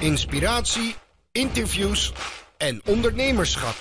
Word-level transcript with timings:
inspiratie, 0.00 0.94
interviews 1.32 2.12
en 2.56 2.80
ondernemerschap. 2.86 3.74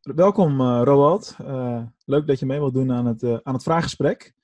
Welkom 0.00 0.60
uh, 0.60 0.80
Roald. 0.84 1.36
Uh, 1.40 1.82
leuk 2.04 2.26
dat 2.26 2.38
je 2.38 2.46
mee 2.46 2.58
wilt 2.58 2.74
doen 2.74 2.92
aan 2.92 3.06
het, 3.06 3.22
uh, 3.22 3.38
aan 3.42 3.54
het 3.54 3.62
vraaggesprek. 3.62 4.34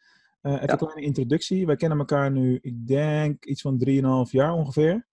even 0.43 0.61
ja. 0.61 0.71
een 0.71 0.79
kleine 0.79 1.03
introductie. 1.03 1.67
Wij 1.67 1.77
kennen 1.77 1.99
elkaar 1.99 2.31
nu, 2.31 2.59
ik 2.63 2.87
denk, 2.87 3.45
iets 3.45 3.63
van 3.63 3.83
3,5 3.89 4.31
jaar 4.31 4.53
ongeveer. 4.53 5.07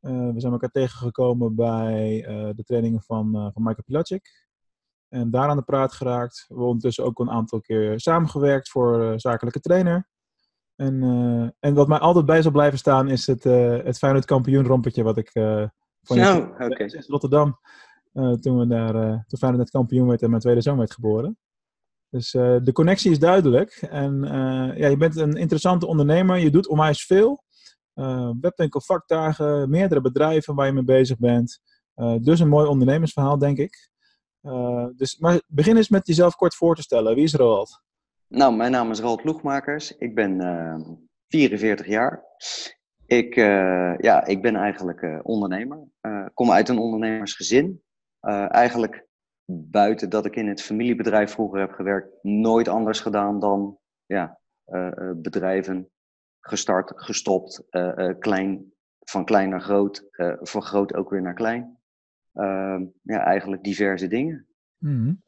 we 0.00 0.34
zijn 0.36 0.52
elkaar 0.52 0.70
tegengekomen 0.70 1.54
bij 1.54 2.24
de 2.56 2.62
trainingen 2.62 3.02
van, 3.02 3.30
van 3.32 3.62
Michael 3.62 3.84
Pilacic. 3.84 4.45
En 5.08 5.30
daar 5.30 5.48
aan 5.48 5.56
de 5.56 5.62
praat 5.62 5.92
geraakt. 5.92 6.36
We 6.38 6.44
hebben 6.48 6.66
ondertussen 6.66 7.04
ook 7.04 7.18
een 7.18 7.30
aantal 7.30 7.60
keer 7.60 8.00
samengewerkt 8.00 8.68
voor 8.68 9.20
zakelijke 9.20 9.60
trainer. 9.60 10.08
En, 10.76 11.02
en 11.60 11.74
wat 11.74 11.88
mij 11.88 11.98
altijd 11.98 12.26
bij 12.26 12.42
zal 12.42 12.52
blijven 12.52 12.78
staan 12.78 13.08
is 13.08 13.26
het, 13.26 13.44
het 13.84 13.98
Feyenoord 13.98 14.24
kampioen 14.24 14.66
rompertje 14.66 15.02
wat 15.02 15.16
ik 15.16 15.30
van 16.02 16.18
oh, 16.18 16.36
okay. 16.58 17.02
Rotterdam 17.06 17.58
uh, 18.16 18.32
toen, 18.32 18.58
we 18.58 18.66
daar, 18.66 18.94
uh, 18.94 19.10
toen 19.26 19.38
Feyenoord 19.38 19.62
net 19.62 19.70
kampioen 19.70 20.08
werd 20.08 20.22
en 20.22 20.30
mijn 20.30 20.42
tweede 20.42 20.60
zoon 20.60 20.78
werd 20.78 20.92
geboren. 20.92 21.38
Dus 22.10 22.34
uh, 22.34 22.56
de 22.62 22.72
connectie 22.72 23.10
is 23.10 23.18
duidelijk. 23.18 23.86
En 23.90 24.22
ja, 24.76 24.86
je 24.86 24.96
bent 24.96 25.16
een 25.16 25.36
interessante 25.36 25.86
ondernemer. 25.86 26.36
Je 26.36 26.50
doet 26.50 26.68
onwijs 26.68 27.04
veel. 27.04 27.44
webwinkel, 28.40 28.80
vakdagen, 28.80 29.70
meerdere 29.70 30.00
bedrijven 30.00 30.54
waar 30.54 30.66
je 30.66 30.72
mee 30.72 30.84
bezig 30.84 31.18
bent. 31.18 31.60
dus 32.20 32.40
een 32.40 32.48
mooi 32.48 32.66
ondernemersverhaal, 32.66 33.38
denk 33.38 33.58
ik. 33.58 33.90
Dus, 34.96 35.18
maar 35.18 35.40
begin 35.46 35.76
eens 35.76 35.88
met 35.88 36.06
jezelf 36.06 36.36
kort 36.36 36.54
voor 36.54 36.74
te 36.74 36.82
stellen. 36.82 37.14
Wie 37.14 37.24
is 37.24 37.34
Roald? 37.34 37.82
Nou, 38.28 38.56
mijn 38.56 38.70
naam 38.70 38.90
is 38.90 39.00
Roald 39.00 39.24
Loegmakers. 39.24 39.96
Ik 39.96 40.14
ben 40.14 40.40
44 41.28 41.86
jaar. 41.86 42.24
Ik, 43.06 43.34
ja, 44.02 44.24
ik 44.24 44.42
ben 44.42 44.56
eigenlijk 44.56 45.20
ondernemer. 45.22 45.78
Kom 46.34 46.50
uit 46.50 46.68
een 46.68 46.78
ondernemersgezin. 46.78 47.82
Eigenlijk 48.48 49.06
buiten 49.52 50.10
dat 50.10 50.24
ik 50.26 50.36
in 50.36 50.48
het 50.48 50.62
familiebedrijf 50.62 51.30
vroeger 51.30 51.60
heb 51.60 51.72
gewerkt, 51.72 52.22
nooit 52.22 52.68
anders 52.68 53.00
gedaan 53.00 53.40
dan 53.40 53.78
ja, 54.06 54.40
bedrijven 55.16 55.90
gestart, 56.40 56.92
gestopt, 56.96 57.62
klein, 58.18 58.72
van 58.98 59.24
klein 59.24 59.48
naar 59.48 59.60
groot, 59.60 60.08
van 60.40 60.62
groot 60.62 60.94
ook 60.94 61.10
weer 61.10 61.22
naar 61.22 61.34
klein. 61.34 61.75
Ehm, 62.36 62.84
ja, 63.02 63.24
eigenlijk 63.24 63.64
diverse 63.64 64.08
dingen. 64.08 64.46
Mm 64.78 65.24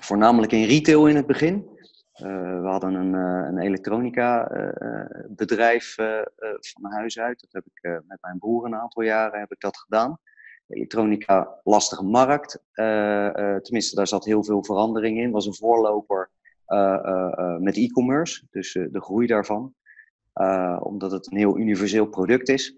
Voornamelijk 0.00 0.52
in 0.52 0.64
retail 0.64 1.06
in 1.06 1.16
het 1.16 1.26
begin. 1.26 1.68
we 2.12 2.62
hadden 2.64 2.94
een, 2.94 3.12
een 3.12 3.58
elektronica 3.58 4.48
bedrijf 5.28 5.94
van 6.58 6.92
huis 6.92 7.18
uit. 7.18 7.40
Dat 7.40 7.52
heb 7.52 7.64
ik 7.74 8.02
met 8.06 8.18
mijn 8.20 8.38
broer 8.38 8.64
een 8.64 8.74
aantal 8.74 9.02
jaren 9.02 9.40
heb 9.40 9.52
ik 9.52 9.60
dat 9.60 9.76
gedaan 9.76 10.18
elektronica 10.68 11.60
lastige 11.64 12.04
markt. 12.04 12.62
Tenminste, 13.62 13.96
daar 13.96 14.06
zat 14.06 14.24
heel 14.24 14.44
veel 14.44 14.64
verandering 14.64 15.18
in. 15.18 15.30
Was 15.30 15.46
een 15.46 15.54
voorloper 15.54 16.30
met 17.58 17.76
e-commerce, 17.76 18.46
dus 18.50 18.72
de 18.72 19.00
groei 19.00 19.26
daarvan. 19.26 19.74
omdat 20.78 21.10
het 21.10 21.30
een 21.30 21.36
heel 21.36 21.58
universeel 21.58 22.06
product 22.06 22.48
is. 22.48 22.76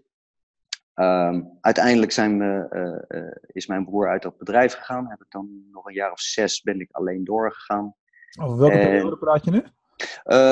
Ehm, 0.97 1.43
uiteindelijk 1.61 2.13
zijn 2.13 2.39
we, 2.39 3.35
is 3.47 3.67
mijn 3.67 3.85
broer 3.85 4.09
uit 4.09 4.23
dat 4.23 4.39
bedrijf 4.39 4.75
gegaan. 4.75 5.09
Heb 5.09 5.21
ik 5.21 5.31
dan 5.31 5.67
nog 5.71 5.87
een 5.87 5.95
jaar 5.95 6.13
of 6.13 6.21
zes 6.21 6.63
ben 6.63 6.81
ik 6.81 6.89
alleen 6.91 7.25
doorgegaan. 7.25 7.95
Over 8.41 8.59
welke 8.59 8.79
periode 8.79 9.19
praat 9.19 9.45
je 9.45 9.51
nu? 9.51 9.65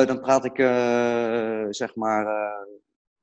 dan 0.07 0.21
praat 0.21 0.45
ik 0.45 0.57
zeg 1.71 1.95
maar 1.95 2.27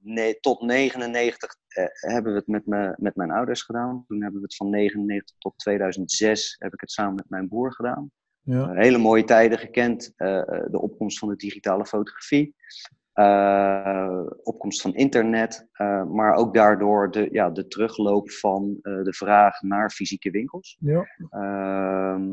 nee, 0.02 0.40
tot 0.40 0.62
99 0.62 1.56
eh, 1.68 1.86
hebben 1.92 2.32
we 2.32 2.38
het 2.38 2.48
met, 2.48 2.66
me, 2.66 2.96
met 2.98 3.16
mijn 3.16 3.32
ouders 3.32 3.62
gedaan. 3.62 4.04
Toen 4.08 4.22
hebben 4.22 4.40
we 4.40 4.46
het 4.46 4.56
van 4.56 4.70
99 4.70 5.36
tot 5.38 5.58
2006 5.58 6.56
heb 6.60 6.74
ik 6.74 6.82
het 6.82 6.92
samen 6.92 7.16
met 7.16 7.30
mijn 7.30 7.48
broer 7.48 7.74
gedaan. 7.74 8.12
Ja. 8.42 8.74
Hele 8.74 8.98
mooie 8.98 9.24
tijden 9.24 9.60
gekend. 9.60 10.14
De 10.16 10.80
opkomst 10.82 11.20
van 11.20 11.30
de 11.30 11.36
digitale 11.36 11.86
fotografie. 11.86 12.56
Opkomst 14.44 14.82
van 14.82 14.96
internet. 14.96 15.68
maar 16.08 16.34
ook 16.34 16.54
daardoor 16.54 17.12
de, 17.12 17.28
ja, 17.32 17.50
de 17.50 17.68
terugloop 17.68 18.32
van 18.32 18.80
de 18.82 19.14
vraag 19.14 19.62
naar 19.62 19.92
fysieke 19.92 20.32
winkels. 20.32 20.78
Ja, 20.80 21.06
ehm, 21.30 22.30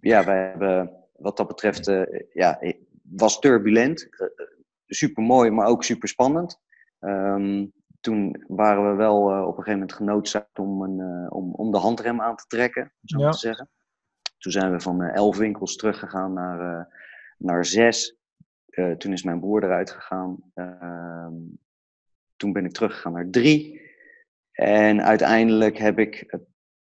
ja 0.00 0.24
wij 0.24 0.48
hebben 0.48 0.96
wat 1.12 1.36
dat 1.36 1.48
betreft, 1.48 1.90
ja, 2.32 2.60
was 3.02 3.38
turbulent 3.38 4.08
super 4.86 5.22
mooi, 5.22 5.50
maar 5.50 5.66
ook 5.66 5.84
super 5.84 6.08
spannend. 6.08 6.60
Ehm, 6.98 7.66
toen 8.00 8.44
waren 8.46 8.90
we 8.90 8.96
wel 8.96 9.22
op 9.22 9.56
een 9.58 9.64
gegeven 9.64 9.72
moment 9.72 9.92
genoodzaakt 9.92 10.58
om, 10.58 10.82
een, 10.82 11.30
om, 11.30 11.54
om 11.54 11.70
de 11.70 11.78
handrem 11.78 12.20
aan 12.20 12.36
te 12.36 12.46
trekken, 12.46 12.92
zo 13.04 13.18
ja. 13.18 13.30
te 13.30 13.38
zeggen. 13.38 13.70
Toen 14.38 14.52
zijn 14.52 14.72
we 14.72 14.80
van 14.80 15.02
elf 15.02 15.36
winkels 15.36 15.76
teruggegaan 15.76 16.32
naar, 16.32 16.88
naar 17.38 17.64
zes. 17.64 18.18
Toen 18.98 19.12
is 19.12 19.22
mijn 19.22 19.40
broer 19.40 19.64
eruit 19.64 19.90
gegaan. 19.90 20.36
Ehm, 20.54 21.34
toen 22.36 22.52
ben 22.52 22.64
ik 22.64 22.72
teruggegaan 22.72 23.12
naar 23.12 23.30
drie. 23.30 23.80
En 24.52 25.02
uiteindelijk 25.02 25.78
heb 25.78 25.98
ik 25.98 26.38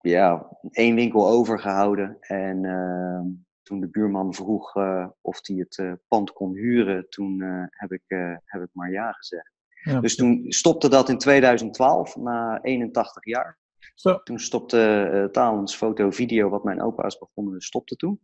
ja, 0.01 0.57
één 0.71 0.95
winkel 0.95 1.29
overgehouden. 1.29 2.17
En 2.21 2.65
ehm, 2.65 3.27
toen 3.63 3.81
de 3.81 3.89
buurman 3.89 4.35
vroeg 4.35 4.77
uh, 4.77 5.07
of 5.21 5.39
hij 5.43 5.57
het 5.57 5.79
uh, 5.79 5.93
pand 6.09 6.33
kon 6.33 6.55
huren, 6.55 7.09
toen 7.09 7.43
uh, 7.43 7.65
heb, 7.69 7.93
ik, 7.93 8.03
heb 8.45 8.63
ik 8.63 8.69
maar 8.73 8.91
ja 8.91 9.13
gezegd. 9.13 9.51
Ja. 9.83 10.01
Dus 10.01 10.17
toen 10.17 10.45
stopte 10.49 10.89
dat 10.89 11.09
in 11.09 11.19
2012, 11.19 12.17
na 12.17 12.59
81 12.63 13.25
jaar. 13.25 13.59
Zo. 13.95 14.23
Toen 14.23 14.39
stopte 14.39 15.29
Talens 15.33 15.77
foto, 15.77 16.11
video, 16.11 16.49
wat 16.49 16.65
mijn 16.65 16.83
opa 16.83 17.05
is 17.07 17.19
begonnen, 17.19 17.61
stopte 17.61 17.97
toen. 17.97 18.21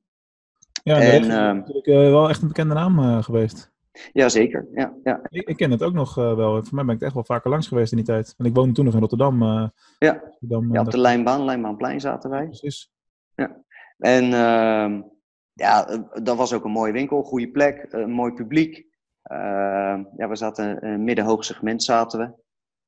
Ja, 0.88 1.00
en, 1.00 1.12
dat 1.12 1.20
is 1.20 1.26
natuurlijk 1.28 1.86
wel 1.86 2.28
echt 2.28 2.42
een 2.42 2.48
bekende 2.48 2.74
naam 2.74 3.22
geweest. 3.22 3.72
Jazeker, 4.12 4.66
ja. 4.74 4.94
ja. 5.04 5.20
Ik, 5.28 5.48
ik, 5.48 5.56
ken 5.56 5.70
het 5.70 5.82
ook 5.82 5.92
nog 5.92 6.14
wel. 6.14 6.64
Voor 6.64 6.74
mij 6.74 6.84
ben 6.84 6.94
ik 6.94 7.00
echt 7.00 7.14
wel 7.14 7.24
vaker 7.24 7.50
langs 7.50 7.68
geweest 7.68 7.90
in 7.90 7.96
die 7.96 8.06
tijd. 8.06 8.34
En 8.36 8.44
ik 8.44 8.54
woonde 8.54 8.72
toen 8.72 8.84
nog 8.84 8.94
in 8.94 9.00
Rotterdam. 9.00 9.42
ja. 9.42 9.72
Rotterdam, 9.98 10.72
ja, 10.72 10.80
op 10.80 10.90
de 10.90 10.98
Lijnbaan, 10.98 11.44
Lijnbaanplein 11.44 12.00
zaten 12.00 12.30
wij. 12.30 12.44
Precies. 12.44 12.90
Ja. 13.34 13.62
En 13.98 14.24
ehm, 14.32 15.02
ja, 15.52 15.88
eh, 15.88 15.98
dat 16.22 16.36
was 16.36 16.52
ook 16.52 16.64
een 16.64 16.70
mooie 16.70 16.92
winkel, 16.92 17.22
goede 17.22 17.50
plek, 17.50 17.86
een 17.90 18.10
mooi 18.10 18.32
publiek. 18.32 18.86
Uh, 19.32 19.98
ja, 20.16 20.28
we 20.28 20.36
zaten 20.36 20.80
in 20.80 21.04
middenhoog 21.04 21.44
segment 21.44 21.82
zaten 21.82 22.18
we. 22.18 22.32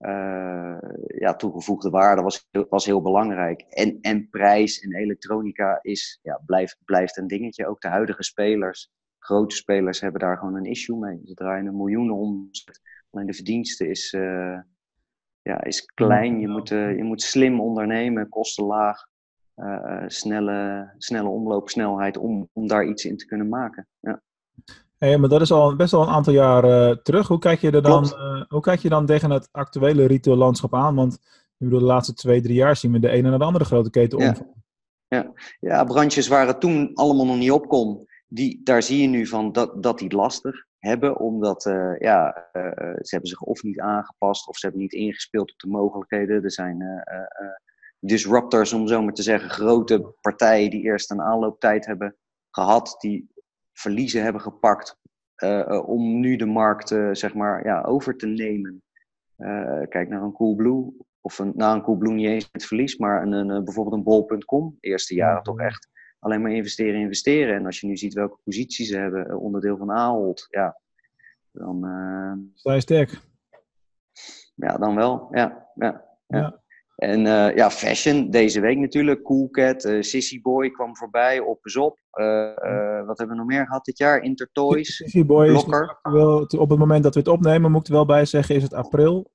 Uh, 0.00 0.78
ja, 1.06 1.34
toegevoegde 1.36 1.90
waarde 1.90 2.22
was, 2.22 2.48
was 2.68 2.86
heel 2.86 3.02
belangrijk. 3.02 3.60
En, 3.60 3.98
en 4.00 4.28
prijs 4.30 4.80
en 4.80 4.94
elektronica 4.94 5.78
is, 5.82 6.18
ja, 6.22 6.40
blijft, 6.46 6.78
blijft 6.84 7.16
een 7.16 7.26
dingetje. 7.26 7.66
Ook 7.66 7.80
de 7.80 7.88
huidige 7.88 8.22
spelers, 8.22 8.90
grote 9.18 9.56
spelers, 9.56 10.00
hebben 10.00 10.20
daar 10.20 10.38
gewoon 10.38 10.54
een 10.54 10.64
issue 10.64 10.96
mee. 10.96 11.20
Ze 11.24 11.34
draaien 11.34 11.66
een 11.66 11.76
miljoenen 11.76 12.14
omzet. 12.14 12.80
Alleen 13.10 13.26
de 13.26 13.34
verdienste 13.34 13.88
is, 13.88 14.12
uh, 14.12 14.58
ja, 15.42 15.64
is 15.64 15.84
klein. 15.84 16.40
Je 16.40 16.48
moet, 16.48 16.68
je 16.68 17.04
moet 17.04 17.22
slim 17.22 17.60
ondernemen, 17.60 18.28
kosten 18.28 18.64
laag. 18.64 19.08
Snelle, 20.06 20.90
snelle 20.96 21.28
omloopsnelheid 21.28 22.16
om, 22.16 22.48
om 22.52 22.66
daar 22.66 22.84
iets 22.84 23.04
in 23.04 23.16
te 23.16 23.26
kunnen 23.26 23.48
maken. 23.48 23.88
Ja. 24.00 24.22
Hey, 25.00 25.18
maar 25.18 25.28
dat 25.28 25.40
is 25.40 25.52
al 25.52 25.76
best 25.76 25.90
wel 25.90 26.02
een 26.02 26.08
aantal 26.08 26.32
jaar 26.32 26.64
uh, 26.64 26.96
terug. 26.96 27.28
Hoe 27.28 27.38
kijk, 27.38 27.60
je 27.60 27.70
er 27.70 27.82
dan, 27.82 28.04
uh, 28.04 28.42
hoe 28.48 28.60
kijk 28.60 28.80
je 28.80 28.88
dan 28.88 29.06
tegen 29.06 29.30
het 29.30 29.48
actuele 29.52 30.06
retail-landschap 30.06 30.74
aan? 30.74 30.94
Want 30.94 31.18
bedoel, 31.56 31.78
de 31.78 31.84
laatste 31.84 32.14
twee, 32.14 32.40
drie 32.40 32.54
jaar 32.54 32.76
zien 32.76 32.92
we 32.92 32.98
de 32.98 33.08
ene 33.08 33.28
naar 33.28 33.38
de 33.38 33.44
andere 33.44 33.64
grote 33.64 33.90
keten 33.90 34.18
ja. 34.18 34.34
Ja. 35.08 35.32
ja, 35.60 35.84
branches 35.84 36.28
waar 36.28 36.46
het 36.46 36.60
toen 36.60 36.90
allemaal 36.94 37.26
nog 37.26 37.36
niet 37.36 37.50
op 37.50 37.68
kon, 37.68 38.06
die, 38.26 38.60
daar 38.64 38.82
zie 38.82 39.02
je 39.02 39.08
nu 39.08 39.26
van 39.26 39.52
dat, 39.52 39.82
dat 39.82 39.98
die 39.98 40.14
lastig 40.14 40.66
hebben, 40.78 41.18
omdat 41.18 41.62
ja, 41.98 42.48
ze 43.00 43.08
hebben 43.10 43.28
zich 43.28 43.40
of 43.40 43.62
niet 43.62 43.80
aangepast 43.80 44.48
of 44.48 44.56
ze 44.56 44.66
hebben 44.66 44.82
niet 44.82 44.92
ingespeeld 44.92 45.52
op 45.52 45.58
de 45.58 45.68
mogelijkheden. 45.68 46.44
Er 46.44 46.52
zijn 46.52 47.04
disruptors, 48.00 48.72
om 48.72 48.88
zo 48.88 49.02
maar 49.02 49.12
te 49.12 49.22
zeggen, 49.22 49.50
grote 49.50 50.14
partijen 50.20 50.70
die 50.70 50.82
eerst 50.82 51.10
een 51.10 51.22
aanlooptijd 51.22 51.86
hebben 51.86 52.16
gehad, 52.50 52.96
die 52.98 53.30
verliezen 53.80 54.22
hebben 54.22 54.42
gepakt 54.42 54.98
uh, 55.36 55.82
om 55.88 56.20
nu 56.20 56.36
de 56.36 56.46
markt 56.46 56.90
uh, 56.90 57.08
zeg 57.12 57.34
maar, 57.34 57.64
ja, 57.64 57.80
over 57.80 58.16
te 58.16 58.26
nemen. 58.26 58.82
kijk 59.88 60.08
naar 60.08 60.22
een 60.22 60.32
Coolblue, 60.32 60.92
of 61.20 61.38
een, 61.38 61.52
nou 61.54 61.76
een 61.76 61.82
Coolblue 61.82 62.12
niet 62.12 62.26
eens 62.26 62.48
met 62.52 62.64
verlies, 62.64 62.96
maar 62.96 63.22
een, 63.22 63.32
een, 63.32 63.64
bijvoorbeeld 63.64 63.96
een 63.96 64.02
bol.com. 64.02 64.76
Eerste 64.80 65.14
jaren 65.14 65.42
toch 65.42 65.58
echt 65.58 65.88
alleen 66.18 66.42
maar 66.42 66.50
investeren, 66.50 67.00
investeren. 67.00 67.54
En 67.54 67.66
als 67.66 67.80
je 67.80 67.86
nu 67.86 67.96
ziet 67.96 68.14
welke 68.14 68.38
posities 68.44 68.88
ze 68.88 68.96
hebben, 68.96 69.38
onderdeel 69.38 69.76
van 69.76 69.90
Ahold, 69.90 70.46
ja, 70.50 70.80
dan... 71.50 71.86
Sta 72.54 72.74
je 72.74 72.80
sterk? 72.80 73.20
Ja, 74.54 74.76
dan 74.76 74.94
wel, 74.94 75.28
ja. 75.30 75.68
ja, 75.74 76.04
ja. 76.26 76.38
ja. 76.38 76.59
En 77.00 77.24
uh, 77.24 77.54
ja, 77.54 77.70
fashion 77.70 78.30
deze 78.30 78.60
week 78.60 78.78
natuurlijk. 78.78 79.22
Cool 79.22 79.50
Cat, 79.50 79.84
uh, 79.84 80.02
Sissy 80.02 80.40
Boy 80.40 80.70
kwam 80.70 80.96
voorbij, 80.96 81.40
op 81.40 81.58
op. 81.78 81.98
Uh, 82.12 83.06
wat 83.06 83.18
hebben 83.18 83.28
we 83.28 83.42
nog 83.42 83.46
meer 83.46 83.66
gehad 83.66 83.84
dit 83.84 83.98
jaar? 83.98 84.22
Intertoys, 84.22 84.96
Sissy 84.96 85.24
Boy 85.24 85.46
Blokker. 85.46 85.98
Is 86.02 86.58
op 86.58 86.70
het 86.70 86.78
moment 86.78 87.02
dat 87.02 87.14
we 87.14 87.20
het 87.20 87.28
opnemen, 87.28 87.70
moet 87.70 87.80
ik 87.80 87.86
er 87.86 87.92
wel 87.92 88.06
bij 88.06 88.24
zeggen, 88.24 88.54
is 88.54 88.62
het 88.62 88.74
april. 88.74 89.30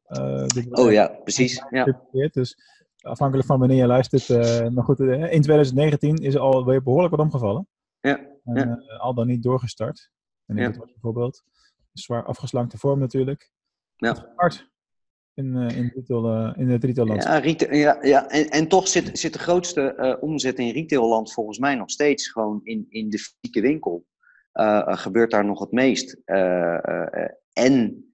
oh 0.72 0.92
ja, 0.92 1.08
precies. 1.24 1.64
Ja. 1.70 1.98
Dus 2.32 2.58
afhankelijk 3.02 3.48
van 3.48 3.60
wanneer 3.60 3.78
je 3.78 3.88
luistert. 3.88 4.30
maar 4.74 4.84
goed, 4.84 5.00
in 5.00 5.42
2019 5.42 6.16
is 6.16 6.34
er 6.34 6.40
alweer 6.40 6.84
behoorlijk 6.84 7.16
wat 7.16 7.26
omgevallen. 7.26 7.68
Ja. 8.00 8.20
En, 8.44 8.84
ja. 8.88 8.96
al 8.98 9.14
dan 9.14 9.28
niet 9.28 9.44
doorgestart. 9.44 10.10
En 10.46 10.56
ja. 10.56 10.68
dit 10.68 10.78
was 10.78 10.92
bijvoorbeeld 10.92 11.44
een 11.94 12.02
zwaar 12.02 12.26
afgeslankte 12.26 12.78
vorm 12.78 13.00
natuurlijk. 13.00 13.52
Ja. 13.96 14.34
Hard 14.36 14.74
in, 15.36 15.56
uh, 15.56 15.78
in, 15.78 15.92
retail, 15.96 16.26
uh, 16.26 16.54
in 16.56 16.70
het 16.70 16.84
retailland. 16.84 17.24
Ja, 17.24 17.38
retail, 17.38 17.74
ja, 17.74 17.98
ja. 18.02 18.30
En, 18.30 18.50
en 18.50 18.68
toch 18.68 18.88
zit, 18.88 19.20
zit 19.20 19.34
de 19.34 19.40
grootste 19.40 19.94
uh, 19.98 20.24
omzet 20.24 20.60
in 20.60 20.74
retailland 20.74 21.34
volgens 21.34 21.60
mij 21.60 21.76
nog 21.76 21.90
steeds 21.90 22.32
gewoon 22.32 22.60
in, 22.64 22.86
in 22.90 23.10
de 23.10 23.18
fysieke 23.18 23.62
winkel. 23.62 24.06
gebeurt 24.86 25.32
daar 25.32 25.46
nog 25.46 25.60
het 25.60 25.72
meest. 25.72 26.22
en 27.54 28.06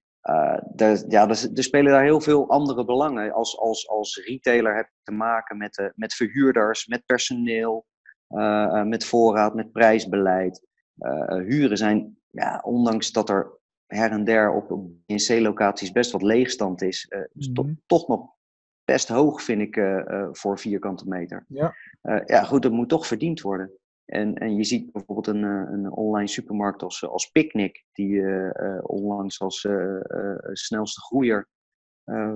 er, 0.76 1.04
ja, 1.08 1.28
er, 1.28 1.48
spelen 1.52 1.92
daar 1.92 2.02
heel 2.02 2.20
veel 2.20 2.48
andere 2.48 2.84
belangen. 2.84 3.32
Als, 3.32 3.58
als, 3.58 3.88
als 3.88 4.20
retailer 4.24 4.76
heb 4.76 4.86
je 4.86 5.00
te 5.02 5.12
maken 5.12 5.56
met, 5.56 5.92
met 5.94 6.14
verhuurders, 6.14 6.86
met 6.86 7.06
personeel, 7.06 7.86
met 8.84 9.04
voorraad, 9.04 9.54
met 9.54 9.72
prijsbeleid. 9.72 10.66
huren 11.28 11.76
zijn, 11.76 12.18
ja, 12.30 12.60
ondanks 12.64 13.12
dat 13.12 13.28
er 13.28 13.60
her 13.92 14.10
en 14.10 14.24
der 14.24 14.52
op 14.52 14.90
BNC-locaties 15.06 15.92
best 15.92 16.12
wat 16.12 16.22
leegstand 16.22 16.82
is, 16.82 17.06
uh, 17.10 17.20
is 17.32 17.48
mm 17.48 17.64
-hmm. 17.64 17.80
toch 17.86 18.08
nog 18.08 18.30
best 18.84 19.08
hoog, 19.08 19.42
vind 19.42 19.60
ik, 19.60 19.76
uh, 19.76 19.96
uh, 20.08 20.28
voor 20.32 20.58
vierkante 20.58 21.08
meter. 21.08 21.44
Ja. 21.48 21.74
ja, 22.26 22.42
goed, 22.42 22.62
dat 22.62 22.72
moet 22.72 22.88
toch 22.88 23.06
verdiend 23.06 23.40
worden. 23.40 23.72
En, 24.04 24.34
en 24.34 24.56
je 24.56 24.64
ziet 24.64 24.92
bijvoorbeeld 24.92 25.26
een, 25.26 25.42
een 25.42 25.90
online 25.90 26.28
supermarkt 26.28 26.82
als, 26.82 27.06
als 27.06 27.26
Picnic, 27.26 27.84
die 27.92 28.22
onlangs 28.82 29.40
als 29.40 29.68
snelste 30.52 31.00
groeier 31.00 31.48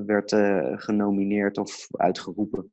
werd 0.06 0.30
genomineerd 0.82 1.58
of 1.58 1.86
uitgeroepen. 1.90 2.72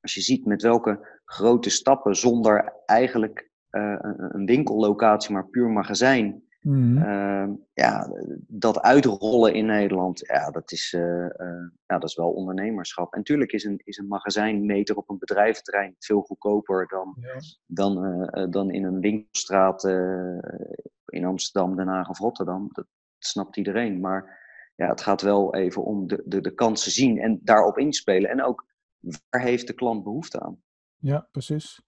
Als 0.00 0.14
je 0.14 0.20
ziet 0.20 0.46
met 0.46 0.62
welke 0.62 1.20
grote 1.24 1.70
stappen, 1.70 2.16
zonder 2.16 2.72
eigenlijk 2.86 3.50
een 3.70 4.46
winkellocatie, 4.46 5.32
maar 5.32 5.48
puur 5.48 5.68
magazijn, 5.68 6.47
Mm 6.68 7.66
ja, 7.72 8.10
dat 8.46 8.80
uitrollen 8.80 9.54
in 9.54 9.66
Nederland, 9.66 10.26
ja, 10.26 10.50
dat 10.50 10.72
is, 10.72 10.92
uh, 10.96 11.02
uh, 11.02 11.70
ja, 11.86 11.98
dat 11.98 12.04
is 12.04 12.14
wel 12.14 12.30
ondernemerschap. 12.30 13.12
En 13.12 13.18
natuurlijk 13.18 13.52
is 13.52 13.64
een, 13.64 13.80
is 13.84 13.96
een 13.96 14.06
magazijnmeter 14.06 14.96
op 14.96 15.10
een 15.10 15.18
bedrijventerrein 15.18 15.94
veel 15.98 16.20
goedkoper 16.20 16.86
dan, 16.86 17.16
dan, 17.66 18.04
uh, 18.04 18.46
dan 18.50 18.70
in 18.70 18.84
een 18.84 19.00
winkelstraat 19.00 19.84
in 21.04 21.24
Amsterdam, 21.24 21.76
Den 21.76 21.88
Haag 21.88 22.08
of 22.08 22.18
Rotterdam. 22.18 22.68
Dat 22.72 22.86
snapt 23.18 23.56
iedereen. 23.56 24.00
Maar 24.00 24.38
ja, 24.76 24.88
het 24.88 25.00
gaat 25.00 25.22
wel 25.22 25.54
even 25.54 25.84
om 25.84 26.06
de, 26.06 26.22
de, 26.24 26.40
de 26.40 26.54
kansen 26.54 26.92
zien 26.92 27.18
en 27.18 27.40
daarop 27.42 27.78
inspelen. 27.78 28.30
En 28.30 28.42
ook, 28.42 28.66
waar 29.00 29.42
heeft 29.42 29.66
de 29.66 29.74
klant 29.74 30.04
behoefte 30.04 30.40
aan? 30.40 30.62
Ja, 30.96 31.28
precies. 31.32 31.80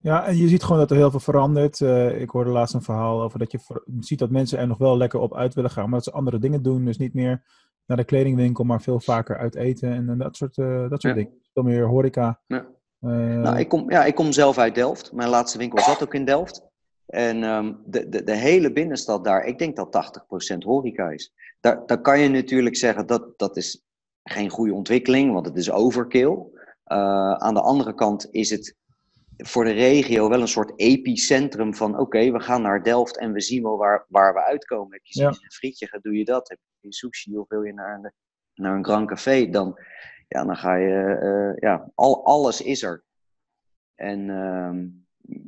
Ja, 0.00 0.26
en 0.26 0.36
je 0.36 0.48
ziet 0.48 0.62
gewoon 0.62 0.78
dat 0.78 0.90
er 0.90 0.96
heel 0.96 1.10
veel 1.10 1.20
verandert. 1.20 1.80
Uh, 1.80 2.20
ik 2.20 2.30
hoorde 2.30 2.50
laatst 2.50 2.74
een 2.74 2.82
verhaal 2.82 3.22
over 3.22 3.38
dat 3.38 3.52
je 3.52 3.58
ziet 4.00 4.18
dat 4.18 4.30
mensen 4.30 4.58
er 4.58 4.66
nog 4.66 4.78
wel 4.78 4.96
lekker 4.96 5.20
op 5.20 5.36
uit 5.36 5.54
willen 5.54 5.70
gaan, 5.70 5.84
maar 5.84 5.98
dat 5.98 6.04
ze 6.04 6.12
andere 6.12 6.38
dingen 6.38 6.62
doen. 6.62 6.84
Dus 6.84 6.98
niet 6.98 7.14
meer 7.14 7.42
naar 7.86 7.96
de 7.96 8.04
kledingwinkel, 8.04 8.64
maar 8.64 8.82
veel 8.82 9.00
vaker 9.00 9.38
uit 9.38 9.54
eten 9.54 9.92
en, 9.92 10.08
en 10.08 10.18
dat 10.18 10.36
soort, 10.36 10.56
uh, 10.56 10.80
dat 10.80 11.00
soort 11.00 11.14
ja. 11.16 11.22
dingen. 11.22 11.40
Veel 11.52 11.62
meer 11.62 11.86
horeca. 11.86 12.40
Ja. 12.46 12.66
Uh, 13.00 13.10
nou, 13.10 13.58
ik 13.58 13.68
kom, 13.68 13.90
ja, 13.90 14.04
ik 14.04 14.14
kom 14.14 14.32
zelf 14.32 14.58
uit 14.58 14.74
Delft. 14.74 15.12
Mijn 15.12 15.28
laatste 15.28 15.58
winkel 15.58 15.78
zat 15.78 16.02
ook 16.02 16.14
in 16.14 16.24
Delft. 16.24 16.62
En 17.06 17.42
um, 17.42 17.82
de, 17.86 18.08
de, 18.08 18.22
de 18.22 18.36
hele 18.36 18.72
binnenstad 18.72 19.24
daar, 19.24 19.44
ik 19.44 19.58
denk 19.58 19.76
dat 19.76 20.20
80% 20.54 20.58
horeca 20.58 21.10
is. 21.10 21.32
Daar, 21.60 21.86
daar 21.86 22.00
kan 22.00 22.20
je 22.20 22.28
natuurlijk 22.28 22.76
zeggen 22.76 23.06
dat 23.06 23.38
dat 23.38 23.56
is 23.56 23.84
geen 24.22 24.50
goede 24.50 24.74
ontwikkeling, 24.74 25.32
want 25.32 25.46
het 25.46 25.56
is 25.56 25.70
overkill. 25.70 26.36
aan 26.84 27.54
de 27.54 27.60
andere 27.60 27.94
kant 27.94 28.28
is 28.30 28.50
het 28.50 28.76
voor 29.44 29.64
de 29.64 29.72
regio 29.72 30.28
wel 30.28 30.40
een 30.40 30.48
soort 30.48 30.72
epicentrum 30.76 31.74
van 31.74 31.98
oké, 31.98 32.30
we 32.30 32.40
gaan 32.40 32.62
naar 32.62 32.82
Delft 32.82 33.18
en 33.18 33.32
we 33.32 33.40
zien 33.40 33.62
wel 33.62 33.76
waar, 33.76 34.04
waar 34.08 34.34
we 34.34 34.42
uitkomen. 34.42 34.92
Heb 34.92 35.04
je 35.04 35.20
ja. 35.20 35.28
een 35.28 35.52
frietje, 35.52 35.98
doe 36.02 36.16
je 36.16 36.24
dat. 36.24 36.48
Heb 36.48 36.58
je 36.80 36.92
sushi 36.92 37.38
of 37.38 37.48
wil 37.48 37.62
je 37.62 37.72
naar 37.72 37.94
een, 37.94 38.12
naar 38.54 38.76
een 38.76 38.84
Grand 38.84 39.08
Café, 39.08 39.48
dan, 39.48 39.78
ja, 40.28 40.44
dan 40.44 40.56
ga 40.56 40.74
je, 40.74 41.18
uh, 41.22 41.56
ja, 41.60 41.90
al, 41.94 42.24
alles 42.24 42.60
is 42.60 42.82
er. 42.82 43.04
En 43.94 44.28
uh, 44.28 44.72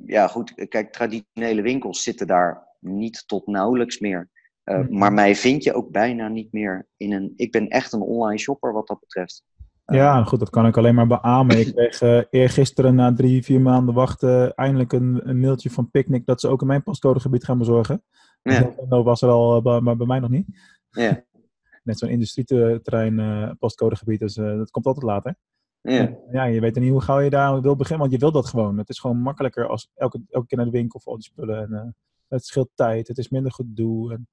ja, 0.06 0.26
goed, 0.26 0.68
kijk, 0.68 0.92
traditionele 0.92 1.62
winkels 1.62 2.02
zitten 2.02 2.26
daar 2.26 2.68
niet 2.78 3.24
tot 3.26 3.46
nauwelijks 3.46 3.98
meer. 3.98 4.28
Uh, 4.64 4.76
mm 4.76 4.86
-hmm. 4.86 4.98
Maar 4.98 5.12
mij 5.12 5.34
vind 5.34 5.64
je 5.64 5.74
ook 5.74 5.90
bijna 5.90 6.28
niet 6.28 6.52
meer 6.52 6.88
in 6.96 7.12
een. 7.12 7.32
Ik 7.36 7.52
ben 7.52 7.68
echt 7.68 7.92
een 7.92 8.00
online 8.00 8.38
shopper 8.38 8.72
wat 8.72 8.86
dat 8.86 9.00
betreft. 9.00 9.44
Ja, 9.90 10.24
goed, 10.24 10.38
dat 10.38 10.50
kan 10.50 10.66
ik 10.66 10.76
alleen 10.76 10.94
maar 10.94 11.06
beamen. 11.06 11.58
Ik 11.58 11.74
kreeg 11.74 12.02
uh, 12.02 12.22
eergisteren 12.30 12.94
na 12.94 13.14
drie, 13.14 13.44
vier 13.44 13.60
maanden 13.60 13.94
wachten 13.94 14.54
eindelijk 14.54 14.92
een, 14.92 15.28
een, 15.28 15.40
mailtje 15.40 15.70
van 15.70 15.90
Picnic 15.90 16.26
dat 16.26 16.40
ze 16.40 16.48
ook 16.48 16.60
in 16.60 16.66
mijn 16.66 16.82
postcodegebied 16.82 17.44
gaan 17.44 17.58
bezorgen. 17.58 18.02
Ja. 18.42 18.74
Dat 18.88 19.04
was 19.04 19.22
er 19.22 19.28
al, 19.28 19.56
uh, 19.56 19.80
maar 19.80 19.96
bij 19.96 20.06
mij 20.06 20.18
nog 20.18 20.30
niet. 20.30 20.46
Ja. 20.90 21.24
Net 21.84 21.98
zo'n 21.98 22.08
industrieterrein 22.08 23.18
uh, 23.18 23.50
postcodegebied, 23.58 24.20
dus 24.20 24.34
dat 24.34 24.70
komt 24.70 24.86
altijd 24.86 25.06
later. 25.06 25.36
Ja. 25.80 26.16
ja, 26.32 26.44
je 26.44 26.60
weet 26.60 26.78
niet 26.78 26.90
hoe 26.90 27.00
gauw 27.00 27.18
je 27.18 27.30
daar 27.30 27.60
wil 27.60 27.76
beginnen, 27.76 28.00
want 28.00 28.12
je 28.12 28.18
wil 28.18 28.32
dat 28.32 28.46
gewoon. 28.46 28.78
Het 28.78 28.88
is 28.88 28.98
gewoon 28.98 29.20
makkelijker 29.20 29.66
als 29.66 29.90
elke, 29.94 30.20
elke 30.28 30.46
keer 30.46 30.58
naar 30.58 30.66
de 30.66 30.72
winkel 30.72 31.00
voor 31.00 31.12
al 31.12 31.18
die 31.18 31.28
spullen. 31.28 31.72
En, 31.72 31.96
het 32.28 32.46
scheelt 32.46 32.70
tijd, 32.74 33.08
het 33.08 33.18
is 33.18 33.28
minder 33.28 33.52
gedoe. 33.52 34.12
En, 34.12 34.28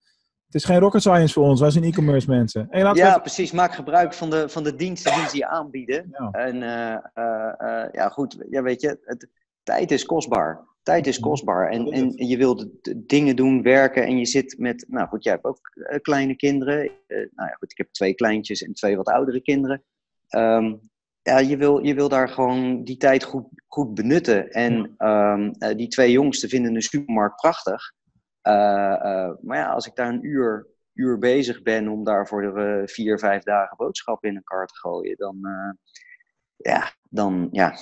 het 0.48 0.56
is 0.56 0.66
geen 0.66 0.80
rocket 0.80 1.02
science 1.02 1.34
voor 1.34 1.44
ons, 1.44 1.60
wij 1.60 1.70
zijn 1.70 1.84
e-commerce 1.84 2.30
mensen. 2.30 2.68
Hey, 2.70 2.94
ja, 2.94 3.18
precies. 3.20 3.52
Maak 3.52 3.74
gebruik 3.74 4.14
van 4.14 4.30
de, 4.30 4.50
van 4.50 4.64
de 4.64 4.76
diensten 4.76 5.16
die 5.16 5.30
ze 5.30 5.38
je 5.38 5.48
aanbieden. 5.48 6.10
Ja. 6.12 6.32
En 6.32 6.56
uh, 6.56 6.98
uh, 7.26 7.54
uh, 7.60 7.86
ja, 7.92 8.10
goed, 8.10 8.38
ja, 8.50 8.62
weet 8.62 8.82
je, 8.82 9.00
het, 9.02 9.28
tijd 9.64 9.92
is 9.92 10.06
kostbaar. 10.06 10.66
Tijd 10.84 11.08
is 11.08 11.20
kostbaar. 11.20 11.70
En, 11.70 11.88
en, 11.92 12.28
je 12.28 12.38
wilt 12.38 12.68
dingen 12.96 13.36
doen, 13.36 13.62
werken 13.62 14.06
en 14.06 14.18
je 14.18 14.26
zit 14.26 14.56
met, 14.58 14.86
nou 14.88 15.08
goed, 15.08 15.24
jij 15.24 15.34
hebt 15.34 15.46
ook 15.46 15.60
kleine 16.02 16.36
kinderen. 16.36 16.92
nou 17.08 17.50
ja, 17.50 17.56
goed, 17.60 17.72
ik 17.72 17.78
heb 17.78 17.92
twee 17.92 18.14
kleintjes 18.14 18.62
en 18.62 18.74
twee 18.74 18.98
wat 18.98 19.08
oudere 19.08 19.42
kinderen. 19.42 19.84
Um, 20.30 20.90
ja, 21.22 21.38
je 21.38 21.58
wil, 21.58 21.86
je 21.86 21.94
wil 21.94 22.10
daar 22.10 22.30
gewoon 22.30 22.84
die 22.84 22.98
tijd 22.98 23.24
goed, 23.24 23.46
goed 23.68 23.94
benutten. 23.94 24.52
En 24.52 24.96
um, 24.98 25.54
die 25.78 25.88
twee 25.88 26.12
jongsten 26.12 26.50
vinden 26.50 26.74
de 26.74 26.82
supermarkt 26.82 27.36
prachtig. 27.36 27.96
Uh, 28.48 28.54
uh, 29.04 29.32
maar 29.42 29.58
ja, 29.58 29.72
als 29.72 29.88
ik 29.88 29.96
daar 29.96 30.10
een 30.10 30.26
uur, 30.26 30.68
uur 30.94 31.18
bezig 31.18 31.62
ben 31.62 31.88
om 31.88 32.04
daar 32.04 32.28
voor 32.28 32.42
de 32.42 32.80
uh, 32.82 32.88
vier, 32.88 33.20
vijf 33.20 33.44
dagen 33.44 33.78
boodschappen 33.78 34.30
in 34.30 34.36
een 34.36 34.44
kar 34.44 34.68
te 34.68 34.78
gooien, 34.78 35.18
dan, 35.18 35.38
ja, 36.56 36.92
dan, 37.10 37.48
ja, 37.52 37.76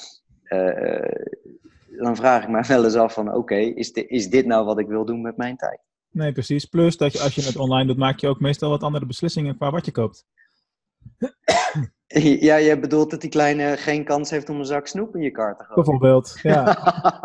dan 1.97 2.15
vraag 2.15 2.43
ik 2.43 2.49
me 2.49 2.63
wel 2.67 2.83
eens 2.83 2.95
af 2.95 3.13
van 3.13 3.33
oké, 3.33 3.55
is, 3.55 3.91
is 3.91 4.29
dit 4.29 4.45
nou 4.45 4.65
wat 4.65 4.79
ik 4.79 4.87
wil 4.87 5.05
doen 5.05 5.21
met 5.21 5.37
mijn 5.37 5.57
tijd? 5.57 5.79
Nee, 6.15 6.31
precies. 6.31 6.65
Plus 6.65 6.97
dat 6.97 7.13
je 7.13 7.19
als 7.19 7.35
je 7.35 7.41
het 7.41 7.55
online 7.55 7.87
doet, 7.87 7.97
maak 7.97 8.19
je 8.19 8.27
ook 8.27 8.39
meestal 8.39 8.69
wat 8.69 8.83
andere 8.83 9.05
beslissingen 9.05 9.55
qua 9.55 9.71
wat 9.71 9.85
je 9.85 9.91
koopt. 9.91 10.25
Ja, 12.47 12.55
je 12.55 12.79
bedoelt 12.79 13.11
dat 13.11 13.21
die 13.21 13.29
kleine 13.29 13.77
geen 13.77 14.03
kans 14.03 14.29
heeft 14.29 14.49
om 14.49 14.59
een 14.59 14.65
zak 14.65 14.87
snoep 14.87 15.15
in 15.15 15.21
je 15.21 15.31
kar 15.31 15.57
te 15.57 15.63
gooien. 15.63 15.83
Bijvoorbeeld, 15.83 16.39
ja. 16.41 16.51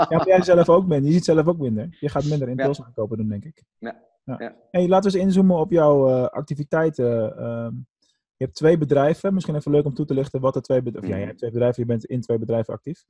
ja 0.09 0.17
maar 0.17 0.27
jij 0.27 0.43
zelf 0.43 0.69
ook 0.69 0.87
bent. 0.87 1.07
Je 1.07 1.13
ziet 1.13 1.25
zelf 1.25 1.47
ook 1.47 1.59
minder. 1.59 1.97
Je 2.01 2.09
gaat 2.09 2.25
minder 2.25 2.49
impulsen 2.49 2.85
ja. 2.87 2.93
kopen 2.95 3.17
doen, 3.17 3.29
denk 3.29 3.45
ik. 3.45 3.63
Ja. 3.79 4.03
ja. 4.25 4.35
ja. 4.39 4.55
Hey, 4.71 4.89
laten 4.89 5.11
we 5.11 5.17
eens 5.17 5.27
inzoomen 5.27 5.57
op 5.57 5.71
jouw 5.71 6.09
uh, 6.09 6.25
activiteiten. 6.25 7.35
Uh, 7.39 7.69
je 8.37 8.45
hebt 8.45 8.55
twee 8.55 8.79
bedrijven. 8.79 9.35
Misschien 9.35 9.57
even 9.57 9.71
leuk 9.71 9.85
om 9.85 9.95
toe 9.95 10.07
te 10.07 10.15
lichten 10.15 10.41
wat 10.41 10.55
de 10.55 10.61
twee 10.61 10.83
bedrijven... 10.83 11.11
Mm. 11.11 11.15
Ja, 11.15 11.21
je 11.21 11.27
hebt 11.27 11.39
twee 11.39 11.51
bedrijven. 11.51 11.83
Je 11.83 11.89
bent 11.89 12.05
in 12.05 12.21
twee 12.21 12.39
bedrijven 12.39 12.75
actief. 12.75 13.05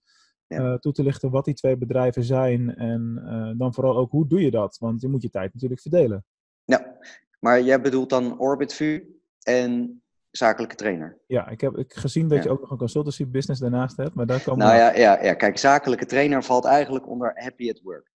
Uh, 0.58 0.74
toe 0.74 0.92
te 0.92 1.02
lichten 1.02 1.30
wat 1.30 1.44
die 1.44 1.54
twee 1.54 1.76
bedrijven 1.76 2.24
zijn. 2.24 2.76
En 2.76 3.22
eh, 3.26 3.58
dan 3.58 3.74
vooral 3.74 3.96
ook, 3.96 4.10
hoe 4.10 4.26
doe 4.26 4.40
je 4.40 4.50
dat? 4.50 4.76
Want 4.78 5.00
je 5.00 5.08
moet 5.08 5.22
je 5.22 5.30
tijd 5.30 5.52
natuurlijk 5.54 5.80
verdelen. 5.80 6.24
Ja, 6.64 6.96
maar 7.40 7.62
jij 7.62 7.80
bedoelt 7.80 8.10
dan 8.10 8.38
OrbitVu 8.38 9.20
en 9.42 10.02
zakelijke 10.30 10.74
trainer. 10.74 11.18
Ja, 11.26 11.48
ik 11.48 11.60
heb 11.60 11.76
ik 11.76 11.92
gezien 11.92 12.28
dat 12.28 12.38
ja. 12.38 12.44
je 12.44 12.50
ook 12.50 12.60
nog 12.60 12.70
een 12.70 12.76
consultancy 12.76 13.26
business 13.26 13.60
daarnaast 13.60 13.96
hebt, 13.96 14.14
maar 14.14 14.26
daar 14.26 14.42
komen 14.42 14.66
Nou 14.66 14.78
ja, 14.78 14.94
ja, 14.94 15.22
ja, 15.22 15.34
kijk, 15.34 15.58
zakelijke 15.58 16.06
trainer 16.06 16.42
valt 16.42 16.64
eigenlijk 16.64 17.08
onder 17.08 17.32
Happy 17.34 17.70
at 17.70 17.80
Work. 17.82 18.10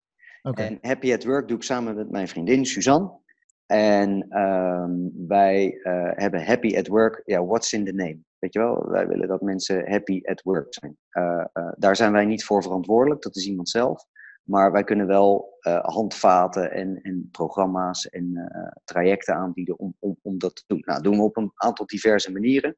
Okay. 0.43 0.67
En 0.67 0.79
Happy 0.81 1.13
at 1.13 1.25
Work 1.25 1.49
doe 1.49 1.57
ik 1.57 1.63
samen 1.63 1.95
met 1.95 2.11
mijn 2.11 2.29
vriendin 2.29 2.67
Suzanne. 2.67 3.19
En 3.67 4.39
um, 4.39 5.13
wij 5.29 5.79
uh, 5.83 6.11
hebben 6.11 6.45
Happy 6.45 6.77
at 6.77 6.87
Work, 6.87 7.23
ja, 7.25 7.45
what's 7.45 7.73
in 7.73 7.85
the 7.85 7.93
name? 7.93 8.19
Weet 8.39 8.53
je 8.53 8.59
wel, 8.59 8.89
wij 8.89 9.07
willen 9.07 9.29
dat 9.29 9.41
mensen 9.41 9.91
happy 9.91 10.21
at 10.25 10.43
work 10.43 10.75
zijn. 10.75 10.97
Uh, 11.13 11.45
uh, 11.55 11.73
daar 11.77 11.97
zijn 11.97 12.13
wij 12.13 12.25
niet 12.25 12.45
voor 12.45 12.63
verantwoordelijk, 12.63 13.23
dat 13.23 13.37
is 13.37 13.47
iemand 13.47 13.69
zelf. 13.69 14.05
Maar 14.43 14.73
wij 14.73 14.85
kunnen 14.85 15.07
wel 15.07 15.59
uh, 15.61 15.85
handvaten 15.85 16.71
en, 16.71 17.01
en 17.03 17.29
programma's 17.33 18.09
en 18.09 18.31
uh, 18.35 18.45
trajecten 18.85 19.35
aanbieden 19.35 19.79
om, 19.79 19.97
om, 19.99 20.17
om 20.23 20.39
dat 20.39 20.57
te 20.57 20.65
doen. 20.67 20.83
Nou, 20.85 21.03
doen 21.03 21.17
we 21.17 21.23
op 21.23 21.37
een 21.37 21.53
aantal 21.55 21.87
diverse 21.87 22.33
manieren. 22.33 22.77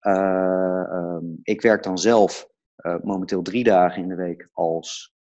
ehm, 0.00 1.24
ik 1.42 1.62
werk 1.62 1.82
dan 1.82 1.98
zelf 1.98 2.50
momenteel 3.02 3.42
drie 3.42 3.64
dagen 3.64 4.02
in 4.02 4.08
de 4.08 4.14
week 4.14 4.48
als 4.52 5.14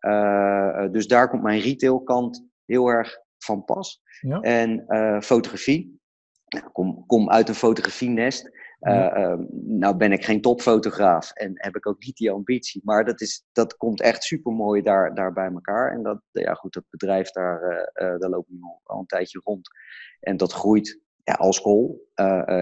Uh, 0.00 0.90
dus 0.90 1.06
daar 1.06 1.28
komt 1.28 1.42
mijn 1.42 1.60
retailkant 1.60 2.46
heel 2.64 2.88
erg 2.88 3.18
van 3.38 3.64
pas. 3.64 4.02
Ja. 4.20 4.40
En 4.40 4.84
uh, 4.88 5.20
fotografie. 5.20 5.99
Nou, 6.50 6.70
kom, 6.72 7.06
kom 7.06 7.30
uit 7.30 7.48
een 7.48 7.54
fotografienest. 7.54 8.50
Uh, 8.80 9.12
uh, 9.16 9.34
nou 9.50 9.96
ben 9.96 10.12
ik 10.12 10.24
geen 10.24 10.40
topfotograaf 10.40 11.32
en 11.32 11.52
heb 11.54 11.76
ik 11.76 11.86
ook 11.86 12.04
niet 12.04 12.16
die 12.16 12.30
ambitie. 12.30 12.80
Maar 12.84 13.04
dat, 13.04 13.20
is, 13.20 13.44
dat 13.52 13.76
komt 13.76 14.00
echt 14.00 14.22
super 14.22 14.52
mooi 14.52 14.82
daar, 14.82 15.14
daar 15.14 15.32
bij 15.32 15.50
elkaar. 15.52 15.92
En 15.92 16.02
dat, 16.02 16.20
ja, 16.30 16.54
goed, 16.54 16.72
dat 16.72 16.84
bedrijf 16.90 17.30
daar, 17.30 17.62
uh, 17.94 18.18
daar 18.18 18.30
loop 18.30 18.48
ik 18.48 18.56
al 18.82 18.98
een 18.98 19.06
tijdje 19.06 19.40
rond. 19.44 19.68
En 20.20 20.36
dat 20.36 20.52
groeit 20.52 21.00
ja, 21.24 21.32
als 21.34 21.56
school. 21.56 22.08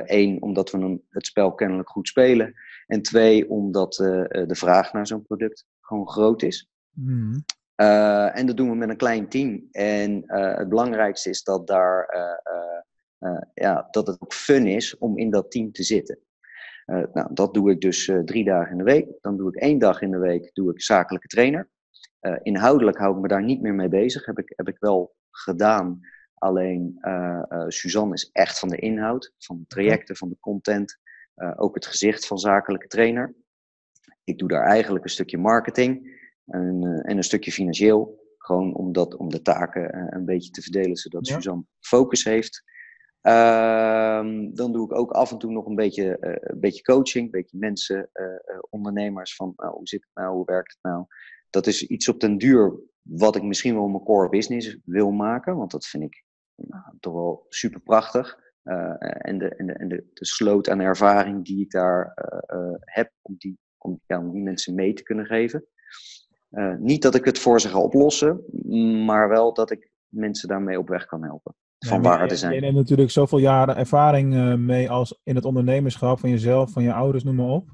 Eén, 0.05 0.43
omdat 0.43 0.71
we 0.71 0.79
een, 0.79 1.05
het 1.09 1.27
spel 1.27 1.55
kennelijk 1.55 1.89
goed 1.89 2.09
spelen. 2.09 2.55
En 2.87 3.03
twee, 3.03 3.51
omdat 3.51 3.95
de 3.95 4.55
vraag 4.55 4.93
naar 4.93 5.07
zo'n 5.07 5.23
product 5.23 5.67
gewoon 5.81 6.09
groot 6.09 6.43
is. 6.43 6.71
Mm. 6.91 7.45
en 7.75 8.47
dat 8.47 8.57
doen 8.57 8.71
we 8.71 8.77
met 8.77 8.89
een 8.89 8.97
klein 8.97 9.29
team. 9.29 9.69
En 9.71 10.23
het 10.57 10.69
belangrijkste 10.69 11.31
is 11.31 11.43
dat 11.43 11.67
daar 11.67 12.07
ja, 13.55 13.89
dat 13.91 14.07
het 14.07 14.21
ook 14.21 14.33
fun 14.33 14.67
is 14.67 14.99
om 14.99 15.19
in 15.19 15.31
dat 15.31 15.51
team 15.51 15.73
te 15.73 15.83
zitten. 15.83 16.19
Uh, 16.91 17.03
nou, 17.13 17.29
dat 17.35 17.55
doe 17.55 17.71
ik 17.71 17.81
dus 17.81 18.07
uh, 18.07 18.19
drie 18.19 18.45
dagen 18.45 18.73
in 18.73 18.79
de 18.79 18.85
week. 18.85 19.09
Dan 19.21 19.37
doe 19.37 19.49
ik 19.49 19.61
één 19.61 19.79
dag 19.79 20.03
in 20.03 20.11
de 20.11 20.19
week 20.19 20.51
doe 20.53 20.71
ik 20.71 20.83
zakelijke 20.83 21.27
trainer. 21.27 21.69
inhoudelijk 22.43 22.99
hou 22.99 23.15
ik 23.15 23.21
me 23.21 23.29
daar 23.29 23.45
niet 23.45 23.61
meer 23.61 23.75
mee 23.75 23.89
bezig. 23.89 24.27
Heb 24.27 24.39
ik, 24.39 24.53
heb 24.57 24.69
ik 24.69 24.77
wel 24.79 25.15
gedaan. 25.31 26.01
Alleen 26.35 26.99
Suzanne 27.69 28.15
is 28.15 28.31
echt 28.33 28.59
van 28.59 28.69
de 28.69 28.77
inhoud, 28.77 29.35
van 29.39 29.59
de 29.59 29.67
trajecten, 29.67 30.17
van 30.17 30.29
de 30.29 30.37
content. 30.41 30.99
ook 31.57 31.75
het 31.75 31.87
gezicht 31.87 32.27
van 32.27 32.39
zakelijke 32.39 32.87
trainer. 32.87 33.35
Ik 34.25 34.39
doe 34.39 34.49
daar 34.49 34.65
eigenlijk 34.65 35.05
een 35.05 35.11
stukje 35.11 35.39
marketing 35.39 36.21
en, 36.45 37.03
en 37.05 37.17
een 37.17 37.23
stukje 37.23 37.53
financieel. 37.53 38.27
Gewoon 38.39 38.75
om, 38.75 38.93
dat, 38.93 39.17
om 39.17 39.29
de 39.29 39.43
taken 39.43 40.15
een 40.15 40.25
beetje 40.25 40.51
te 40.51 40.63
verdelen, 40.63 40.97
zodat 40.97 41.27
ja. 41.27 41.35
Suzanne 41.35 41.65
focus 41.81 42.25
heeft. 42.25 42.63
Ehm, 43.29 44.55
dan 44.55 44.73
doe 44.73 44.85
ik 44.85 44.99
ook 44.99 45.11
af 45.11 45.31
en 45.33 45.39
toe 45.39 45.51
nog 45.51 45.67
een 45.67 45.75
beetje, 45.75 46.17
uh, 46.21 46.35
een 46.39 46.61
beetje 46.61 46.83
coaching, 46.83 47.25
een 47.25 47.31
beetje 47.31 47.59
mensen, 47.59 48.11
uh, 48.15 48.59
ondernemers 48.71 49.35
van 49.35 49.53
hoe 49.57 49.89
zit 49.89 50.01
het 50.01 50.11
nou, 50.15 50.35
hoe 50.35 50.45
werkt 50.45 50.73
het 50.73 50.83
nou. 50.83 51.05
Dat 51.51 51.67
is 51.67 51.87
iets 51.87 52.09
op 52.09 52.21
den 52.21 52.39
duur 52.39 52.81
wat 53.03 53.37
ik 53.37 53.43
misschien 53.43 53.75
wel 53.75 53.89
mijn 53.89 54.05
core 54.05 54.29
business 54.29 54.79
wil 54.85 55.11
maken, 55.11 55.57
want 55.57 55.71
dat 55.71 55.87
vind 55.87 56.03
ik 56.03 56.25
nou, 56.55 56.83
toch 57.01 57.13
wel 57.13 57.47
super 57.49 57.81
prachtig. 57.81 58.39
en 58.63 59.39
de, 59.39 59.49
en, 59.49 59.67
de, 59.67 59.73
en 59.73 59.89
de, 59.89 60.11
de 60.13 60.27
sloot 60.27 60.69
aan 60.69 60.81
ervaring 60.81 61.45
die 61.45 61.61
ik 61.61 61.71
daar 61.71 62.13
heb 62.81 63.13
om 63.23 63.35
die, 63.39 63.59
om, 63.79 64.01
om 64.07 64.33
die 64.33 64.43
mensen 64.43 64.75
mee 64.75 64.93
te 64.93 65.03
kunnen 65.03 65.27
geven. 65.27 65.67
niet 66.79 67.03
dat 67.03 67.15
ik 67.15 67.25
het 67.25 67.39
voor 67.39 67.61
ze 67.61 67.69
ga 67.69 67.81
oplossen, 67.81 68.45
maar 69.05 69.29
wel 69.29 69.55
dat 69.55 69.71
ik 69.71 69.91
mensen 70.09 70.49
daarmee 70.49 70.79
op 70.79 70.89
weg 70.89 71.07
kan 71.07 71.25
helpen 71.25 71.55
van 71.79 72.03
waarde 72.03 72.37
zijn. 72.37 72.55
Je 72.55 72.61
neemt 72.61 72.75
natuurlijk 72.75 73.11
zoveel 73.11 73.39
jaren 73.39 73.77
ervaring 73.77 74.35
uh, 74.35 74.55
mee 74.55 74.91
als 74.91 75.21
in 75.23 75.35
het 75.35 75.45
ondernemerschap 75.45 76.21
van 76.21 76.31
jezelf, 76.31 76.71
van 76.71 76.83
je 76.83 76.93
ouders, 76.93 77.25
noem 77.25 77.35
maar 77.35 77.47
op. 77.47 77.69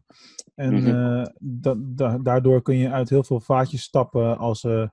En 0.55 0.75
mm 0.75 0.85
-hmm. 0.85 1.27
uh, 1.63 2.15
daardoor 2.23 2.63
kun 2.63 2.77
je 2.77 2.91
uit 2.91 3.09
heel 3.09 3.25
veel 3.25 3.41
vaatjes 3.41 3.83
stappen 3.83 4.39
als 4.39 4.63
uh, 4.63 4.89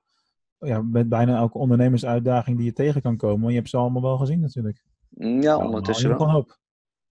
ja, 0.58 0.82
met 0.82 1.08
bijna 1.08 1.36
elke 1.36 1.58
ondernemersuitdaging 1.58 2.56
die 2.56 2.66
je 2.66 2.72
tegen 2.72 3.02
kan 3.02 3.16
komen. 3.16 3.40
Want 3.40 3.50
je 3.50 3.58
hebt 3.58 3.68
ze 3.68 3.76
allemaal 3.76 4.02
wel 4.02 4.16
gezien 4.16 4.40
natuurlijk. 4.40 4.84
Mm, 5.08 5.42
ja, 5.42 5.56
ondertussen 5.56 6.18
wel. 6.18 6.30
Hoop. 6.30 6.60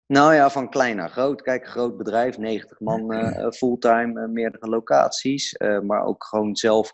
Nou 0.08 0.34
ja, 0.34 0.50
van 0.50 0.70
klein 0.70 0.96
naar 0.96 1.10
groot. 1.10 1.42
Kijk, 1.42 1.68
groot 1.68 1.98
bedrijf, 1.98 2.38
90 2.38 2.80
man 2.80 3.14
fulltime, 3.58 4.28
meerdere 4.28 4.70
locaties. 4.70 5.58
maar 5.84 6.04
ook 6.04 6.24
gewoon 6.24 6.56
zelf 6.56 6.94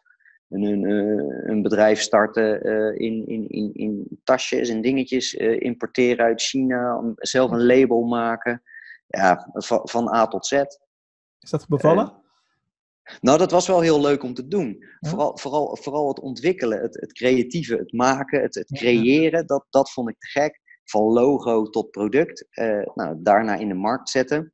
een, 0.49 0.63
een, 0.63 1.49
een 1.49 1.61
bedrijf 1.61 2.01
starten 2.01 2.67
uh, 2.67 2.99
in, 2.99 3.27
in, 3.27 3.49
in, 3.49 3.73
in 3.73 4.19
tasjes 4.23 4.69
en 4.69 4.81
dingetjes 4.81 5.33
uh, 5.33 5.61
importeren 5.61 6.25
uit 6.25 6.41
China, 6.41 7.13
zelf 7.15 7.51
een 7.51 7.65
label 7.65 8.03
maken. 8.03 8.63
Ja, 9.07 9.49
van, 9.53 9.79
van 9.83 10.13
A 10.13 10.27
tot 10.27 10.45
Z. 10.45 10.51
Is 11.39 11.49
dat 11.49 11.67
bevallen? 11.67 12.13
Nou, 13.21 13.37
dat 13.37 13.51
was 13.51 13.67
wel 13.67 13.81
heel 13.81 14.01
leuk 14.01 14.23
om 14.23 14.33
te 14.33 14.47
doen. 14.47 14.77
Ja. 14.99 15.09
Vooral, 15.09 15.37
vooral, 15.37 15.75
vooral 15.75 16.07
het 16.07 16.19
ontwikkelen, 16.19 16.81
het, 16.81 16.95
het 17.01 17.13
creatieve, 17.13 17.75
het 17.75 17.93
maken, 17.93 18.41
het, 18.41 18.55
het 18.55 18.71
creëren, 18.71 19.47
dat, 19.47 19.65
dat 19.69 19.91
vond 19.91 20.09
ik 20.09 20.15
te 20.19 20.27
gek. 20.27 20.59
Van 20.83 21.01
logo 21.01 21.69
tot 21.69 21.91
product. 21.91 22.47
nou, 22.93 23.15
daarna 23.17 23.55
in 23.55 23.67
de 23.67 23.73
markt 23.73 24.09
zetten. 24.09 24.53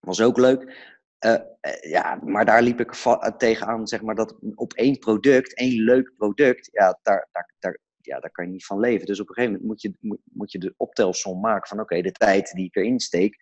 Was 0.00 0.20
ook 0.20 0.38
leuk. 0.38 0.95
Uh, 1.20 1.34
ja, 1.80 2.18
maar 2.24 2.44
daar 2.44 2.62
liep 2.62 2.80
ik 2.80 2.92
tegenaan, 3.36 3.86
zeg 3.86 4.02
maar, 4.02 4.14
dat 4.14 4.36
op 4.54 4.72
één 4.72 4.98
product, 4.98 5.54
één 5.54 5.82
leuk 5.82 6.12
product, 6.16 6.68
ja, 6.72 6.98
daar, 7.02 7.28
daar, 7.32 7.52
daar, 7.58 7.78
ja, 8.00 8.20
daar 8.20 8.30
kan 8.30 8.44
je 8.44 8.50
niet 8.50 8.66
van 8.66 8.80
leven. 8.80 9.06
Dus 9.06 9.20
op 9.20 9.28
een 9.28 9.34
gegeven 9.34 9.52
moment 9.52 9.70
moet 9.70 9.82
je, 9.82 9.92
moet, 10.00 10.20
moet 10.24 10.52
je 10.52 10.58
de 10.58 10.74
optelsom 10.76 11.40
maken 11.40 11.68
van, 11.68 11.80
oké, 11.80 12.00
de 12.00 12.12
tijd 12.12 12.52
die 12.52 12.64
ik 12.64 12.76
erin 12.76 13.00
steek, 13.00 13.36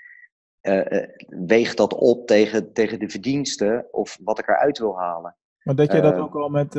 uh, 0.62 1.02
weegt 1.46 1.76
dat 1.76 1.94
op 1.94 2.26
tegen, 2.26 2.72
tegen 2.72 2.98
de 2.98 3.08
verdiensten 3.08 3.86
of 3.90 4.18
wat 4.24 4.38
ik 4.38 4.48
eruit 4.48 4.78
wil 4.78 4.98
halen. 4.98 5.36
Maar 5.62 5.74
deed 5.74 5.92
je 5.92 6.00
dat 6.00 6.16
ook 6.16 6.34
al 6.34 6.48
met 6.48 6.72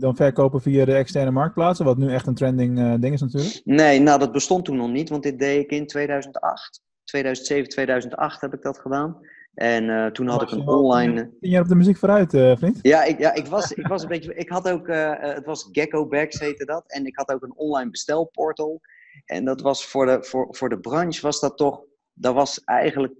dan 0.00 0.16
verkopen 0.16 0.60
via 0.60 0.84
de 0.84 0.94
externe 0.94 1.30
marktplaatsen, 1.30 1.84
wat 1.84 1.96
nu 1.96 2.12
echt 2.12 2.26
een 2.26 2.34
trending 2.34 3.00
ding 3.00 3.14
is 3.14 3.20
natuurlijk? 3.20 3.60
Nee, 3.64 4.00
nou 4.00 4.18
dat 4.18 4.32
bestond 4.32 4.64
toen 4.64 4.76
nog 4.76 4.90
niet, 4.90 5.08
want 5.08 5.22
dit 5.22 5.38
deed 5.38 5.64
ik 5.64 5.70
in 5.70 5.86
2008. 5.86 6.80
2007, 7.04 7.68
2008 7.68 8.40
heb 8.40 8.54
ik 8.54 8.62
dat 8.62 8.78
gedaan. 8.78 9.16
En 9.54 9.84
uh, 9.84 10.06
toen 10.06 10.26
had 10.26 10.42
ik 10.42 10.50
een 10.50 10.68
online. 10.68 11.30
Ben 11.40 11.50
je 11.50 11.60
op 11.60 11.68
de 11.68 11.74
muziek 11.74 11.96
vooruit, 11.96 12.32
uh, 12.32 12.56
vriend? 12.56 12.78
Ja, 12.82 13.04
ik, 13.04 13.18
ja 13.18 13.34
ik, 13.34 13.46
was, 13.46 13.72
ik 13.72 13.86
was 13.86 14.02
een 14.02 14.08
beetje. 14.08 14.34
Ik 14.34 14.48
had 14.48 14.68
ook. 14.68 14.88
Uh, 14.88 15.12
het 15.18 15.44
was 15.44 15.68
Gecko 15.72 16.06
Bags 16.06 16.38
heette 16.38 16.64
dat. 16.64 16.84
En 16.86 17.06
ik 17.06 17.16
had 17.16 17.32
ook 17.32 17.42
een 17.42 17.56
online 17.56 17.90
bestelportal. 17.90 18.80
En 19.24 19.44
dat 19.44 19.60
was 19.60 19.86
voor 19.86 20.06
de, 20.06 20.24
voor, 20.24 20.46
voor 20.50 20.68
de 20.68 20.80
branche 20.80 21.20
was 21.20 21.40
dat 21.40 21.56
toch. 21.56 21.82
Dat 22.12 22.34
was 22.34 22.64
eigenlijk. 22.64 23.14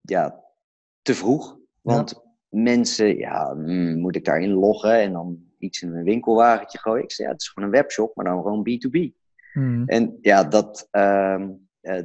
Ja, 0.00 0.44
te 1.02 1.14
vroeg. 1.14 1.56
Want 1.80 2.10
ja. 2.10 2.22
mensen, 2.62 3.16
ja, 3.16 3.54
mm, 3.54 3.98
moet 3.98 4.16
ik 4.16 4.24
daarin 4.24 4.52
loggen 4.52 5.00
en 5.00 5.12
dan 5.12 5.38
iets 5.58 5.82
in 5.82 5.94
een 5.94 6.04
winkelwagentje 6.04 6.78
gooien? 6.78 7.04
Ik 7.04 7.12
zei, 7.12 7.28
ja, 7.28 7.34
het 7.34 7.42
is 7.42 7.48
gewoon 7.48 7.68
een 7.68 7.74
webshop, 7.74 8.14
maar 8.14 8.24
dan 8.24 8.42
gewoon 8.42 8.68
B2B. 8.68 9.18
Hmm. 9.52 9.82
En 9.86 10.18
ja, 10.20 10.44
dat, 10.44 10.88
uh, 10.92 11.46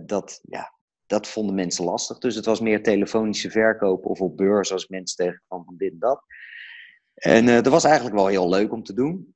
dat, 0.05 0.39
ja, 0.43 0.74
dat 1.05 1.27
vonden 1.27 1.55
mensen 1.55 1.85
lastig. 1.85 2.17
Dus 2.17 2.35
het 2.35 2.45
was 2.45 2.59
meer 2.59 2.83
telefonische 2.83 3.49
verkoop 3.49 4.05
of 4.05 4.21
op 4.21 4.37
beurs 4.37 4.71
als 4.71 4.87
mensen 4.87 5.17
tegenkwamen 5.17 5.65
van 5.65 5.77
dit 5.77 5.91
en 5.91 5.99
dat. 5.99 6.23
En 7.13 7.47
uh, 7.47 7.55
dat 7.55 7.67
was 7.67 7.83
eigenlijk 7.83 8.15
wel 8.15 8.27
heel 8.27 8.49
leuk 8.49 8.71
om 8.71 8.83
te 8.83 8.93
doen. 8.93 9.35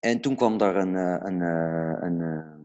En 0.00 0.20
toen 0.20 0.36
kwam 0.36 0.58
daar 0.58 0.76
een, 0.76 0.94
uh, 0.94 1.16
een, 1.22 1.40
uh, 1.40 1.96
een, 2.00 2.20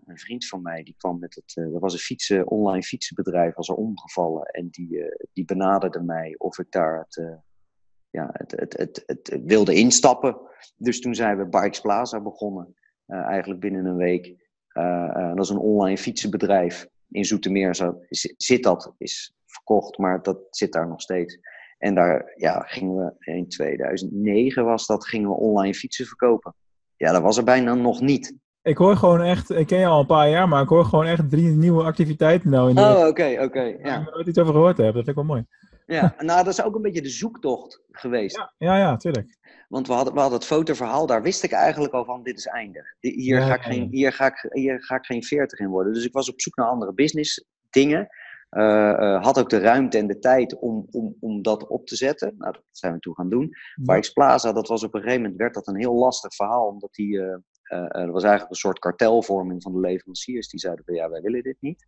een, 0.06 0.18
vriend 0.18 0.48
van 0.48 0.62
mij, 0.62 0.84
die 0.84 0.96
kwam 0.98 1.20
met 1.20 1.36
het, 1.36 1.56
er 1.56 1.80
was 1.80 1.94
een 1.94 2.00
fietsen, 2.00 2.48
online 2.48 2.84
fietsenbedrijf, 2.84 3.56
was 3.56 3.70
er 3.70 3.76
omgevallen. 3.76 4.44
En 4.44 4.68
die, 4.70 5.18
die 5.34 5.46
benaderde 5.46 6.02
mij 6.02 6.36
of 6.38 6.60
ik 6.60 6.72
daar 6.72 7.00
het, 7.00 7.40
ja, 8.10 8.30
het, 8.34 8.52
het, 8.52 9.04
het, 9.06 9.42
wilde 9.46 9.74
instappen. 9.74 10.38
Dus 10.76 11.02
toen 11.02 11.16
zijn 11.16 11.38
we 11.38 11.48
Bikes 11.48 11.82
Plaza 11.82 12.22
begonnen, 12.22 12.76
eigenlijk 13.06 13.60
binnen 13.60 13.86
een 13.86 13.96
week. 13.96 14.36
dat 15.36 15.40
is 15.40 15.50
een 15.50 15.58
online 15.58 15.98
fietsenbedrijf 15.98 16.88
in 17.10 17.26
Zoetermeer 17.26 17.76
zo, 17.76 18.00
zit 18.38 18.64
dat, 18.64 18.94
is 18.98 19.36
verkocht, 19.46 19.98
maar 19.98 20.22
dat 20.22 20.38
zit 20.50 20.72
daar 20.72 20.88
nog 20.88 21.02
steeds. 21.02 21.40
En 21.78 21.96
daar 21.96 22.34
ja, 22.36 22.60
gingen 22.60 22.96
we 22.96 23.32
in 23.32 23.50
2009 23.50 24.66
was 24.66 24.86
dat, 24.86 25.08
gingen 25.08 25.30
we 25.30 25.36
online 25.36 25.74
fietsen 25.74 26.06
verkopen. 26.06 26.56
Ja, 26.96 27.12
dat 27.12 27.22
was 27.22 27.38
er 27.38 27.44
bijna 27.44 27.74
nog 27.74 28.02
niet. 28.02 28.36
Ik 28.62 28.78
hoor 28.78 28.96
gewoon 28.96 29.22
echt, 29.22 29.50
ik 29.50 29.68
ken 29.68 29.80
je 29.80 29.86
al 29.86 30.00
een 30.00 30.06
paar 30.06 30.30
jaar, 30.30 30.48
maar 30.48 30.64
ik 30.64 30.70
hoor 30.70 30.86
gewoon 30.86 31.06
echt 31.06 31.30
drie 31.30 31.48
nieuwe 31.48 31.84
activiteiten 31.84 32.50
nou. 32.50 32.70
In 32.70 32.76
de... 32.76 32.82
Oh, 32.82 33.08
oké, 33.08 33.38
oké. 33.42 33.62
ja. 33.62 34.00
Ik 34.00 34.14
nooit 34.14 34.28
iets 34.28 34.38
over 34.38 34.54
gehoord 34.54 34.78
heb, 34.78 34.86
dat 34.86 34.94
vind 34.94 35.08
ik 35.08 35.16
wel 35.16 35.24
mooi. 35.24 35.46
Ja, 35.88 36.16
nou 36.20 36.44
dat 36.44 36.54
is 36.54 36.62
ook 36.62 36.76
een 36.76 36.82
beetje 36.82 37.02
de 37.02 37.10
zoektocht 37.10 37.82
geweest. 37.92 38.38
Ja, 38.38 38.54
ja, 38.58 38.78
ja 38.78 38.98
tuurlijk. 38.98 39.38
Want 39.68 39.88
we 39.88 39.94
hadden, 39.94 40.14
we 40.14 40.20
hadden 40.20 40.40
het 40.40 40.48
fotoverhaal, 40.48 41.06
daar 41.06 41.22
wist 41.22 41.44
ik 41.44 41.52
eigenlijk 41.52 41.94
al 41.94 42.06
van, 42.06 42.24
dit 42.24 42.38
is 42.38 42.46
eindig. 42.46 42.96
Hier, 43.00 43.40
ja, 43.40 43.46
ga, 43.46 43.54
ik 43.54 43.62
geen, 43.62 43.88
hier, 43.92 44.14
ga, 44.14 44.26
ik, 44.26 44.48
hier 44.52 44.84
ga 44.84 44.96
ik 44.96 45.06
geen 45.06 45.24
veertig 45.24 45.60
in 45.60 45.68
worden. 45.68 45.94
Dus 45.94 46.06
ik 46.06 46.14
was 46.14 46.32
op 46.32 46.42
zoek 46.42 46.56
naar 46.56 46.68
andere 46.68 46.94
business 46.94 47.46
dingen. 47.70 48.08
had 49.22 49.40
ook 49.40 49.50
de 49.50 49.60
ruimte 49.60 49.98
en 49.98 50.08
de 50.08 50.20
tijd 50.20 50.60
om, 50.60 50.88
om, 50.92 51.16
om 51.20 51.42
dat 51.42 51.68
op 51.68 51.86
te 51.86 51.96
zetten. 51.96 52.36
Nou, 52.38 52.52
dat 52.52 52.64
zijn 52.72 52.94
we 52.94 53.00
toen 53.00 53.16
gaan 53.16 53.30
doen. 53.30 53.50
Ja. 53.76 53.94
Bikes 53.94 54.10
Plaza, 54.10 54.54
dat 54.54 54.68
was 54.68 54.84
op 54.84 54.94
een 54.94 55.02
gegeven 55.02 55.22
moment 55.22 55.40
werd 55.40 55.54
dat 55.54 55.68
een 55.68 55.80
heel 55.80 55.96
lastig 55.96 56.36
verhaal, 56.36 56.68
omdat 56.68 56.94
die, 56.94 57.22
eh 57.22 57.38
eh, 57.68 58.02
er 58.02 58.12
was 58.12 58.24
eigenlijk 58.24 58.52
een 58.52 58.60
soort 58.60 58.80
kartelvorming 58.80 59.62
van 59.62 59.74
de 59.74 59.80
leveranciers. 59.80 60.50
Die 60.50 60.60
zeiden 60.60 60.86
van 60.86 60.94
ja, 60.94 61.10
wij 61.10 61.22
willen 61.22 61.44
dit 61.44 61.58
niet. 61.60 61.88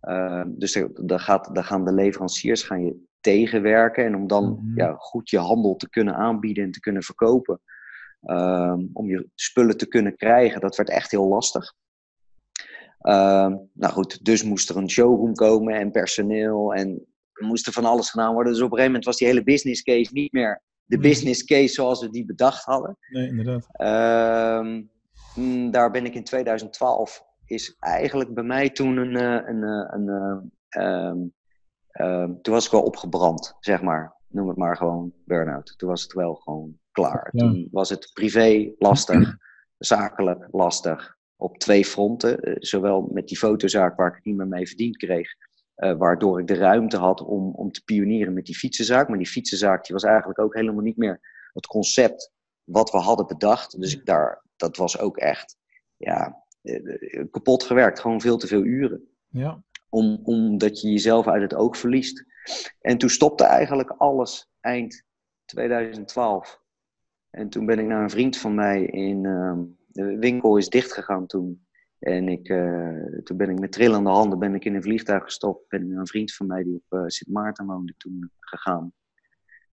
Eh, 0.00 0.44
dus 0.46 0.84
daar, 0.94 1.20
gaat, 1.20 1.54
daar 1.54 1.64
gaan 1.64 1.84
de 1.84 1.92
leveranciers 1.92 2.62
gaan 2.62 2.84
je 2.84 3.08
tegenwerken. 3.20 4.04
En 4.04 4.14
om 4.16 4.26
dan 4.26 4.44
Mhm. 4.64 4.78
ja, 4.78 4.94
goed 4.98 5.30
je 5.30 5.38
handel 5.38 5.76
te 5.76 5.88
kunnen 5.90 6.14
aanbieden 6.14 6.64
en 6.64 6.70
te 6.70 6.80
kunnen 6.80 7.02
verkopen. 7.02 7.60
ehm, 8.20 8.86
om 8.92 9.08
je 9.08 9.28
spullen 9.34 9.76
te 9.76 9.86
kunnen 9.88 10.16
krijgen, 10.16 10.60
dat 10.60 10.76
werd 10.76 10.90
echt 10.90 11.10
heel 11.10 11.28
lastig. 11.28 11.74
Ehm, 13.00 13.56
nou 13.72 13.92
goed, 13.92 14.24
dus 14.24 14.42
moest 14.44 14.70
er 14.70 14.76
een 14.76 14.90
showroom 14.90 15.34
komen 15.34 15.74
en 15.74 15.90
personeel 15.90 16.74
en 16.74 17.06
moest 17.40 17.66
er 17.66 17.72
van 17.72 17.84
alles 17.84 18.10
gedaan 18.10 18.32
worden. 18.34 18.52
Dus 18.52 18.62
op 18.62 18.70
een 18.70 18.76
gegeven 18.76 18.92
moment 18.92 19.04
was 19.04 19.16
die 19.16 19.26
hele 19.28 19.42
business 19.44 19.82
case 19.82 20.12
niet 20.12 20.32
meer 20.32 20.62
de 20.84 20.96
Mhm. 20.96 21.06
business 21.06 21.44
case 21.44 21.68
zoals 21.74 22.00
we 22.00 22.10
die 22.10 22.24
bedacht 22.24 22.64
hadden. 22.64 22.96
Nee, 23.10 23.26
inderdaad. 23.28 23.66
Ehm, 23.72 24.82
mm, 25.32 25.70
daar 25.70 25.90
ben 25.90 26.04
ik 26.04 26.14
in 26.14 26.24
2012, 26.24 27.24
is 27.44 27.76
eigenlijk 27.78 28.34
bij 28.34 28.44
mij 28.44 28.70
toen 28.70 28.96
een, 28.96 29.16
eh, 29.16 29.48
een, 29.48 29.62
eh, 29.62 29.86
een, 29.90 30.08
eh, 30.68 31.12
toen 32.42 32.54
was 32.54 32.64
ik 32.64 32.70
wel 32.70 32.82
opgebrand, 32.82 33.56
zeg 33.60 33.82
maar. 33.82 34.18
Noem 34.28 34.48
het 34.48 34.56
maar 34.56 34.76
gewoon 34.76 35.12
burn-out. 35.24 35.74
Toen 35.78 35.88
was 35.88 36.02
het 36.02 36.12
wel 36.12 36.34
gewoon 36.34 36.78
klaar. 36.92 37.28
Ja. 37.32 37.38
Toen 37.40 37.68
was 37.70 37.88
het 37.88 38.10
privé 38.12 38.72
lastig, 38.78 39.36
zakelijk 39.78 40.46
lastig. 40.50 41.18
Op 41.36 41.58
twee 41.58 41.84
fronten. 41.84 42.40
Eh, 42.40 42.54
zowel 42.58 43.08
met 43.12 43.28
die 43.28 43.38
fotozaak 43.38 43.96
waar 43.96 44.08
ik 44.08 44.14
het 44.14 44.24
niet 44.24 44.36
meer 44.36 44.46
mee 44.48 44.66
verdiend 44.66 44.96
kreeg. 44.96 45.28
eh, 45.74 45.96
waardoor 45.96 46.40
ik 46.40 46.46
de 46.46 46.54
ruimte 46.54 46.96
had 46.96 47.20
om, 47.22 47.54
om 47.54 47.72
te 47.72 47.82
pionieren 47.84 48.32
met 48.34 48.44
die 48.46 48.56
fietsenzaak. 48.56 49.08
Maar 49.08 49.18
die 49.18 49.26
fietsenzaak 49.26 49.84
die 49.84 49.94
was 49.94 50.04
eigenlijk 50.04 50.38
ook 50.38 50.54
helemaal 50.54 50.82
niet 50.82 50.96
meer 50.96 51.20
het 51.52 51.66
concept 51.66 52.32
wat 52.64 52.90
we 52.90 52.98
hadden 52.98 53.26
bedacht. 53.26 53.80
Dus 53.80 53.96
ik 53.96 54.06
daar, 54.06 54.44
dat 54.56 54.76
was 54.76 54.98
ook 54.98 55.16
echt 55.16 55.56
ja, 55.96 56.44
eh, 56.62 57.24
kapot 57.30 57.62
gewerkt. 57.62 58.00
Gewoon 58.00 58.20
veel 58.20 58.36
te 58.36 58.46
veel 58.46 58.62
uren. 58.64 59.08
Ja. 59.28 59.62
Om, 59.90 60.20
omdat 60.22 60.80
je 60.80 60.90
jezelf 60.90 61.28
uit 61.28 61.42
het 61.42 61.54
oog 61.54 61.76
verliest. 61.76 62.24
En 62.80 62.98
toen 62.98 63.08
stopte 63.08 63.44
eigenlijk 63.44 63.90
alles 63.90 64.50
eind 64.60 65.04
2012. 65.44 66.60
En 67.30 67.48
toen 67.48 67.66
ben 67.66 67.78
ik 67.78 67.86
naar 67.86 68.02
een 68.02 68.10
vriend 68.10 68.36
van 68.36 68.54
mij 68.54 68.84
in. 68.84 69.24
ehm, 69.26 69.64
de 69.86 70.18
winkel 70.18 70.56
is 70.56 70.68
dichtgegaan 70.68 71.26
toen. 71.26 71.66
En 71.98 72.28
ik, 72.28 72.48
eh, 72.48 73.22
toen 73.22 73.36
ben 73.36 73.50
ik 73.50 73.58
met 73.58 73.72
trillende 73.72 74.10
handen 74.10 74.38
ben 74.38 74.54
ik 74.54 74.64
in 74.64 74.74
een 74.74 74.82
vliegtuig 74.82 75.22
gestopt. 75.22 75.68
Ben 75.68 75.88
naar 75.88 75.98
een 75.98 76.06
vriend 76.06 76.34
van 76.34 76.46
mij 76.46 76.62
die 76.62 76.74
op 76.74 76.98
eh, 76.98 77.04
Sint 77.06 77.30
Maarten 77.34 77.66
woonde 77.66 77.94
toen 77.96 78.30
gegaan. 78.40 78.92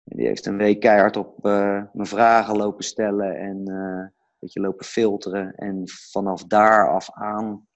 En 0.04 0.18
die 0.18 0.28
heeft 0.28 0.46
een 0.46 0.58
week 0.58 0.80
keihard 0.80 1.18
op 1.18 1.46
eh, 1.46 1.84
mijn 1.94 2.08
vragen 2.08 2.58
lopen 2.58 2.84
stellen 2.84 3.38
en 3.38 3.70
een 3.70 4.12
beetje 4.40 4.60
lopen 4.60 4.86
filteren. 4.86 5.56
En 5.56 5.82
vanaf 5.86 6.44
daar 6.44 6.90
af 6.90 7.12
aan 7.12 7.68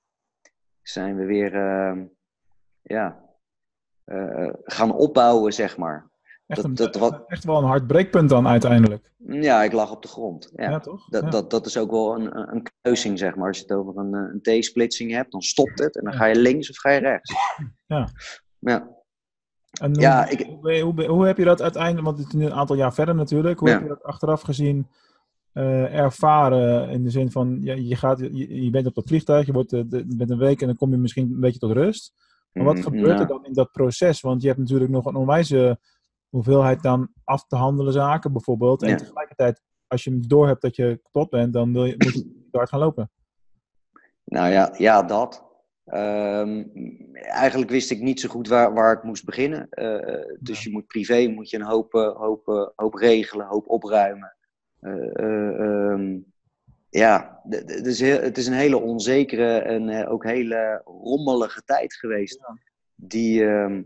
zijn 0.89 1.15
we 1.15 1.25
weer 1.25 1.56
eh, 1.56 2.01
ja, 2.88 3.25
eh, 4.03 4.50
gaan 4.63 4.94
opbouwen, 4.96 5.53
zeg 5.53 5.77
maar. 5.77 6.10
Echt, 6.48 6.62
Dat- 6.62 6.70
een, 6.70 6.75
dat 6.75 6.96
wat- 6.96 7.24
echt 7.27 7.44
wel 7.44 7.58
een 7.58 7.63
hard 7.63 7.88
breekpunt 7.88 8.29
dan 8.29 8.48
uiteindelijk. 8.48 9.12
Ja, 9.17 9.63
ik 9.63 9.72
lag 9.72 9.91
op 9.91 10.01
de 10.01 10.08
grond. 10.08 10.51
Ja. 10.56 10.70
Ja, 10.70 10.79
toch? 10.79 11.10
Dat, 11.10 11.24
Ja. 11.24 11.29
dat, 11.29 11.50
dat 11.50 11.65
is 11.65 11.77
ook 11.77 11.91
wel 11.91 12.15
een, 12.20 12.38
een- 12.53 12.67
kruising, 12.82 13.20
zeg 13.20 13.36
maar. 13.36 13.48
Als 13.48 13.58
je 13.58 13.63
het 13.63 13.72
over 13.74 13.98
een, 13.98 14.13
eh, 14.13 14.34
een 14.44 14.60
T-splitsing 14.62 15.12
hebt, 15.12 15.32
dan 15.32 15.41
stopt 15.41 15.79
het 15.79 15.98
en 15.98 16.03
dan 16.03 16.13
ga 16.13 16.25
je 16.25 16.36
links 16.36 16.70
of 16.70 16.77
ga 16.77 16.89
je 16.89 17.00
rechts. 17.00 17.34
Ja. 17.86 18.08
Ja, 18.60 18.96
En 19.82 19.91
hoe, 19.94 20.01
Ja, 20.01 20.29
ik- 20.29 20.46
hoe, 20.62 20.79
hoe, 20.82 21.06
hoe 21.06 21.25
heb 21.25 21.38
je 21.38 21.44
dat 21.46 21.62
uiteindelijk, 21.62 22.06
want 22.06 22.17
het 22.17 22.27
is 22.27 22.34
nu 22.34 22.46
een 22.46 22.53
aantal 22.53 22.75
jaar 22.75 22.94
verder 22.94 23.15
natuurlijk, 23.15 23.60
hoe 23.60 23.70
heb 23.70 23.82
je 23.82 23.88
dat 23.88 24.03
achteraf 24.03 24.41
gezien 24.41 24.88
eh, 25.53 25.96
ervaren 26.00 26.89
in 26.89 27.03
de 27.03 27.10
zin 27.10 27.32
van, 27.32 27.58
ja, 27.62 27.74
je, 27.74 27.96
gaat, 27.96 28.20
je, 28.20 28.63
je 28.63 28.70
bent 28.70 28.86
op 28.88 28.96
dat 28.96 29.08
vliegtuig, 29.08 29.46
je 29.46 29.51
wordt, 29.51 29.74
eh, 29.74 29.79
je 29.89 30.15
bent 30.17 30.29
een 30.29 30.38
week 30.38 30.62
en 30.62 30.67
dan 30.67 30.75
kom 30.75 30.91
je 30.91 30.98
misschien 30.98 31.32
een 31.34 31.39
beetje 31.39 31.60
tot 31.60 31.72
rust. 31.72 32.13
Maar 32.54 32.66
wat 32.66 32.75
Mm, 32.75 32.82
gebeurt 32.84 33.20
er 33.20 33.27
dan 33.27 33.46
in 33.46 33.54
dat 33.54 33.72
proces? 33.72 34.22
Want 34.22 34.42
je 34.42 34.48
hebt 34.48 34.60
natuurlijk 34.60 34.92
nog 34.92 35.06
een 35.06 35.16
onwijze 35.16 35.80
hoeveelheid 36.30 36.82
dan 36.82 37.10
af 37.24 37.48
te 37.48 37.56
handelen 37.56 37.94
zaken 37.94 38.32
bijvoorbeeld. 38.32 38.82
En 38.82 38.89
Ja. 38.89 38.96
tegelijkertijd, 38.96 39.62
als 39.88 40.03
je 40.03 40.20
door 40.20 40.48
hebt 40.48 40.62
dat 40.62 40.75
je 40.75 41.00
kapot 41.03 41.29
bent, 41.29 41.53
dan 41.53 41.74
wil 41.74 41.86
je, 41.86 41.96
moet 41.98 42.14
je 42.14 42.48
hard 42.51 42.70
gaan 42.70 42.79
lopen. 42.79 43.12
Nou 44.24 44.51
ja, 44.51 44.74
ja 44.77 45.03
dat. 45.03 45.46
Ehm, 45.86 46.64
eigenlijk 47.14 47.70
wist 47.72 47.92
ik 47.92 48.01
niet 48.01 48.20
zo 48.20 48.29
goed 48.29 48.48
waar, 48.48 48.74
waar 48.74 48.94
ik 48.94 49.03
moest 49.03 49.25
beginnen. 49.25 49.70
Eh, 49.70 50.36
dus 50.40 50.64
je 50.64 50.72
moet 50.72 50.88
privé 50.88 51.27
moet 51.27 51.50
je 51.50 51.57
een 51.57 51.66
hoop, 51.66 51.94
eh, 51.94 52.16
hoop, 52.16 52.48
eh, 52.48 52.68
hoop 52.75 52.94
regelen, 52.94 53.46
hoop 53.48 53.70
opruimen. 53.70 54.36
Ehm, 54.79 56.20
ja, 56.98 57.42
het 57.50 57.86
is, 57.86 58.00
heel, 58.00 58.22
het 58.22 58.38
is 58.38 58.48
een 58.48 58.53
hele 58.53 58.77
onzekere 58.81 59.57
en 59.57 59.90
eh, 59.90 60.12
ook 60.12 60.24
hele 60.24 60.81
rommelige 60.86 61.62
tijd 61.66 61.94
geweest. 61.94 62.38
Ja. 62.40 62.57
Die, 62.96 63.46
ehm, 63.46 63.83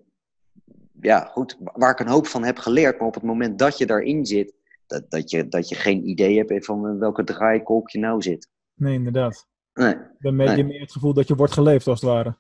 ja, 1.02 1.26
goed, 1.26 1.58
waar 1.60 1.92
ik 1.92 2.00
een 2.00 2.08
hoop 2.08 2.28
van 2.28 2.44
heb 2.44 2.58
geleerd. 2.58 2.98
Maar 2.98 3.08
op 3.08 3.14
het 3.14 3.24
moment 3.24 3.60
dat 3.60 3.78
je 3.78 3.86
daarin 3.86 4.26
zit, 4.26 4.54
dat, 4.88 5.12
dat, 5.12 5.30
je, 5.32 5.48
dat 5.48 5.70
je 5.70 5.76
geen 5.76 6.10
idee 6.10 6.38
hebt 6.38 6.66
van 6.66 6.88
eh, 6.88 7.00
welke 7.00 7.24
draaikolk 7.24 7.90
je 7.90 8.00
nou 8.00 8.22
zit. 8.22 8.50
Nee, 8.74 8.94
inderdaad. 8.94 9.48
Nee. 9.74 9.96
Dan 10.20 10.40
heb 10.40 10.48
je 10.48 10.54
Nee. 10.56 10.64
meer 10.64 10.82
het 10.82 10.92
gevoel 10.92 11.14
dat 11.14 11.28
je 11.28 11.36
wordt 11.36 11.54
geleefd 11.54 11.88
als 11.88 12.02
het 12.02 12.10
ware. 12.10 12.38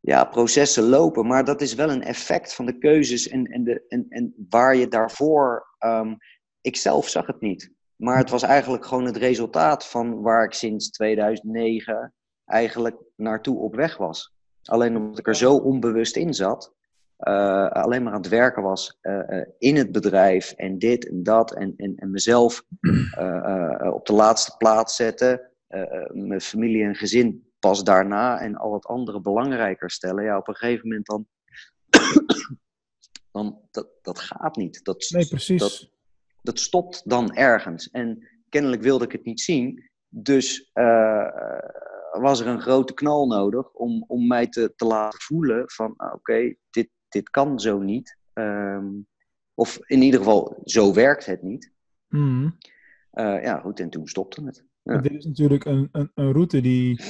ja, 0.00 0.24
processen 0.24 0.84
lopen, 0.84 1.26
maar 1.26 1.44
dat 1.44 1.60
is 1.60 1.74
wel 1.74 1.90
een 1.90 2.02
effect 2.02 2.54
van 2.54 2.66
de 2.66 2.78
keuzes 2.78 3.28
en, 3.28 3.46
en, 3.46 3.64
de, 3.64 3.84
en, 3.88 4.06
en 4.08 4.34
waar 4.48 4.76
je 4.76 4.88
daarvoor. 4.88 5.66
ehm, 5.78 6.14
ik 6.60 6.76
zelf 6.76 7.08
zag 7.08 7.26
het 7.26 7.40
niet, 7.40 7.72
maar 7.96 8.16
het 8.16 8.30
was 8.30 8.42
eigenlijk 8.42 8.86
gewoon 8.86 9.04
het 9.04 9.16
resultaat 9.16 9.86
van 9.86 10.20
waar 10.20 10.44
ik 10.44 10.52
sinds 10.52 10.90
2009 10.90 12.14
eigenlijk 12.44 12.96
naartoe 13.16 13.58
op 13.58 13.74
weg 13.74 13.96
was. 13.96 14.34
Alleen 14.62 14.96
omdat 14.96 15.18
ik 15.18 15.26
er 15.26 15.36
zo 15.36 15.56
onbewust 15.56 16.16
in 16.16 16.34
zat, 16.34 16.74
eh, 17.16 17.68
alleen 17.68 18.02
maar 18.02 18.12
aan 18.12 18.20
het 18.20 18.28
werken 18.28 18.62
was 18.62 18.98
eh, 19.00 19.40
eh, 19.40 19.48
in 19.58 19.76
het 19.76 19.92
bedrijf 19.92 20.52
en 20.52 20.78
dit 20.78 21.08
en 21.08 21.22
dat 21.22 21.54
en, 21.54 21.74
en, 21.76 21.96
en 21.96 22.10
mezelf 22.10 22.64
op 23.92 24.06
de 24.06 24.12
laatste 24.12 24.56
plaats 24.56 24.96
zetten, 24.96 25.50
mijn 26.12 26.40
familie 26.40 26.84
en 26.84 26.94
gezin 26.94 27.50
pas 27.58 27.84
daarna 27.84 28.40
en 28.40 28.56
al 28.56 28.74
het 28.74 28.86
andere 28.86 29.20
belangrijker 29.20 29.90
stellen. 29.90 30.24
Ja, 30.24 30.36
op 30.36 30.48
een 30.48 30.54
gegeven 30.54 30.88
moment 30.88 31.06
dan. 31.06 31.26
dan 33.32 33.60
dat, 33.70 33.88
dat 34.02 34.18
gaat 34.18 34.56
niet. 34.56 34.84
Dat, 34.84 35.06
Nee, 35.08 35.26
precies. 35.26 35.60
Dat, 35.60 35.90
dat 36.46 36.58
stopt 36.60 37.02
dan 37.10 37.34
ergens. 37.34 37.90
En 37.90 38.28
kennelijk 38.48 38.82
wilde 38.82 39.04
ik 39.04 39.12
het 39.12 39.24
niet 39.24 39.40
zien. 39.40 39.90
Dus 40.08 40.70
eh, 40.72 41.28
was 42.12 42.40
er 42.40 42.46
een 42.46 42.60
grote 42.60 42.94
knal 42.94 43.26
nodig 43.26 43.72
om, 43.72 44.04
om 44.06 44.26
mij 44.26 44.46
te, 44.46 44.72
te 44.76 44.84
laten 44.84 45.20
voelen 45.20 45.70
van 45.70 45.94
ah, 45.96 46.14
oké, 46.14 46.54
dit, 46.70 46.88
dit 47.08 47.30
kan 47.30 47.60
zo 47.60 47.78
niet. 47.78 48.18
Ehm, 48.32 48.86
of 49.54 49.78
in 49.86 50.02
ieder 50.02 50.20
geval, 50.20 50.60
zo 50.64 50.92
werkt 50.92 51.26
het 51.26 51.42
niet. 51.42 51.72
Mhm. 52.08 52.50
Eh, 53.10 53.42
ja, 53.42 53.58
goed, 53.58 53.80
en 53.80 53.90
toen 53.90 54.06
stopte 54.06 54.44
het. 54.44 54.64
Ja. 54.82 54.98
Dit 54.98 55.12
is 55.12 55.24
natuurlijk 55.24 55.64
een, 55.64 55.88
een, 55.92 56.10
een 56.14 56.32
route 56.32 56.60
die, 56.60 57.00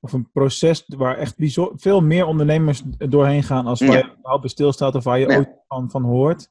of 0.00 0.12
een 0.12 0.30
proces 0.32 0.84
waar 0.86 1.16
echt 1.18 1.34
veel 1.74 2.00
meer 2.00 2.26
ondernemers 2.26 2.82
doorheen 2.98 3.42
gaan 3.42 3.66
als 3.66 3.80
waar 3.80 3.90
Ja. 3.90 3.96
je 3.96 4.12
überhaupt 4.12 4.40
bij 4.40 4.50
stilstaat 4.50 4.94
of 4.94 5.04
waar 5.04 5.18
je 5.18 5.28
Ja. 5.28 5.36
ooit 5.36 5.48
van, 5.68 5.90
van 5.90 6.02
hoort. 6.02 6.48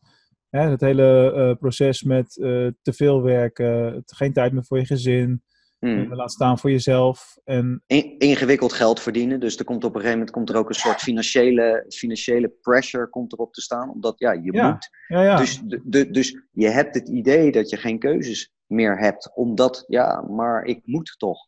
Hè, 0.52 0.70
het 0.70 0.82
hele 0.82 1.32
eh, 1.34 1.58
proces 1.60 2.04
met 2.04 2.38
eh, 2.38 2.68
te 2.82 2.94
veel 2.94 3.22
werken, 3.22 4.04
geen 4.06 4.34
tijd 4.34 4.54
meer 4.54 4.66
voor 4.66 4.78
je 4.80 4.86
gezin, 4.86 5.44
Hmm. 5.80 6.00
eh, 6.12 6.18
laat 6.18 6.32
staan 6.32 6.60
voor 6.60 6.72
jezelf. 6.72 7.38
En 7.44 7.84
In- 7.88 8.16
ingewikkeld 8.18 8.74
geld 8.74 9.00
verdienen. 9.00 9.40
Dus 9.40 9.58
er 9.58 9.66
komt 9.66 9.84
op 9.84 9.90
een 9.90 9.96
gegeven 10.02 10.18
moment 10.18 10.36
komt 10.36 10.50
er 10.50 10.56
ook 10.56 10.70
een 10.70 10.76
soort 10.76 11.00
financiële, 11.02 11.86
financiële 11.90 12.50
pressure 12.62 13.10
komt 13.10 13.34
erop 13.34 13.54
te 13.54 13.62
staan. 13.62 13.90
Omdat 13.90 14.20
ja, 14.20 14.32
je 14.32 14.54
Ja, 14.54 14.70
moet. 14.72 14.90
ja, 15.08 15.24
ja, 15.24 15.36
Dus, 15.36 15.62
de, 15.66 15.82
de- 15.84 16.10
dus 16.12 16.42
je 16.52 16.70
hebt 16.70 16.96
het 16.96 17.10
idee 17.10 17.52
dat 17.52 17.70
je 17.70 17.78
geen 17.78 18.00
keuzes 18.00 18.54
meer 18.66 19.00
hebt. 19.00 19.36
Omdat, 19.36 19.84
ja, 19.88 20.22
maar 20.22 20.64
ik 20.64 20.82
moet 20.84 21.16
toch. 21.18 21.48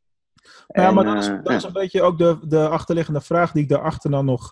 Ja, 0.68 0.88
En, 0.88 0.94
maar 0.94 1.04
dat 1.04 1.18
is, 1.18 1.28
dat 1.28 1.50
is 1.54 1.62
ja. 1.62 1.68
een 1.68 1.74
beetje 1.74 2.02
ook 2.02 2.18
de, 2.18 2.38
de 2.48 2.68
achterliggende 2.70 3.22
vraag 3.22 3.52
die 3.52 3.64
ik 3.64 3.70
daarachter 3.70 4.12
dan 4.12 4.26
nog 4.26 4.52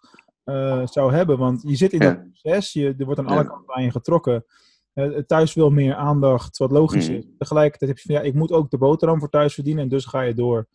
eh, 0.51 0.87
zou 0.87 1.13
hebben. 1.13 1.37
Want 1.37 1.61
je 1.67 1.75
zit 1.75 1.93
in 1.93 2.01
Ja. 2.01 2.13
dat 2.13 2.23
proces, 2.41 2.73
je, 2.73 2.95
er 2.97 3.05
wordt 3.05 3.19
aan 3.19 3.25
alle 3.27 3.45
kanten 3.47 3.75
aan 3.75 3.83
je 3.83 3.91
getrokken. 3.91 4.45
Eh, 4.93 5.07
thuis 5.09 5.53
wil 5.53 5.69
meer 5.69 5.95
aandacht, 5.95 6.57
wat 6.57 6.71
logisch 6.71 7.07
Mhm. 7.07 7.17
is. 7.17 7.25
Tegelijkertijd 7.37 7.89
heb 7.89 7.99
je 7.99 8.05
van 8.13 8.15
ja, 8.15 8.21
ik 8.29 8.33
moet 8.33 8.51
ook 8.51 8.69
de 8.69 8.77
boterham 8.77 9.19
voor 9.19 9.29
thuis 9.29 9.53
verdienen. 9.53 9.83
En 9.83 9.89
dus 9.89 10.05
ga 10.05 10.21
je 10.21 10.33
door 10.33 10.67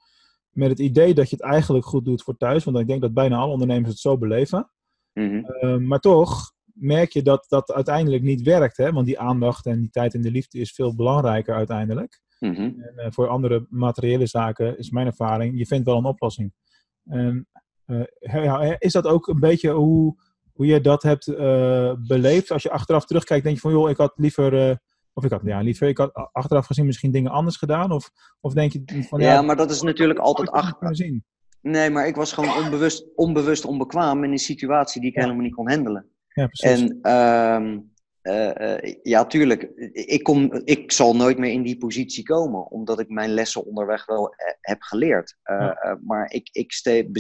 met 0.51 0.69
het 0.69 0.79
idee 0.79 1.15
dat 1.15 1.31
je 1.31 1.37
het 1.37 1.45
eigenlijk 1.45 1.85
goed 1.87 2.05
doet 2.05 2.23
voor 2.23 2.37
thuis. 2.37 2.65
Want 2.65 2.79
ik 2.79 2.87
denk 2.87 3.01
dat 3.01 3.15
bijna 3.15 3.37
alle 3.37 3.53
ondernemers 3.53 3.89
het 3.89 3.99
zo 3.99 4.19
beleven. 4.19 4.71
Mhm. 5.13 5.45
Eh, 5.45 5.77
maar 5.77 6.01
toch 6.01 6.53
merk 6.73 7.13
je 7.13 7.23
dat 7.23 7.47
dat 7.49 7.73
uiteindelijk 7.73 8.23
niet 8.23 8.43
werkt. 8.43 8.77
Hè? 8.77 8.93
Want 8.93 9.07
die 9.07 9.19
aandacht 9.19 9.67
en 9.67 9.81
die 9.81 9.91
tijd 9.91 10.15
en 10.15 10.21
de 10.23 10.31
liefde 10.31 10.59
is 10.59 10.73
veel 10.73 10.95
belangrijker 10.95 11.55
uiteindelijk. 11.55 12.21
Mhm. 12.39 12.71
En 12.97 13.13
voor 13.13 13.29
andere 13.29 13.67
materiële 13.71 14.27
zaken 14.27 14.79
is 14.79 14.91
mijn 14.91 15.07
ervaring, 15.07 15.59
je 15.59 15.67
vindt 15.67 15.87
wel 15.87 15.97
een 15.99 16.05
oplossing. 16.05 16.53
En 17.05 17.49
is 18.79 18.93
dat 18.93 19.07
ook 19.07 19.29
een 19.29 19.41
beetje 19.41 19.71
hoe, 19.71 20.17
hoe 20.53 20.67
je 20.67 20.81
dat 20.81 21.03
hebt 21.03 21.27
beleefd? 22.07 22.51
Als 22.51 22.63
je 22.63 22.71
achteraf 22.71 23.05
terugkijkt, 23.05 23.45
denk 23.45 23.57
je 23.57 23.63
van 23.63 23.73
joh, 23.73 23.91
ik 23.91 23.97
had 23.97 24.13
liever 24.17 24.79
of 25.13 25.25
ik 25.25 25.31
had, 25.31 25.41
ja, 25.45 25.61
liever, 25.61 25.89
ik 25.89 25.99
had 25.99 26.11
achteraf 26.33 26.67
gezien 26.67 26.87
misschien 26.87 27.11
dingen 27.11 27.31
anders 27.31 27.57
gedaan. 27.57 27.91
Of, 27.91 28.11
of 28.41 28.53
denk 28.53 28.73
je 28.73 29.05
van 29.09 29.21
ja. 29.21 29.33
Ja, 29.33 29.43
maar 29.43 29.57
dat 29.57 29.71
is 29.71 29.83
natuurlijk 29.83 30.19
altijd 30.19 30.51
achteraf. 30.51 30.99
Nee, 31.61 31.91
maar 31.91 32.07
ik 32.07 32.17
was 32.17 32.33
gewoon 32.33 32.65
onbewust, 32.65 33.07
onbewust 33.15 33.65
onbekwaam 33.65 34.25
in 34.25 34.31
een 34.31 34.39
situatie 34.39 35.01
die 35.01 35.11
ik 35.11 35.17
helemaal 35.17 35.43
niet 35.43 35.55
kon 35.55 35.71
handelen. 35.71 36.07
Ja, 36.29 36.47
precies. 36.47 36.81
En 37.03 37.95
uh, 38.27 38.51
uh, 38.55 38.95
ja, 39.03 39.27
tuurlijk, 39.27 39.63
ik, 39.93 40.23
kom, 40.23 40.53
ik 40.65 40.93
zal 40.93 41.17
nooit 41.17 41.39
meer 41.39 41.53
in 41.53 41.63
die 41.63 41.79
positie 41.79 42.25
komen, 42.25 42.71
omdat 42.71 43.01
ik 43.01 43.09
mijn 43.09 43.31
lessen 43.31 43.65
onderweg 43.65 44.07
wel 44.07 44.35
eh, 44.35 44.53
heb 44.61 44.83
geleerd. 44.83 45.37
Ja. 45.43 45.99
maar 46.05 46.33
ik, 46.33 46.49
ik, 46.53 46.73
ste, 46.73 47.11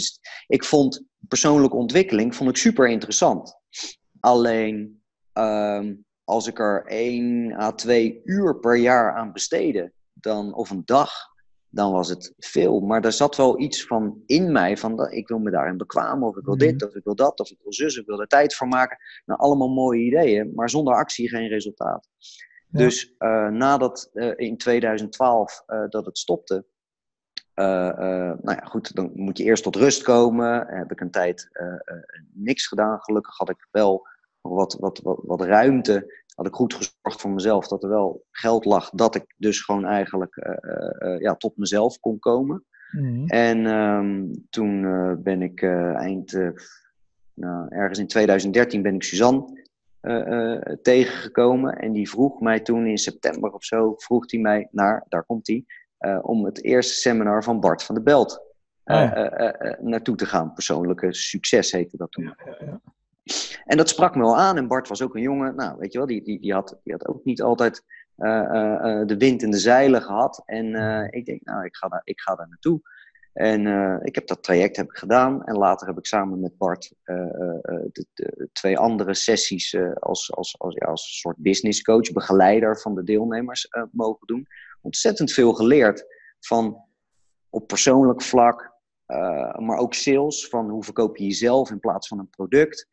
ik 0.47 0.65
vond 0.65 1.05
persoonlijke 1.29 1.77
ontwikkeling 1.77 2.35
vond 2.35 2.51
ik 2.51 2.57
super 2.57 2.89
interessant. 2.89 3.61
Alleen, 4.21 5.03
uh, 5.39 5.91
als 6.25 6.47
ik 6.47 6.59
er 6.59 6.85
één 6.87 7.53
à 7.53 7.73
twee 7.73 8.21
uur 8.25 8.59
per 8.59 8.77
jaar 8.77 9.15
aan 9.15 9.33
besteedde, 9.33 9.93
dan, 10.13 10.55
of 10.55 10.71
een 10.71 10.83
dag, 10.85 11.11
dan 11.77 11.93
was 11.93 12.09
het 12.09 12.35
veel. 12.39 12.81
Maar 12.81 13.05
er 13.05 13.13
zat 13.13 13.37
wel 13.37 13.61
iets 13.61 13.87
van 13.87 14.23
in 14.27 14.53
mij, 14.53 14.77
van 14.77 15.11
ik 15.11 15.29
wil 15.29 15.39
me 15.39 15.51
daarin 15.51 15.77
bekwamen, 15.77 16.29
of 16.29 16.37
ik 16.37 16.45
wil 16.45 16.57
dit, 16.57 16.75
mhm. 16.75 16.87
of 16.87 16.95
ik 16.95 17.05
wil 17.05 17.15
dat, 17.15 17.41
of 17.41 17.51
ik 17.51 17.59
wil 17.63 17.73
zus, 17.73 17.97
ik 17.97 18.07
wil 18.07 18.21
er 18.21 18.27
tijd 18.27 18.55
voor 18.55 18.69
maken. 18.69 18.99
Nou, 19.25 19.41
allemaal 19.41 19.69
mooie 19.69 20.01
ideeën, 20.01 20.53
maar 20.55 20.71
zonder 20.71 20.95
actie 20.95 21.29
geen 21.29 21.49
resultaat. 21.49 22.09
Dus 22.69 23.15
uh, 23.19 23.49
nadat 23.49 24.11
uh, 24.13 24.33
in 24.37 24.57
2012 24.57 25.63
uh, 25.67 25.83
eh, 25.83 25.91
dat 25.91 26.07
het 26.07 26.19
stopte, 26.19 26.67
nou 27.55 28.39
ja, 28.43 28.65
goed, 28.65 28.95
dan 28.95 29.11
moet 29.15 29.39
je 29.39 29.45
eerst 29.45 29.63
tot 29.63 29.77
rust 29.77 30.03
komen. 30.03 30.67
Heb 30.67 30.91
ik 30.91 31.01
een 31.01 31.11
tijd 31.11 31.49
niks 32.33 32.67
gedaan. 32.67 33.03
Gelukkig 33.03 33.37
had 33.37 33.51
ik 33.51 33.69
wel 33.71 34.07
wat, 34.49 34.77
wat, 34.81 35.01
wat, 35.03 35.21
wat 35.23 35.41
ruimte. 35.41 36.25
Had 36.35 36.47
ik 36.47 36.55
goed 36.55 36.75
gezorgd 36.75 37.21
voor 37.21 37.31
mezelf 37.31 37.69
dat 37.69 37.83
er 37.83 37.89
wel 37.89 38.25
geld 38.31 38.65
lag. 38.65 38.91
Dat 38.91 39.15
ik 39.15 39.35
dus 39.37 39.61
gewoon 39.61 39.85
eigenlijk 39.85 40.37
uh, 40.37 41.11
uh, 41.11 41.21
ja, 41.21 41.35
tot 41.35 41.57
mezelf 41.57 42.01
kon 42.01 42.19
komen. 42.19 42.65
Mhm. 42.91 43.27
En 43.27 43.67
um, 43.67 44.47
toen 44.51 44.83
ben 45.23 45.43
ik 45.43 45.63
eind, 45.63 46.33
nou, 47.35 47.67
ergens 47.69 47.99
in 47.99 48.07
2013 48.07 48.83
ben 48.83 48.95
ik 48.95 49.03
Suzanne 49.03 49.65
tegengekomen. 50.83 51.77
En 51.77 51.93
die 51.93 52.11
vroeg 52.11 52.41
mij 52.41 52.61
toen 52.61 52.87
in 52.87 52.99
september 52.99 53.53
of 53.53 53.65
zo, 53.65 53.95
vroeg 53.97 54.31
hij 54.31 54.41
mij 54.41 54.69
naar, 54.71 55.05
daar 55.09 55.25
komt 55.25 55.47
hij, 55.47 55.65
om 56.23 56.45
het 56.45 56.65
eerste 56.65 56.95
seminar 56.95 57.45
van 57.45 57.61
Bart 57.61 57.83
van 57.83 57.95
de 57.95 58.03
Belt 58.03 58.47
oh 58.87 59.77
naartoe 59.81 60.17
te 60.17 60.27
gaan. 60.27 60.53
Persoonlijke 60.53 61.15
succes 61.15 61.73
heette 61.73 61.97
dat 61.97 62.11
toen. 62.11 62.25
Ja, 62.25 62.37
ja, 62.45 62.57
ja. 62.67 62.81
En 63.65 63.77
dat 63.77 63.89
sprak 63.89 64.15
me 64.15 64.23
wel 64.23 64.37
aan. 64.37 64.57
En 64.57 64.69
Bart 64.69 64.89
was 64.89 65.03
ook 65.03 65.15
een 65.15 65.23
jongen, 65.23 65.55
nou 65.55 65.79
weet 65.79 65.93
je 65.93 65.99
wel, 65.99 66.07
die, 66.07 66.23
die, 66.23 66.41
die, 66.41 66.53
had, 66.53 66.81
die 66.83 66.93
had 66.93 67.07
ook 67.07 67.25
niet 67.25 67.43
altijd 67.43 67.83
uh, 68.17 69.03
de 69.07 69.17
wind 69.19 69.43
in 69.43 69.51
de 69.51 69.59
zeilen 69.59 70.03
gehad. 70.03 70.43
En 70.45 70.75
ik 71.11 71.25
denk, 71.25 71.45
nou, 71.45 71.65
ik 71.65 71.77
ga 71.77 71.89
daar, 71.89 72.01
ik 72.05 72.21
ga 72.21 72.35
daar 72.35 72.49
naartoe. 72.49 72.81
En 73.33 73.67
ik 74.03 74.15
heb 74.15 74.27
dat 74.27 74.43
traject 74.43 74.77
heb 74.77 74.87
ik 74.87 74.97
gedaan. 74.97 75.45
En 75.45 75.57
later 75.57 75.87
heb 75.87 75.99
ik 75.99 76.07
samen 76.07 76.41
met 76.41 76.57
Bart 76.57 76.93
de, 77.05 78.07
de, 78.13 78.49
twee 78.53 78.79
andere 78.79 79.15
sessies 79.15 79.77
als, 79.99 80.33
als, 80.33 80.59
als, 80.59 80.81
als 80.81 81.21
soort 81.21 81.37
business 81.37 81.83
coach, 81.83 82.13
begeleider 82.13 82.81
van 82.81 82.95
de 82.95 83.05
deelnemers 83.05 83.69
mogen 83.91 84.27
doen. 84.27 84.47
Ontzettend 84.83 85.33
veel 85.33 85.53
geleerd 85.55 86.07
van 86.41 86.85
op 87.51 87.67
persoonlijk 87.67 88.23
vlak, 88.23 88.73
maar 89.57 89.79
ook 89.79 89.95
sales. 89.95 90.49
Van 90.49 90.71
hoe 90.71 90.85
verkoop 90.85 91.17
je 91.17 91.25
jezelf 91.25 91.71
in 91.71 91.81
plaats 91.81 92.09
van 92.09 92.19
een 92.19 92.31
product. 92.31 92.89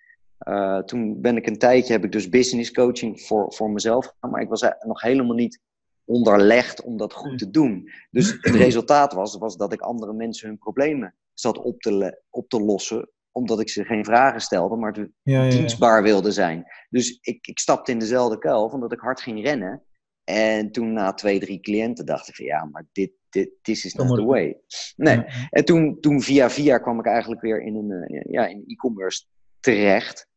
Uh, 0.49 0.79
toen 0.79 1.21
ben 1.21 1.37
ik 1.37 1.47
een 1.47 1.57
tijdje, 1.57 1.93
heb 1.93 2.03
ik 2.03 2.11
dus 2.11 2.29
business 2.29 2.71
coaching 2.71 3.21
voor, 3.21 3.53
voor 3.53 3.71
mezelf 3.71 4.05
gedaan, 4.05 4.31
maar 4.31 4.41
ik 4.41 4.49
was 4.49 4.65
nog 4.79 5.01
helemaal 5.01 5.35
niet 5.35 5.59
onderlegd 6.05 6.81
om 6.81 6.97
dat 6.97 7.13
goed 7.13 7.37
te 7.37 7.49
doen. 7.49 7.89
Dus 8.11 8.31
het 8.41 8.55
resultaat 8.55 9.13
was, 9.13 9.37
was 9.37 9.57
dat 9.57 9.73
ik 9.73 9.81
andere 9.81 10.13
mensen 10.13 10.47
hun 10.47 10.57
problemen 10.57 11.15
zat 11.33 11.57
op 11.57 11.81
te, 11.81 12.21
op 12.29 12.49
te 12.49 12.61
lossen, 12.61 13.09
omdat 13.31 13.59
ik 13.59 13.69
ze 13.69 13.85
geen 13.85 14.05
vragen 14.05 14.41
stelde, 14.41 14.75
maar 14.75 15.07
ja, 15.21 15.49
dienstbaar 15.49 16.03
wilde 16.03 16.31
zijn. 16.31 16.65
Dus 16.89 17.17
ik, 17.21 17.47
ik 17.47 17.59
stapte 17.59 17.91
in 17.91 17.99
dezelfde 17.99 18.37
kuil, 18.37 18.69
van 18.69 18.79
dat 18.79 18.91
ik 18.91 18.99
hard 18.99 19.21
ging 19.21 19.43
rennen. 19.43 19.83
En 20.23 20.71
toen 20.71 20.93
na 20.93 21.13
twee, 21.13 21.39
drie 21.39 21.59
cliënten 21.59 22.05
dacht 22.05 22.27
ik 22.27 22.35
van 22.35 22.45
ja, 22.45 22.65
maar 22.65 22.85
dit, 22.91 23.11
dit 23.29 23.49
this 23.61 23.85
is 23.85 23.93
not 23.93 24.15
the 24.15 24.23
way. 24.23 24.57
Nee. 24.95 25.25
En 25.49 25.65
toen, 25.65 25.99
toen 25.99 26.21
via 26.21 26.49
via 26.49 26.77
kwam 26.77 26.99
ik 26.99 27.05
eigenlijk 27.05 27.41
weer 27.41 27.61
in 27.61 27.75
een 27.75 27.91
eh, 27.91 28.31
ja, 28.31 28.47
in 28.47 28.63
e-commerce 28.67 29.25
terecht. 29.59 30.27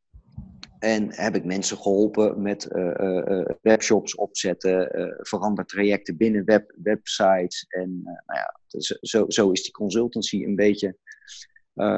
En 0.86 1.14
heb 1.14 1.34
ik 1.34 1.44
mensen 1.44 1.76
geholpen 1.76 2.42
met 2.42 2.68
uh, 2.72 3.44
webshops 3.62 4.14
opzetten, 4.14 4.88
verander 5.18 5.66
trajecten 5.66 6.16
binnen 6.16 6.44
web, 6.44 6.74
websites. 6.82 7.66
En 7.68 8.02
nou 8.02 8.38
ja, 8.38 8.60
zo, 9.00 9.24
zo 9.28 9.50
is 9.50 9.62
die 9.62 9.72
consultancy 9.72 10.44
een 10.44 10.56
beetje 10.56 10.96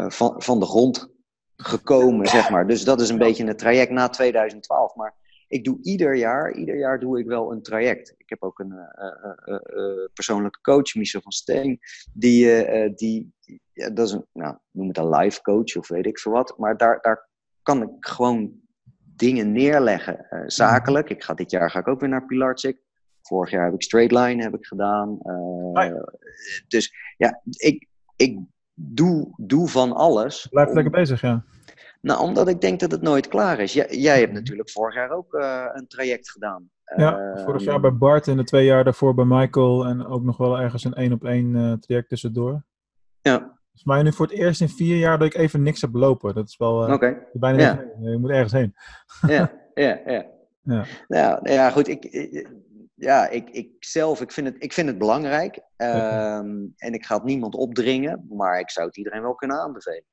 van, 0.09 0.43
van 0.43 0.61
de 0.61 0.67
grond 0.67 1.09
gekomen, 1.57 2.27
zeg 2.27 2.51
maar. 2.51 2.67
Dus 2.67 2.85
dat 2.85 3.01
is 3.01 3.09
een 3.09 3.19
beetje 3.19 3.47
het 3.47 3.59
traject 3.59 3.91
na 3.91 4.09
2012. 4.09 4.95
Maar 4.95 5.15
ik 5.49 5.65
doe 5.65 5.79
ieder 5.83 6.15
jaar, 6.15 6.55
ieder 6.55 6.79
jaar 6.79 7.01
doe 7.01 7.19
ik 7.19 7.27
wel 7.27 7.53
een 7.53 7.63
traject. 7.63 8.15
Ik 8.17 8.29
heb 8.29 8.43
ook 8.43 8.59
een 8.59 8.75
persoonlijke 10.13 10.61
coach, 10.61 10.95
Michel 10.95 11.21
van 11.21 11.33
Steen, 11.33 11.79
die, 12.13 12.95
die 12.95 13.33
ja, 13.73 13.91
dat 13.91 14.07
is 14.07 14.13
een, 14.13 14.27
nou, 14.33 14.57
noem 14.71 14.89
het 14.89 14.99
een 14.99 15.09
life 15.09 15.43
coach 15.43 15.77
of 15.77 15.89
weet 15.89 16.07
ik 16.07 16.19
veel 16.19 16.33
wat. 16.33 16.59
Maar 16.59 16.77
daar, 16.77 16.99
daar 17.01 17.29
kan 17.63 17.83
ik 17.83 17.91
gewoon 18.01 18.67
dingen 19.19 19.53
neerleggen, 19.53 20.27
uh, 20.31 20.43
zakelijk. 20.47 21.11
Ik 21.11 21.23
ga, 21.23 21.35
dit 21.35 21.51
jaar 21.51 21.71
ga 21.71 21.79
ik 21.79 21.89
ook 21.89 22.01
weer 22.01 22.09
naar 22.09 22.27
Pilarczyk. 22.27 22.81
Vorig 23.23 23.51
jaar 23.51 23.65
heb 23.65 23.75
ik 23.75 23.83
straight 23.83 24.13
line 24.13 24.43
heb 24.43 24.55
ik 24.55 24.67
gedaan. 24.67 25.19
Uh, 25.23 25.93
Dus 26.69 26.95
ja, 27.17 27.41
ik, 27.45 27.87
ik 28.17 28.39
doe, 28.75 29.33
doe 29.37 29.69
van 29.69 29.93
alles. 29.93 30.47
Blijf 30.51 30.73
lekker 30.73 30.93
bezig, 30.93 31.21
ja. 31.21 31.45
Nou, 32.01 32.21
omdat 32.21 32.49
ik 32.49 32.61
denk 32.61 32.81
dat 32.81 32.91
het 32.91 33.03
nooit 33.03 33.29
klaar 33.29 33.59
is. 33.61 33.73
Jij, 33.73 33.97
jij 33.97 34.21
hebt 34.21 34.33
natuurlijk 34.33 34.71
vorig 34.71 34.95
jaar 34.95 35.11
ook 35.11 35.35
uh, 35.35 35.65
een 35.73 35.87
traject 35.87 36.31
gedaan. 36.31 36.71
Ja, 36.97 37.43
vorig 37.45 37.63
jaar 37.63 37.81
bij 37.81 37.97
Bart 37.97 38.29
en 38.29 38.37
de 38.37 38.45
twee 38.45 38.65
jaar 38.65 38.85
daarvoor 38.85 39.15
bij 39.15 39.25
Michael. 39.25 39.87
En 39.87 40.07
ook 40.07 40.23
nog 40.23 40.37
wel 40.37 40.59
ergens 40.59 40.85
een 40.85 40.95
één 40.95 41.13
op 41.13 41.25
één 41.25 41.81
traject 41.81 42.09
tussendoor. 42.09 42.65
Ja. 43.21 43.58
Is 43.79 43.85
mij 43.85 44.03
nu 44.03 44.13
voor 44.13 44.27
het 44.27 44.35
eerst 44.35 44.61
in 44.61 44.69
vier 44.69 44.97
jaar 44.97 45.19
dat 45.19 45.27
ik 45.27 45.35
even 45.35 45.63
niks 45.63 45.81
heb 45.81 45.95
lopen. 45.95 46.35
Dat 46.35 46.49
is 46.49 46.57
wel 46.57 47.03
uh, 47.03 47.13
bijna 47.33 47.59
ja. 47.59 47.85
je 48.01 48.19
moet 48.19 48.31
ergens 48.31 48.53
heen. 48.53 48.75
ja, 49.27 49.53
ja, 49.75 50.01
ja. 50.13 50.27
ja. 50.63 50.87
Nou, 51.09 51.51
ja, 51.51 51.71
goed. 51.71 51.89
Ik, 51.89 52.05
ja, 52.95 53.29
ik, 53.29 53.51
ik 53.51 53.71
zelf 53.79 54.21
ik 54.21 54.33
vind, 54.33 54.47
het, 54.47 54.57
ik 54.59 54.73
vind 54.73 54.89
het 54.89 54.99
belangrijk. 54.99 55.57
Um, 55.57 56.73
en 56.77 56.93
ik 56.93 57.05
ga 57.05 57.15
het 57.15 57.25
niemand 57.25 57.55
opdringen. 57.55 58.27
Maar 58.29 58.61
ik 58.61 58.71
zou 58.71 58.87
het 58.87 58.97
iedereen 58.97 59.23
wel 59.23 59.35
kunnen 59.35 59.61
aanbevelen. 59.61 60.05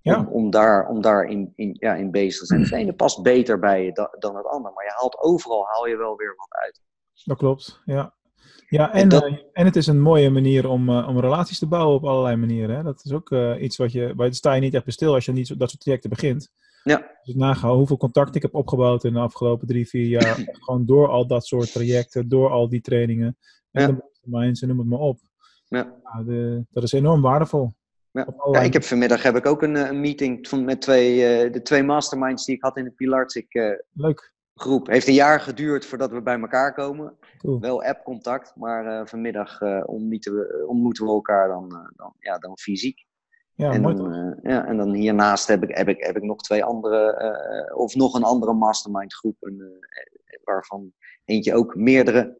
Ja. 0.00 0.18
Om, 0.18 0.26
om, 0.26 0.50
daar, 0.50 0.88
om 0.88 1.00
daar 1.00 1.24
in, 1.24 1.52
in, 1.56 1.76
ja, 1.78 1.94
in 1.94 2.10
bezig 2.10 2.40
te 2.40 2.46
zijn. 2.46 2.60
Het 2.60 2.72
ene 2.72 2.94
past 2.94 3.22
beter 3.22 3.58
bij 3.58 3.84
je 3.84 3.92
dan, 3.92 4.08
dan 4.18 4.36
het 4.36 4.46
andere. 4.46 4.74
Maar 4.74 4.84
je 4.84 4.94
haalt 4.94 5.22
overal 5.22 5.66
haal 5.66 5.86
je 5.86 5.96
wel 5.96 6.16
weer 6.16 6.34
wat 6.36 6.52
uit. 6.62 6.80
Dat 7.24 7.36
klopt, 7.36 7.80
ja. 7.84 8.14
Ja, 8.68 8.92
en, 8.92 9.10
en, 9.10 9.22
eh, 9.22 9.38
en, 9.52 9.64
het 9.64 9.76
is 9.76 9.86
een 9.86 10.00
mooie 10.00 10.30
manier 10.30 10.68
om, 10.68 10.88
uh, 10.88 11.08
om 11.08 11.20
relaties 11.20 11.58
te 11.58 11.66
bouwen 11.66 11.96
op 11.96 12.04
allerlei 12.04 12.36
manieren. 12.36 12.76
Hè? 12.76 12.82
Dat 12.82 13.04
is 13.04 13.12
ook 13.12 13.30
uh, 13.30 13.62
iets 13.62 13.76
wat 13.76 13.92
je, 13.92 14.12
waar 14.16 14.34
sta 14.34 14.52
je 14.52 14.60
niet 14.60 14.74
echt 14.74 14.92
stil 14.92 15.14
als 15.14 15.24
je 15.24 15.32
niet 15.32 15.58
dat 15.58 15.70
soort 15.70 15.82
trajecten 15.82 16.10
begint. 16.10 16.50
Ja. 16.82 17.10
Dus 17.22 17.34
nagaan 17.34 17.76
hoeveel 17.76 17.96
contact 17.96 18.34
ik 18.34 18.42
heb 18.42 18.54
opgebouwd 18.54 19.04
in 19.04 19.12
de 19.12 19.18
afgelopen 19.18 19.66
drie, 19.66 19.88
vier 19.88 20.06
jaar. 20.06 20.38
gewoon 20.64 20.86
door 20.86 21.08
al 21.08 21.26
dat 21.26 21.46
soort 21.46 21.72
trajecten, 21.72 22.28
door 22.28 22.50
al 22.50 22.68
die 22.68 22.80
trainingen. 22.80 23.36
En 23.70 23.80
ja. 23.82 23.86
de 23.86 23.92
masterminds 23.92 24.62
en 24.62 24.68
noem 24.68 24.78
het 24.78 24.88
maar 24.88 24.98
op. 24.98 25.18
Ja. 25.68 25.96
De, 26.26 26.64
dat 26.70 26.82
is 26.82 26.92
enorm 26.92 27.20
waardevol. 27.20 27.72
Ja. 28.10 28.26
ja. 28.52 28.60
ik 28.60 28.72
heb 28.72 28.82
vanmiddag 28.82 29.22
heb 29.22 29.36
ik 29.36 29.46
ook 29.46 29.62
een, 29.62 29.74
een 29.74 30.00
meeting 30.00 30.50
met 30.64 30.80
twee, 30.80 31.50
de 31.50 31.62
twee 31.62 31.82
masterminds 31.82 32.44
die 32.44 32.54
ik 32.54 32.62
had 32.62 32.76
in 32.76 32.84
de 32.84 32.90
Pilarts. 32.90 33.34
Ik, 33.34 33.80
Leuk 33.92 34.33
groep. 34.54 34.86
Heeft 34.86 35.06
een 35.06 35.14
jaar 35.14 35.40
geduurd 35.40 35.86
voordat 35.86 36.10
we 36.10 36.22
bij 36.22 36.40
elkaar 36.40 36.74
komen. 36.74 37.16
Wel 37.40 37.84
app-contact, 37.84 38.52
maar 38.56 38.86
uh, 38.86 39.06
vanmiddag 39.06 39.60
uh, 39.60 39.82
ontmoeten, 39.86 40.34
we, 40.34 40.64
ontmoeten 40.66 41.04
we 41.04 41.10
elkaar 41.10 41.48
dan, 41.48 41.72
uh, 41.72 41.78
dan, 41.96 42.14
ja, 42.18 42.38
dan 42.38 42.58
fysiek. 42.58 43.06
Ja, 43.56 43.72
en, 43.72 43.82
dan, 43.82 44.38
ja, 44.42 44.66
en 44.66 44.76
dan 44.76 44.92
hiernaast 44.92 45.48
heb 45.48 45.62
ik, 45.62 45.76
heb 45.76 45.88
ik, 45.88 46.04
heb 46.04 46.16
ik 46.16 46.22
nog 46.22 46.40
twee 46.40 46.64
andere, 46.64 47.72
of 47.74 47.94
nog 47.94 48.14
een 48.14 48.22
andere 48.22 48.52
mastermind 48.52 49.14
groep, 49.14 49.36
een, 49.40 49.84
waarvan 50.44 50.92
eentje 51.24 51.54
ook 51.54 51.74
meerdere 51.74 52.38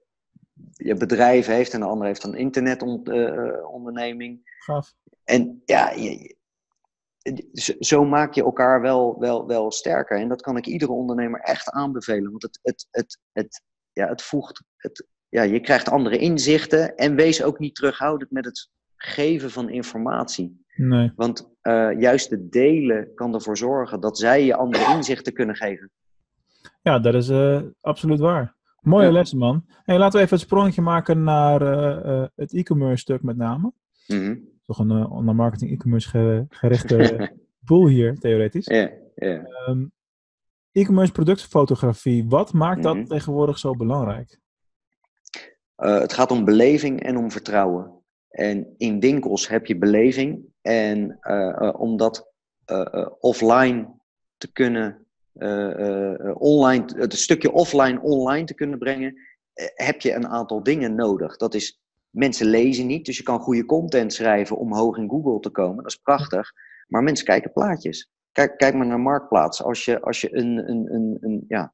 bedrijven 0.77 1.55
heeft 1.55 1.73
en 1.73 1.81
de 1.81 1.87
andere 1.87 2.07
heeft 2.07 2.25
een 2.25 2.35
internetonderneming. 2.35 4.53
Gaaf. 4.59 4.95
En 5.25 5.63
ja, 5.65 5.91
je, 5.91 6.34
zo 7.79 8.05
maak 8.05 8.35
je 8.35 8.43
elkaar 8.43 8.81
wel, 8.81 9.19
wel, 9.19 9.47
wel 9.47 9.71
sterker. 9.71 10.19
En 10.21 10.29
dat 10.29 10.43
kan 10.43 10.57
ik 10.57 10.67
iedere 10.67 10.93
ondernemer 10.93 11.41
echt 11.41 11.71
aanbevelen. 11.71 12.31
Want 12.31 12.43
het, 12.43 12.59
het, 12.63 12.87
het, 12.91 13.19
het, 13.33 13.63
ja, 13.93 14.09
het 14.09 14.23
voegt. 14.23 14.63
Het, 14.77 15.07
ja, 15.29 15.43
je 15.43 15.61
krijgt 15.61 15.91
andere 15.91 16.19
inzichten. 16.19 16.97
En 16.97 17.15
wees 17.15 17.43
ook 17.43 17.59
niet 17.59 17.75
terughoudend 17.75 18.31
met 18.31 18.45
het 18.45 18.69
geven 18.97 19.51
van 19.51 19.69
informatie. 19.69 20.65
Nee. 20.77 21.13
Want 21.17 21.51
uh, 21.63 22.01
juist 22.01 22.31
het 22.31 22.53
delen 22.53 23.15
kan 23.15 23.35
ervoor 23.35 23.57
zorgen 23.57 24.01
dat 24.01 24.19
zij 24.19 24.45
je 24.45 24.55
andere 24.57 24.95
inzichten 24.97 25.33
kunnen 25.33 25.57
geven. 25.57 25.91
Ja, 26.83 26.99
dat 26.99 27.15
is 27.15 27.29
uh, 27.29 27.63
absoluut 27.81 28.19
waar. 28.19 28.57
Mooie 28.81 29.07
Ja. 29.07 29.13
lessen, 29.13 29.39
man. 29.39 29.65
Hey, 29.83 29.99
laten 29.99 30.19
we 30.19 30.25
even 30.25 30.37
het 30.37 30.47
sprongetje 30.47 30.83
maken 30.83 31.23
naar 31.23 31.63
eh, 31.63 32.23
eh, 32.23 32.29
het 32.35 32.53
e-commerce 32.53 33.03
stuk 33.03 33.23
met 33.23 33.37
name. 33.37 33.73
Mhm. 34.07 34.37
Toch 34.65 34.79
een 34.79 34.91
uh, 34.91 35.13
online 35.13 35.33
marketing 35.33 35.71
e-commerce 35.71 36.09
ge- 36.09 36.45
gerichte 36.49 37.31
boel 37.67 37.87
hier, 37.89 38.19
theoretisch. 38.19 38.67
Ja, 38.67 38.91
ja. 39.15 39.47
Um, 39.69 39.93
e-commerce 40.73 41.13
productfotografie, 41.13 42.25
wat 42.29 42.53
maakt 42.53 42.83
dat 42.83 42.95
Mhm. 42.97 43.05
tegenwoordig 43.07 43.59
zo 43.59 43.73
belangrijk? 43.75 44.39
Uh, 45.77 45.99
het 45.99 46.13
gaat 46.13 46.31
om 46.31 46.45
beleving 46.45 47.03
en 47.03 47.17
om 47.17 47.31
vertrouwen. 47.31 48.03
En 48.29 48.75
in 48.77 49.01
winkels 49.01 49.49
heb 49.49 49.67
je 49.67 49.79
beleving. 49.79 50.45
En 50.61 51.19
uh, 51.23 51.75
om 51.77 51.97
dat 51.97 52.33
offline 53.21 53.89
te 54.37 54.53
kunnen, 54.53 55.07
online, 56.35 56.85
het 56.97 57.13
stukje 57.15 57.53
offline 57.53 58.01
online 58.01 58.47
te 58.47 58.55
kunnen 58.55 58.79
brengen, 58.79 59.17
heb 59.75 60.01
je 60.01 60.13
een 60.13 60.27
aantal 60.29 60.63
dingen 60.63 60.95
nodig. 60.95 61.37
Dat 61.37 61.55
is, 61.55 61.83
mensen 62.15 62.47
lezen 62.47 62.87
niet, 62.87 63.05
dus 63.05 63.17
je 63.17 63.23
kan 63.23 63.41
goede 63.41 63.65
content 63.65 64.13
schrijven 64.13 64.57
om 64.57 64.75
hoog 64.75 64.97
in 64.97 65.09
Google 65.09 65.41
te 65.41 65.51
komen. 65.51 65.83
Dat 65.83 65.93
is 65.93 65.97
prachtig. 65.97 66.53
Maar 66.89 67.03
mensen 67.03 67.27
kijken 67.27 67.53
plaatjes. 67.53 68.11
Kijk, 68.33 68.57
kijk 68.57 68.75
maar 68.75 68.87
naar 68.87 69.01
Marktplaats. 69.01 69.63
Als 69.63 69.85
je, 69.85 70.01
als 70.01 70.21
je 70.21 70.37
een, 70.37 70.71
een, 70.71 70.95
een, 70.95 71.19
een, 71.21 71.45
ja, 71.49 71.73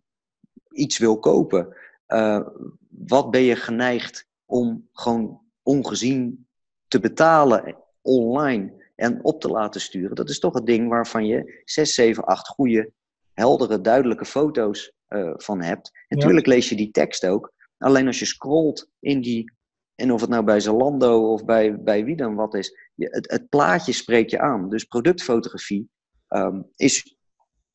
iets 0.71 0.99
wil 0.99 1.19
kopen, 1.19 1.77
uh, 2.09 2.47
wat 2.89 3.31
ben 3.31 3.43
je 3.43 3.57
geneigd 3.57 4.27
om 4.45 4.89
gewoon 4.93 5.41
ongezien 5.63 6.47
te 6.89 7.01
betalen 7.01 7.77
online 8.03 8.93
en 8.97 9.25
op 9.25 9.41
te 9.41 9.49
laten 9.49 9.81
sturen? 9.81 10.17
Dat 10.17 10.29
is 10.29 10.39
toch 10.39 10.55
het 10.55 10.67
ding 10.67 10.89
waarvan 10.89 11.27
je 11.27 11.63
6, 11.65 11.95
7, 11.95 12.25
8 12.25 12.49
goede, 12.49 12.91
heldere, 13.33 13.81
duidelijke 13.81 14.25
foto's 14.25 14.93
uh, 15.09 15.33
van 15.37 15.63
hebt. 15.63 15.91
En 16.09 16.17
natuurlijk 16.17 16.47
ja. 16.47 16.53
lees 16.53 16.69
je 16.69 16.77
die 16.77 16.91
tekst 16.91 17.27
ook. 17.27 17.53
Alleen 17.79 18.07
als 18.07 18.19
je 18.19 18.25
scrolt 18.25 18.91
in 18.99 19.21
die, 19.21 19.53
en 20.01 20.13
of 20.13 20.21
het 20.21 20.31
nou 20.31 20.45
bij 20.45 20.61
Zalando 20.61 21.33
of 21.33 21.45
bij, 21.45 21.83
bij 21.83 22.05
wie 22.05 22.17
dan 22.17 22.35
wat 22.35 22.55
is, 22.55 22.91
je, 22.95 23.09
het, 23.11 23.31
het 23.31 23.49
plaatje 23.49 23.93
spreekt 23.93 24.31
je 24.31 24.41
aan. 24.41 24.69
Dus 24.69 24.85
productfotografie 24.85 25.89
um, 26.29 26.67
is 26.77 27.17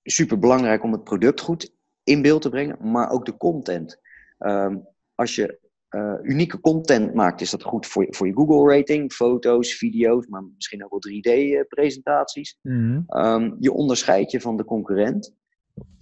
super 0.04 0.40
belangrijk 0.40 0.84
om 0.84 0.92
het 0.92 1.04
product 1.04 1.42
goed 1.42 1.74
in 2.04 2.22
beeld 2.22 2.42
te 2.42 2.50
brengen, 2.50 2.92
maar 2.92 3.10
ook 3.10 3.26
de 3.26 3.38
content. 3.38 4.00
Um, 4.40 4.88
als 5.16 5.36
je 5.36 5.60
uh, 5.90 6.14
unieke 6.22 6.60
content 6.60 7.14
maakt, 7.14 7.42
is 7.42 7.50
dat 7.50 7.64
goed 7.64 7.88
voor 7.88 8.06
je, 8.06 8.14
voor 8.14 8.28
je 8.28 8.34
Google 8.34 8.76
rating, 8.76 9.14
foto's, 9.14 9.74
video's, 9.74 10.28
maar 10.28 10.44
misschien 10.56 10.84
ook 10.84 10.92
wel 10.92 11.14
3D-presentaties. 11.14 12.60
Mhm. 12.62 13.02
Um, 13.08 13.56
je 13.60 13.72
onderscheidt 13.72 14.32
je 14.32 14.42
van 14.42 14.58
de 14.58 14.66
concurrent, 14.66 15.34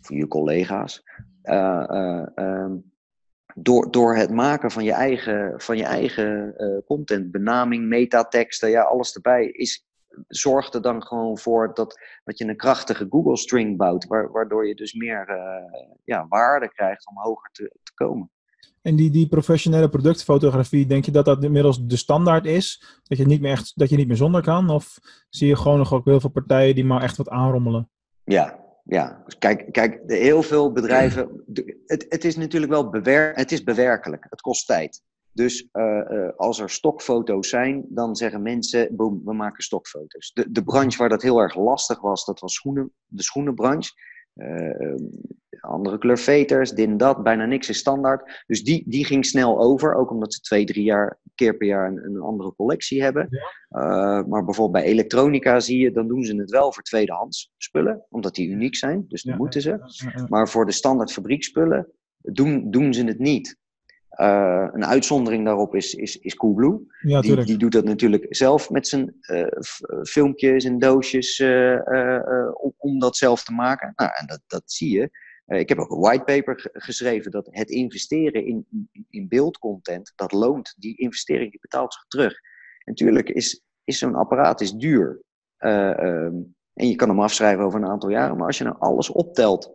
van 0.02 0.18
je 0.18 0.28
collega's, 0.28 1.04
uh, 1.44 1.84
uh, 1.90 2.26
um, 2.36 2.93
door, 3.56 3.92
door 3.92 4.16
het 4.16 4.30
maken 4.30 4.72
van 4.72 4.84
je 4.84 4.92
eigen, 4.92 5.54
van 5.58 5.78
je 5.78 5.84
eigen 5.84 6.54
uh, 6.58 6.86
content, 6.86 7.32
benaming, 7.32 7.88
metateksten, 7.88 8.70
ja, 8.70 8.82
alles 8.82 9.16
erbij, 9.16 9.46
is, 9.46 9.86
zorgt 10.28 10.74
er 10.74 10.82
dan 10.82 11.04
gewoon 11.04 11.38
voor 11.38 11.74
dat, 11.74 12.00
dat 12.24 12.38
je 12.38 12.46
een 12.46 12.58
krachtige 12.58 13.08
Google 13.10 13.38
string 13.38 13.78
bouwt, 13.78 14.06
waardoor 14.08 14.68
je 14.68 14.76
dus 14.76 14.94
meer 14.94 15.30
uh, 15.30 15.82
ja, 16.04 16.26
waarde 16.30 16.70
krijgt 16.70 17.08
om 17.08 17.18
hoger 17.18 17.50
te, 17.52 17.72
te 17.84 17.94
komen. 17.94 18.32
En 18.82 18.96
die, 18.96 19.12
die 19.12 19.28
professionele 19.28 19.90
productfotografie, 19.90 20.86
denk 20.86 21.06
je 21.06 21.12
dat 21.12 21.26
dat 21.26 21.44
inmiddels 21.44 21.86
de 21.86 21.98
standaard 21.98 22.46
is? 22.46 23.00
Dat 23.04 23.18
je 23.18 23.26
niet 23.26 23.42
meer, 23.42 23.52
echt, 23.52 23.72
dat 23.76 23.90
je 23.90 23.96
niet 23.96 24.08
meer 24.08 24.18
zonder 24.18 24.42
kan? 24.42 24.70
Of 24.70 25.00
zie 25.30 25.48
je 25.48 25.56
gewoon 25.56 25.78
nog 25.78 25.94
ook 25.94 26.06
heel 26.06 26.20
veel 26.20 26.30
partijen 26.30 26.76
die 26.76 26.86
maar 26.86 27.02
echt 27.02 27.18
wat 27.18 27.30
aanrommelen? 27.30 27.90
Ja, 28.24 28.63
ja. 28.84 29.24
Kijk, 29.40 29.72
kijk 29.72 30.02
heel 30.06 30.44
veel 30.44 30.72
bedrijven. 30.72 31.44
Het, 31.86 32.06
het 32.10 32.26
is 32.26 32.36
natuurlijk 32.36 32.72
wel 32.72 32.90
bewer, 32.90 33.34
het 33.34 33.52
is 33.52 33.64
bewerkelijk. 33.64 34.26
Het 34.30 34.42
kost 34.42 34.68
tijd. 34.68 35.02
Dus 35.34 35.70
uh, 35.74 36.02
uh, 36.10 36.30
als 36.36 36.60
er 36.60 36.70
stokfoto's 36.70 37.50
zijn, 37.50 37.86
dan 37.90 38.16
zeggen 38.16 38.42
mensen, 38.42 38.96
boom, 38.96 39.22
we 39.26 39.34
maken 39.34 39.64
stokfoto's. 39.64 40.32
De, 40.34 40.52
de 40.52 40.64
branche 40.64 40.98
waar 40.98 41.10
dat 41.10 41.22
heel 41.22 41.40
erg 41.40 41.56
lastig 41.56 42.02
was, 42.02 42.26
dat 42.26 42.40
was 42.40 42.54
schoenen, 42.54 42.92
de 43.06 43.24
schoenenbranche. 43.24 43.92
Uh, 44.36 44.96
andere 45.60 45.98
kleur 45.98 46.18
veters, 46.18 46.72
dit 46.72 46.88
en 46.88 46.98
dat, 46.98 47.24
bijna 47.24 47.46
niks 47.46 47.70
is 47.70 47.78
standaard. 47.78 48.44
Dus 48.48 48.64
die, 48.64 48.84
die 48.88 49.06
ging 49.06 49.26
snel 49.26 49.60
over, 49.60 49.94
ook 49.94 50.12
omdat 50.12 50.34
ze 50.34 50.40
twee, 50.40 50.66
drie 50.66 50.84
jaar, 50.84 51.20
keer 51.36 51.58
per 51.58 51.68
jaar 51.68 51.88
een, 51.88 52.06
een 52.06 52.20
andere 52.20 52.54
collectie 52.56 53.02
hebben. 53.02 53.28
Ja. 53.30 53.40
Uh, 53.70 54.26
maar 54.26 54.46
bijvoorbeeld 54.46 54.84
bij 54.84 54.92
elektronica 54.92 55.60
zie 55.60 55.80
je, 55.80 55.92
dan 55.92 56.08
doen 56.08 56.24
ze 56.24 56.36
het 56.36 56.50
wel 56.50 56.74
voor 56.74 56.84
tweedehands 56.84 57.52
spullen, 57.58 58.06
omdat 58.10 58.36
die 58.36 58.50
uniek 58.50 58.76
zijn, 58.76 59.06
dus 59.08 59.24
dan 59.24 59.34
Ja, 59.34 59.40
moeten 59.40 59.62
ze. 59.62 59.70
Ja. 59.70 60.26
Maar 60.30 60.50
voor 60.50 60.66
de 60.66 60.72
standaard 60.72 61.12
fabriekspullen 61.12 61.88
doen, 62.18 62.72
doen 62.72 62.94
ze 62.94 63.04
het 63.06 63.20
niet. 63.20 63.58
Uh, 64.16 64.68
een 64.72 64.86
uitzondering 64.86 65.46
daarop 65.46 65.76
is, 65.76 65.94
is, 65.94 66.20
is 66.20 66.36
Coolblue. 66.36 66.88
Ja, 67.02 67.22
die, 67.22 67.44
die 67.44 67.58
doet 67.58 67.72
dat 67.72 67.84
natuurlijk 67.84 68.26
zelf 68.30 68.70
met 68.70 68.88
zijn 68.88 69.16
uh, 69.22 69.46
filmpjes 70.04 70.64
en 70.64 70.80
doosjes 70.80 71.40
uh, 71.40 71.80
om, 72.54 72.74
om, 72.78 73.00
dat 73.00 73.18
zelf 73.18 73.44
te 73.44 73.54
maken. 73.54 73.94
Nou, 73.96 74.12
en 74.14 74.28
dat, 74.28 74.42
dat 74.48 74.64
zie 74.66 74.94
je. 74.94 75.10
Ik 75.46 75.70
heb 75.70 75.78
ook 75.78 75.92
een 75.92 76.00
whitepaper 76.00 76.70
geschreven 76.74 77.32
dat 77.32 77.48
het 77.52 77.70
investeren 77.70 78.46
in, 78.46 78.68
in, 79.10 79.28
beeldcontent, 79.28 80.14
dat 80.16 80.32
loont. 80.32 80.74
Die 80.78 80.98
investering 80.98 81.52
die 81.52 81.62
betaalt 81.62 81.94
zich 81.94 82.06
terug. 82.08 82.34
Natuurlijk 82.86 83.30
is, 83.30 83.62
is 83.84 83.98
zo'n 83.98 84.16
apparaat 84.16 84.62
is 84.62 84.72
duur. 84.72 85.22
Um, 85.60 86.56
en 86.74 86.88
je 86.88 86.96
kan 86.96 87.10
hem 87.10 87.20
afschrijven 87.20 87.64
over 87.64 87.82
een 87.82 87.90
aantal 87.90 88.10
jaren. 88.10 88.38
Maar 88.38 88.48
als 88.48 88.58
je 88.58 88.64
nou 88.64 88.76
alles 88.80 89.10
optelt, 89.10 89.72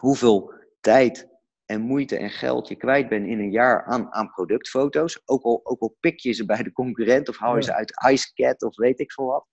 hoeveel 0.00 0.52
tijd 0.80 1.29
en 1.70 1.80
moeite 1.80 2.16
en 2.16 2.30
geld 2.30 2.68
je 2.68 2.76
kwijt 2.76 3.08
bent 3.08 3.26
in 3.26 3.38
een 3.38 3.50
jaar 3.50 3.84
aan, 3.84 4.12
aan 4.12 4.30
productfoto's. 4.30 5.22
Ook 5.24 5.42
al, 5.42 5.60
ook 5.62 5.80
al 5.80 5.96
pik 6.00 6.20
je 6.20 6.32
ze 6.32 6.44
bij 6.44 6.62
de 6.62 6.72
concurrent 6.72 7.28
of 7.28 7.36
hou 7.36 7.56
je 7.56 7.62
ze 7.62 7.74
uit 7.74 7.92
IceCat 8.10 8.62
of 8.62 8.76
weet 8.76 9.00
ik 9.00 9.12
veel 9.12 9.24
wat. 9.24 9.46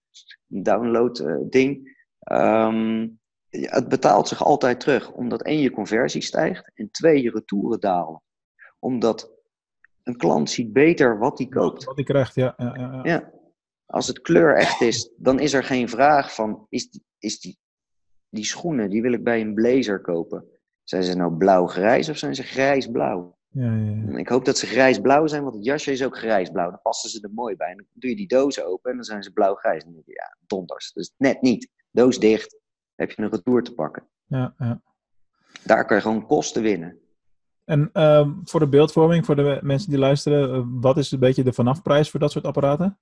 Een 0.50 0.64
download 0.64 1.20
uh, 1.20 1.36
ding. 1.50 1.96
Um, 2.32 3.20
ja, 3.50 3.70
het 3.70 3.88
betaalt 3.88 4.28
zich 4.28 4.44
altijd 4.44 4.80
terug. 4.80 5.12
Omdat 5.12 5.44
één, 5.44 5.60
je 5.60 5.72
conversie 5.72 6.22
stijgt. 6.22 6.72
En 6.74 6.92
twee, 6.92 7.22
je 7.22 7.32
retouren 7.32 7.80
dalen. 7.80 8.22
Omdat 8.80 9.32
een 10.04 10.18
klant 10.18 10.50
ziet 10.50 10.74
beter 10.74 11.20
wat 11.20 11.38
hij 11.38 11.48
koopt. 11.48 11.84
Wat 11.84 11.96
hij 11.96 12.06
krijgt, 12.06 12.36
ja. 12.36 12.54
ja, 12.58 12.74
ja, 12.76 12.92
ja. 12.92 13.00
Ja. 13.04 13.32
Als 13.86 14.08
het 14.08 14.22
kleur 14.22 14.56
echt 14.56 14.82
is, 14.82 15.14
dan 15.18 15.40
is 15.40 15.54
er 15.54 15.64
geen 15.64 15.90
vraag 15.90 16.34
van... 16.34 16.66
Is 16.70 16.90
die, 16.90 17.04
is 17.20 17.40
die, 17.40 17.58
die 18.30 18.46
schoenen, 18.46 18.90
die 18.90 19.02
wil 19.02 19.14
ik 19.14 19.24
bij 19.24 19.42
een 19.42 19.54
blazer 19.54 20.02
kopen. 20.02 20.57
Zijn 20.90 21.04
ze 21.04 21.16
nou 21.16 21.38
blauw-grijs 21.38 22.10
of 22.10 22.18
zijn 22.18 22.36
ze 22.36 22.44
grijs-blauw? 22.44 23.38
Ja. 23.50 24.18
Ik 24.18 24.28
hoop 24.28 24.46
dat 24.46 24.58
ze 24.58 24.66
grijs-blauw 24.66 25.28
zijn, 25.28 25.44
want 25.44 25.56
het 25.56 25.66
jasje 25.66 25.92
is 25.92 26.04
ook 26.04 26.18
grijs-blauw. 26.18 26.70
Dan 26.70 26.82
passen 26.82 27.10
ze 27.10 27.22
er 27.22 27.34
mooi 27.34 27.56
bij. 27.56 27.70
En 27.70 27.76
dan 27.76 27.86
doe 27.94 28.10
je 28.10 28.16
die 28.16 28.28
doos 28.28 28.62
open 28.64 28.90
en 28.90 28.96
dan 28.96 29.06
zijn 29.06 29.24
ze 29.24 29.34
blauw-grijs. 29.34 29.84
Dan 29.84 29.94
denk 29.94 30.06
je, 30.06 30.12
ja, 30.12 30.38
donders. 30.48 30.92
Dus 30.94 31.14
net 31.18 31.42
niet. 31.42 31.70
Doos 31.92 32.20
dicht, 32.20 32.60
heb 32.96 33.12
je 33.12 33.22
een 33.22 33.30
retour 33.30 33.64
te 33.64 33.74
pakken. 33.74 34.08
ja, 34.26 34.54
ja. 34.58 34.82
Daar 35.64 35.86
kan 35.86 35.96
je 35.96 36.02
gewoon 36.02 36.26
kosten 36.26 36.62
winnen. 36.62 37.00
En 37.66 37.90
ehm, 37.94 38.32
voor 38.44 38.60
de 38.60 38.68
beeldvorming, 38.68 39.26
voor 39.26 39.36
de 39.36 39.60
mensen 39.62 39.90
die 39.90 40.00
luisteren, 40.00 40.54
eh, 40.54 40.64
wat 40.66 40.98
is 40.98 41.12
een 41.12 41.20
beetje 41.20 41.44
de 41.44 41.54
vanafprijs 41.54 42.10
voor 42.10 42.20
dat 42.20 42.32
soort 42.32 42.46
apparaten? 42.46 43.00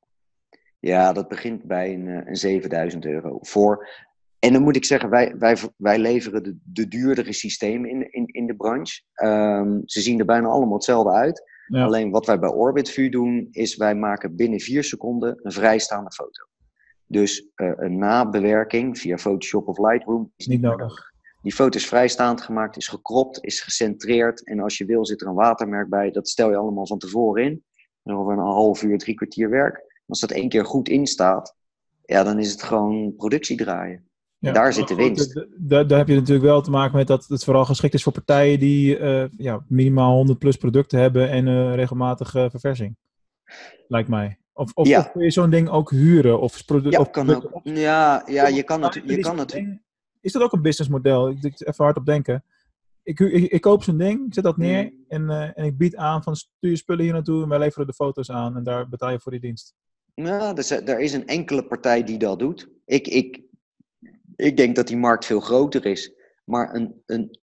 Ja, 0.79 1.13
dat 1.13 1.27
begint 1.27 1.63
bij 1.63 1.93
een, 1.93 2.07
eh, 2.07 2.27
een 2.27 2.35
7000 2.35 3.05
euro. 3.05 3.37
Voor, 3.41 3.87
en 4.45 4.53
dan 4.53 4.61
moet 4.61 4.75
ik 4.75 4.85
zeggen, 4.85 5.09
wij, 5.09 5.35
wij, 5.37 5.57
wij 5.77 5.99
leveren 5.99 6.43
de, 6.43 6.57
de 6.63 6.87
duurdere 6.87 7.33
systemen 7.33 7.89
in, 7.89 8.11
in, 8.11 8.25
in 8.25 8.47
de 8.47 8.55
branche. 8.55 9.01
Ehm, 9.13 9.79
ze 9.85 10.01
zien 10.01 10.19
er 10.19 10.25
bijna 10.25 10.47
allemaal 10.47 10.73
hetzelfde 10.73 11.11
uit. 11.11 11.43
Ja. 11.67 11.83
Alleen 11.83 12.11
wat 12.11 12.25
wij 12.25 12.39
bij 12.39 12.49
Orbit 12.49 12.89
View 12.89 13.11
doen, 13.11 13.47
is 13.51 13.75
wij 13.75 13.95
maken 13.95 14.35
binnen 14.35 14.59
vier 14.59 14.83
seconden 14.83 15.39
een 15.41 15.51
vrijstaande 15.51 16.11
foto. 16.11 16.43
Dus 17.07 17.47
uh, 17.55 17.71
een 17.75 17.97
nabewerking 17.97 18.97
via 18.97 19.17
Photoshop 19.17 19.67
of 19.67 19.77
Lightroom 19.77 20.31
is 20.35 20.47
Niet 20.47 20.61
nodig. 20.61 21.13
Die 21.41 21.53
foto 21.53 21.77
is 21.77 21.87
vrijstaand 21.87 22.41
gemaakt, 22.41 22.77
is 22.77 22.87
gekropt, 22.87 23.43
is 23.43 23.61
gecentreerd. 23.61 24.45
En 24.45 24.59
als 24.59 24.77
je 24.77 24.85
wil, 24.85 25.05
zit 25.05 25.21
er 25.21 25.27
een 25.27 25.33
watermerk 25.33 25.89
bij. 25.89 26.11
Dat 26.11 26.29
stel 26.29 26.49
je 26.49 26.55
allemaal 26.55 26.87
van 26.87 26.97
tevoren 26.97 27.43
in. 27.43 27.63
En 28.03 28.15
over 28.15 28.33
een 28.33 28.39
half 28.39 28.83
uur, 28.83 28.97
drie 28.97 29.15
kwartier 29.15 29.49
werk. 29.49 30.01
Als 30.07 30.19
dat 30.19 30.31
één 30.31 30.49
keer 30.49 30.65
goed 30.65 30.89
in 30.89 31.07
staat, 31.07 31.55
ja, 32.05 32.23
dan 32.23 32.39
is 32.39 32.51
het 32.51 32.63
gewoon 32.63 33.15
productie 33.15 33.57
draaien. 33.57 34.09
Ja, 34.39 34.51
daar 34.51 34.73
zit 34.73 34.87
de 34.87 34.95
winst. 34.95 35.45
Daar 35.57 35.97
heb 35.97 36.07
je 36.07 36.15
natuurlijk 36.15 36.45
wel 36.45 36.61
te 36.61 36.69
maken 36.69 36.97
met 36.97 37.07
dat 37.07 37.25
het 37.27 37.43
vooral 37.43 37.65
geschikt 37.65 37.93
is 37.93 38.03
voor 38.03 38.11
partijen 38.11 38.59
die 38.59 38.97
eh, 38.97 39.29
ja, 39.37 39.65
minimaal 39.67 40.15
100 40.15 40.39
plus 40.39 40.57
producten 40.57 40.99
hebben 40.99 41.29
en 41.29 41.47
uh, 41.47 41.75
regelmatige 41.75 42.47
verversing. 42.49 42.95
Lijkt 43.87 44.09
mij. 44.09 44.37
Of, 44.53 44.71
of, 44.73 44.87
Ja. 44.87 44.99
of 44.99 45.11
kun 45.11 45.23
je 45.23 45.31
zo'n 45.31 45.49
ding 45.49 45.69
ook 45.69 45.91
huren? 45.91 46.39
Of, 46.39 46.63
Ja, 46.67 46.99
of 46.99 47.09
kan 47.09 47.35
ook. 47.35 47.59
Ja, 47.63 48.23
ja 48.25 48.47
je 48.47 48.63
kan 48.63 48.81
het. 48.83 48.93
Je 48.93 49.17
is, 49.17 49.25
kan 49.25 49.37
het 49.37 49.53
is 50.25 50.31
dat 50.31 50.41
ook 50.41 50.53
een 50.53 50.61
businessmodel? 50.61 51.29
Ik 51.29 51.43
ik 51.43 51.67
even 51.67 51.83
hard 51.83 51.97
op 51.97 52.05
denken. 52.05 52.43
Ik, 53.03 53.19
ik, 53.19 53.51
ik 53.51 53.61
koop 53.61 53.83
zo'n 53.83 53.97
ding, 53.97 54.25
ik 54.27 54.33
zet 54.33 54.43
dat 54.43 54.57
neer 54.57 54.83
Mm. 54.83 55.05
en, 55.07 55.29
eh, 55.29 55.57
en 55.57 55.65
ik 55.65 55.77
bied 55.77 55.95
aan 55.95 56.23
van 56.23 56.35
stuur 56.35 56.69
je 56.69 56.75
spullen 56.75 57.03
hier 57.03 57.13
naartoe 57.13 57.43
en 57.43 57.49
wij 57.49 57.59
leveren 57.59 57.87
de 57.87 57.93
foto's 57.93 58.31
aan 58.31 58.57
en 58.57 58.63
daar 58.63 58.89
betaal 58.89 59.11
je 59.11 59.19
voor 59.19 59.31
die 59.31 59.41
dienst. 59.41 59.73
Nou, 60.15 60.55
dus, 60.55 60.71
er 60.71 60.99
is 60.99 61.13
een 61.13 61.27
enkele 61.27 61.63
partij 61.63 62.03
die 62.03 62.17
dat 62.17 62.39
doet. 62.39 62.69
Ik, 62.85 63.07
ik, 63.07 63.41
ik 64.35 64.57
denk 64.57 64.75
dat 64.75 64.87
die 64.87 64.97
markt 64.97 65.25
veel 65.25 65.39
groter 65.39 65.85
is. 65.85 66.13
Maar 66.43 66.75
een, 66.75 67.01
een, 67.05 67.39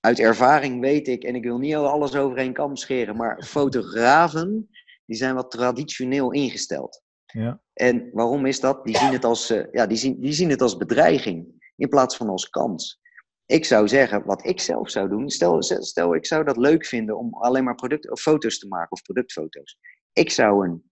uit 0.00 0.18
ervaring 0.18 0.80
weet 0.80 1.08
ik, 1.08 1.24
en 1.24 1.34
ik 1.34 1.44
wil 1.44 1.58
niet 1.58 1.74
alles 1.74 2.14
over 2.14 2.38
één 2.38 2.52
kam 2.52 2.76
scheren, 2.76 3.16
maar 3.16 3.44
fotografen 3.44 4.68
die 5.06 5.16
zijn 5.16 5.34
wat 5.34 5.50
traditioneel 5.50 6.32
ingesteld. 6.32 7.02
Ja. 7.26 7.60
En 7.72 8.10
waarom 8.12 8.46
is 8.46 8.60
dat? 8.60 8.84
Die 8.84 8.96
zien 8.96 9.12
het 9.12 9.24
als, 9.24 9.50
uh, 9.50 9.64
ja, 9.72 9.86
die 9.86 9.96
zien, 9.96 10.20
die 10.20 10.32
zien 10.32 10.50
het 10.50 10.62
als 10.62 10.76
bedreiging 10.76 11.70
in 11.76 11.88
plaats 11.88 12.16
van 12.16 12.28
als 12.28 12.48
kans. 12.48 13.00
Ik 13.46 13.64
zou 13.64 13.88
zeggen, 13.88 14.24
wat 14.24 14.46
ik 14.46 14.60
zelf 14.60 14.90
zou 14.90 15.08
doen, 15.08 15.30
stel, 15.30 15.62
stel 15.62 16.14
ik 16.14 16.26
zou 16.26 16.44
dat 16.44 16.56
leuk 16.56 16.86
vinden 16.86 17.18
om 17.18 17.34
alleen 17.34 17.64
maar 17.64 17.74
product, 17.74 18.10
of 18.10 18.20
foto's 18.20 18.58
te 18.58 18.68
maken 18.68 18.90
of 18.90 19.02
productfoto's. 19.02 19.78
Ik 20.12 20.30
zou 20.30 20.66
een, 20.66 20.91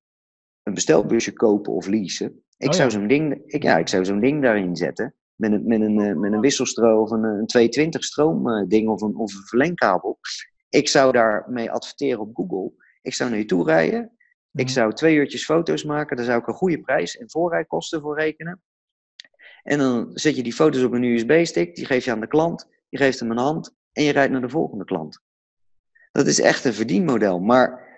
een 0.62 0.74
bestelbusje 0.74 1.32
kopen 1.32 1.72
of 1.72 1.86
leasen. 1.86 2.42
Ik 2.56 2.68
Oh, 2.68 2.74
zou 2.74 2.90
zo'n 2.90 3.06
ding, 3.06 3.42
ik, 3.46 3.62
ja, 3.62 3.78
ik 3.78 3.88
zou 3.88 4.04
zo'n 4.04 4.20
ding 4.20 4.42
daarin 4.42 4.76
zetten. 4.76 5.14
Met 5.34 5.52
een, 5.52 5.66
met 5.66 5.80
een, 5.80 6.00
eh, 6.00 6.14
met 6.16 6.32
een 6.32 6.40
wisselstroom 6.40 7.00
of 7.00 7.10
een, 7.10 7.24
een 7.24 7.46
220 7.46 8.04
stroom 8.04 8.48
eh, 8.50 8.68
ding 8.68 8.88
of 8.88 9.00
een, 9.02 9.16
of 9.16 9.34
een 9.34 9.46
verlengkabel. 9.46 10.18
Ik 10.68 10.88
zou 10.88 11.12
daarmee 11.12 11.70
adverteren 11.70 12.20
op 12.20 12.34
Google. 12.36 12.72
Ik 13.02 13.14
zou 13.14 13.30
naar 13.30 13.38
je 13.38 13.44
toe 13.44 13.64
rijden. 13.64 14.12
Ik 14.52 14.64
Mhm. 14.64 14.72
zou 14.74 14.92
twee 14.94 15.14
uurtjes 15.16 15.44
foto's 15.44 15.84
maken. 15.84 16.16
Daar 16.16 16.24
zou 16.24 16.40
ik 16.40 16.46
een 16.46 16.54
goede 16.54 16.80
prijs 16.80 17.16
en 17.16 17.30
voorrijkosten 17.30 18.00
voor 18.00 18.18
rekenen. 18.18 18.62
En 19.62 19.78
dan 19.78 20.10
zet 20.14 20.36
je 20.36 20.42
die 20.42 20.52
foto's 20.52 20.82
op 20.82 20.92
een 20.92 21.02
USB-stick. 21.02 21.74
Die 21.74 21.86
geef 21.86 22.04
je 22.04 22.10
aan 22.10 22.20
de 22.20 22.26
klant. 22.26 22.68
Je 22.88 22.96
geeft 22.96 23.20
hem 23.20 23.30
een 23.30 23.36
hand. 23.36 23.74
En 23.92 24.04
je 24.04 24.12
rijdt 24.12 24.32
naar 24.32 24.40
de 24.40 24.48
volgende 24.48 24.84
klant. 24.84 25.20
Dat 26.12 26.26
is 26.26 26.40
echt 26.40 26.64
een 26.64 26.74
verdienmodel. 26.74 27.40
Maar 27.40 27.88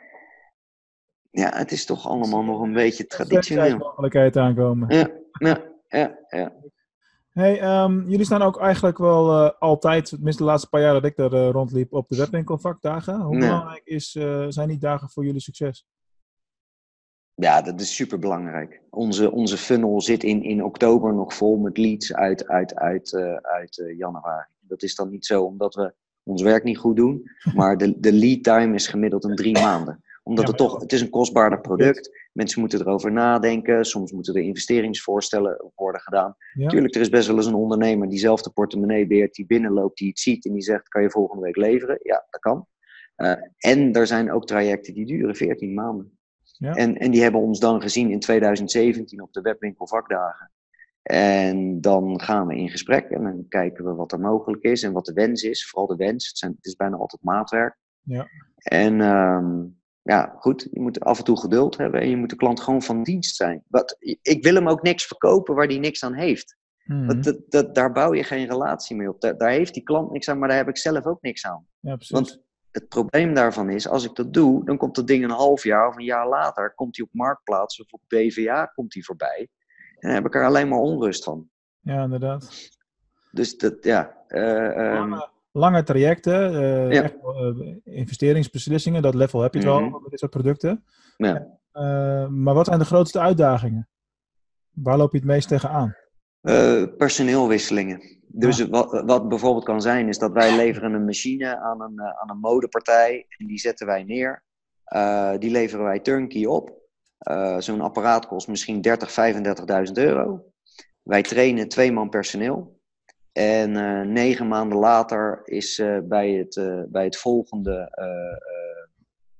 ja, 1.33 1.51
het 1.55 1.73
is 1.73 1.85
toch 1.85 2.09
allemaal 2.09 2.43
nog 2.43 2.61
een 2.61 2.73
beetje 2.73 3.07
traditioneel. 3.07 3.77
mogelijkheid 3.77 4.37
aankomen. 4.37 4.95
Ja, 4.95 5.09
ja, 5.39 5.63
ja, 5.89 6.19
ja. 6.29 6.53
Hey, 7.33 7.61
ehm, 7.61 8.09
jullie 8.09 8.25
staan 8.25 8.43
ook 8.43 8.61
eigenlijk 8.61 8.99
wel 8.99 9.31
eh, 9.31 9.51
altijd, 9.59 10.09
tenminste 10.09 10.43
de 10.43 10.49
laatste 10.49 10.69
paar 10.69 10.81
jaar 10.81 10.93
dat 10.93 11.05
ik 11.05 11.17
daar 11.17 11.33
eh, 11.33 11.51
rondliep, 11.51 11.93
op 11.93 12.09
de 12.09 12.17
webwinkelvakdagen. 12.17 13.21
Hoe 13.21 13.39
belangrijk 13.39 13.85
is, 13.85 14.15
eh, 14.15 14.47
zijn 14.49 14.69
die 14.69 14.79
dagen 14.79 15.09
voor 15.11 15.25
jullie 15.25 15.41
succes? 15.41 15.87
Ja, 17.35 17.63
dat 17.63 17.81
is 17.81 17.95
super 17.95 18.19
belangrijk. 18.19 18.81
Onze, 18.91 19.31
onze 19.31 19.57
funnel 19.57 20.01
zit 20.01 20.25
in, 20.25 20.43
in 20.43 20.65
oktober 20.65 21.15
nog 21.15 21.35
vol 21.35 21.57
met 21.57 21.79
leads 21.79 22.15
uit, 22.15 22.49
uit, 22.49 22.75
uit, 22.75 23.15
uit 23.43 23.93
januari. 23.97 24.49
Dat 24.61 24.83
is 24.83 24.95
dan 24.95 25.11
niet 25.11 25.27
zo 25.27 25.43
omdat 25.43 25.75
we 25.75 25.95
ons 26.23 26.43
werk 26.43 26.65
niet 26.65 26.79
goed 26.79 26.97
doen, 26.97 27.23
maar 27.55 27.77
de, 27.77 28.01
de 28.01 28.13
lead 28.13 28.43
time 28.43 28.75
is 28.75 28.87
gemiddeld 28.87 29.25
een 29.25 29.37
drie 29.37 29.61
maanden. 29.61 30.03
Omdat 30.23 30.45
Ja, 30.45 30.51
het 30.51 30.59
toch, 30.59 30.81
het 30.81 30.93
is 30.93 31.01
een 31.01 31.11
kostbaarder 31.11 31.61
product. 31.61 32.29
Mensen 32.33 32.61
moeten 32.61 32.81
erover 32.81 33.13
nadenken. 33.13 33.85
Soms 33.85 34.13
moeten 34.13 34.35
er 34.35 34.43
investeringsvoorstellen 34.43 35.73
worden 35.75 36.01
gedaan. 36.01 36.37
Ja. 36.53 36.69
Tuurlijk, 36.69 36.95
er 36.95 37.01
is 37.01 37.09
best 37.09 37.27
wel 37.27 37.37
eens 37.37 37.47
een 37.47 37.55
ondernemer 37.55 38.09
die 38.09 38.19
zelf 38.19 38.43
de 38.43 38.51
portemonnee 38.51 39.07
beheert, 39.07 39.35
die 39.35 39.47
binnenloopt, 39.47 39.99
die 39.99 40.09
het 40.09 40.19
ziet 40.19 40.45
en 40.47 40.53
die 40.53 40.63
zegt, 40.63 40.89
kan 40.89 41.03
je 41.03 41.11
volgende 41.11 41.43
week 41.43 41.57
leveren? 41.57 41.99
Ja, 42.03 42.27
dat 42.31 42.41
kan. 42.41 42.67
Eh, 43.15 43.35
en 43.59 43.93
er 43.93 44.07
zijn 44.07 44.33
ook 44.33 44.47
trajecten 44.47 44.95
die 44.95 45.07
duren 45.07 45.37
14 45.37 45.75
maanden. 45.75 46.19
Ja. 46.43 46.75
En, 46.75 46.99
en 46.99 47.11
die 47.11 47.23
hebben 47.23 47.41
ons 47.41 47.61
dan 47.61 47.81
gezien 47.81 48.11
in 48.11 48.21
2017 48.21 49.23
op 49.23 49.33
de 49.33 49.41
webwinkel 49.41 49.87
vakdagen. 49.87 50.51
En 51.03 51.81
dan 51.81 52.21
gaan 52.21 52.47
we 52.47 52.57
in 52.57 52.69
gesprek 52.69 53.11
en 53.11 53.23
dan 53.23 53.47
kijken 53.49 53.85
we 53.85 53.95
wat 53.95 54.13
er 54.13 54.21
mogelijk 54.21 54.63
is 54.63 54.83
en 54.83 54.93
wat 54.93 55.05
de 55.05 55.13
wens 55.13 55.43
is. 55.43 55.69
Vooral 55.69 55.87
de 55.87 56.05
wens. 56.05 56.29
Het, 56.29 56.39
zijn, 56.39 56.53
het 56.57 56.67
is 56.67 56.77
bijna 56.77 56.97
altijd 56.97 57.23
maatwerk. 57.23 57.77
Ja. 58.03 58.29
En 58.57 59.01
ehm, 59.01 59.65
ja, 60.03 60.37
goed, 60.39 60.69
je 60.73 60.81
moet 60.81 61.01
af 61.01 61.19
en 61.19 61.25
toe 61.25 61.41
geduld 61.41 61.77
hebben 61.77 62.01
en 62.01 62.09
je 62.09 62.17
moet 62.17 62.31
de 62.31 62.37
klant 62.37 62.61
gewoon 62.61 62.83
van 62.83 63.03
dienst 63.03 63.37
zijn. 63.37 63.63
Wat, 63.69 63.97
ik 64.23 64.43
wil 64.43 64.55
hem 64.55 64.69
ook 64.69 64.83
niks 64.83 65.07
verkopen 65.07 65.55
waar 65.55 65.67
hij 65.67 65.79
niks 65.79 66.05
aan 66.05 66.15
heeft. 66.15 66.57
Mhm. 66.85 67.07
Dat, 67.07 67.23
dat, 67.25 67.37
dat, 67.49 67.75
daar 67.75 67.93
bouw 67.93 68.15
je 68.15 68.25
geen 68.25 68.47
relatie 68.47 68.97
mee 68.97 69.09
op. 69.09 69.21
Daar, 69.21 69.39
daar 69.39 69.51
heeft 69.51 69.75
die 69.75 69.83
klant 69.83 70.11
niks 70.11 70.29
aan, 70.29 70.39
maar 70.39 70.49
daar 70.49 70.57
heb 70.57 70.69
ik 70.69 70.79
zelf 70.79 71.07
ook 71.07 71.23
niks 71.23 71.47
aan. 71.47 71.67
ja. 71.81 71.97
Want 72.09 72.43
het 72.71 72.89
probleem 72.89 73.35
daarvan 73.35 73.71
is, 73.71 73.89
als 73.89 74.05
ik 74.05 74.15
dat 74.15 74.33
doe, 74.33 74.65
dan 74.65 74.77
komt 74.77 74.95
dat 74.95 75.07
ding 75.07 75.25
een 75.25 75.31
half 75.31 75.65
jaar 75.65 75.89
of 75.89 75.97
een 75.97 76.05
jaar 76.05 76.29
later, 76.29 76.75
komt 76.75 76.97
hij 76.97 77.07
op 77.07 77.15
Marktplaats 77.15 77.81
of 77.81 77.93
op 77.93 78.01
BVA 78.09 78.65
komt 78.65 78.95
hij 78.95 79.03
voorbij. 79.03 79.49
En 79.99 80.09
dan 80.09 80.11
heb 80.11 80.27
ik 80.27 80.35
er 80.35 80.45
alleen 80.45 80.69
maar 80.69 80.79
onrust 80.79 81.25
van. 81.25 81.49
ja, 81.81 82.03
inderdaad. 82.03 82.71
Dus 83.31 83.59
dat, 83.59 83.85
ja. 83.85 84.25
ehm, 84.29 85.21
Lange, 85.53 85.83
trajecten, 85.83 86.55
eh, 86.55 86.91
Ja. 86.93 87.03
echt, 87.03 87.15
wel, 87.23 87.37
eh, 87.37 87.77
investeringsbeslissingen, 87.85 89.03
dat 89.03 89.15
level 89.15 89.41
heb 89.41 89.53
je 89.55 89.59
het 89.61 89.69
Mhm. 89.69 89.91
wel 89.91 90.01
met 90.01 90.11
dit 90.11 90.19
soort 90.19 90.31
producten. 90.31 90.85
ja. 91.17 91.61
Eh, 91.73 92.29
maar 92.29 92.55
wat 92.55 92.67
zijn 92.67 92.79
de 92.79 92.85
grootste 92.85 93.21
uitdagingen? 93.21 93.89
Waar 94.71 94.97
loop 94.97 95.13
je 95.13 95.19
het 95.19 95.27
meest 95.27 95.49
tegenaan? 95.49 95.97
Personeelwisselingen. 96.97 98.01
Dus 98.29 98.69
wat, 98.69 99.03
wat 99.07 99.29
bijvoorbeeld 99.29 99.65
kan 99.65 99.83
zijn, 99.83 100.09
is 100.09 100.19
dat 100.19 100.33
wij 100.33 100.57
leveren 100.57 100.93
een 100.93 101.05
machine 101.05 101.59
aan 101.59 101.81
een, 101.83 102.01
aan 102.01 102.31
een 102.31 102.39
modepartij 102.39 103.27
en 103.29 103.47
die 103.47 103.59
zetten 103.59 103.87
wij 103.87 104.03
neer. 104.05 104.45
Die 105.39 105.51
leveren 105.51 105.85
wij 105.85 106.01
turnkey 106.01 106.47
op. 106.47 106.81
Zo'n 107.59 107.81
apparaat 107.81 108.27
kost 108.27 108.49
misschien 108.49 108.81
30, 108.81 109.13
35.000 109.13 109.99
euro. 109.99 110.45
Wij 111.03 111.23
trainen 111.23 111.69
twee 111.69 111.93
man 111.93 112.09
personeel. 112.09 112.81
En 113.33 113.77
eh, 113.77 114.07
negen 114.07 114.49
maanden 114.49 114.79
later 114.79 115.41
is 115.45 115.79
eh, 115.79 115.99
bij, 116.03 116.31
het, 116.31 116.57
eh, 116.57 116.83
bij 116.89 117.05
het 117.05 117.17
volgende, 117.17 117.91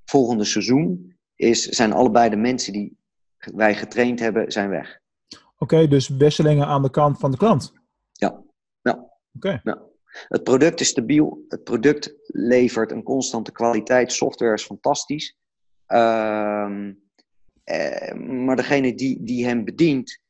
volgende 0.05 0.45
seizoen 0.45 1.17
is, 1.37 1.65
zijn 1.65 1.93
allebei 1.93 2.31
de 2.31 2.37
mensen 2.37 2.73
die 2.73 2.97
wij 3.39 3.75
getraind 3.75 4.21
hebben, 4.21 4.53
zijn 4.53 4.69
weg. 4.69 5.01
Oké, 5.59 5.89
dus 5.89 6.09
wisselingen 6.09 6.67
aan 6.67 6.83
de 6.83 6.91
kant 6.91 7.19
van 7.19 7.31
de 7.31 7.37
klant. 7.37 7.73
Ja. 8.13 8.43
Ja. 8.83 9.11
Oké. 9.35 9.61
Het 10.29 10.43
product 10.43 10.81
is 10.81 10.89
stabiel. 10.89 11.45
Het 11.49 11.65
product 11.65 12.15
levert 12.27 12.93
een 12.93 13.03
constante 13.03 13.53
kwaliteit. 13.53 14.13
Software 14.13 14.53
is 14.53 14.65
fantastisch. 14.65 15.37
Ehm, 15.87 16.93
eh, 17.65 18.15
maar 18.15 18.57
degene 18.57 18.95
die, 18.95 19.23
die 19.23 19.47
hem 19.47 19.65
bedient, 19.65 20.21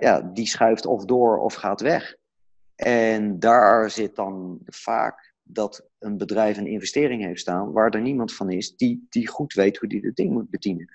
ja, 0.00 0.20
die 0.20 0.46
schuift 0.46 0.86
of 0.86 1.04
door 1.04 1.38
of 1.38 1.54
gaat 1.54 1.80
weg. 1.80 2.16
En 2.76 3.38
daar 3.38 3.90
zit 3.90 4.14
dan 4.16 4.60
vaak 4.64 5.34
dat 5.42 5.88
een 5.98 6.18
bedrijf 6.18 6.56
een 6.56 6.66
investering 6.66 7.24
heeft 7.24 7.40
staan 7.40 7.72
waar 7.72 7.90
er 7.90 8.00
niemand 8.00 8.34
van 8.34 8.50
is 8.50 8.76
die, 8.76 9.06
die 9.08 9.28
goed 9.28 9.52
weet 9.52 9.76
hoe 9.76 9.88
die 9.88 10.06
het 10.06 10.16
ding 10.16 10.30
moet 10.30 10.50
bedienen. 10.50 10.92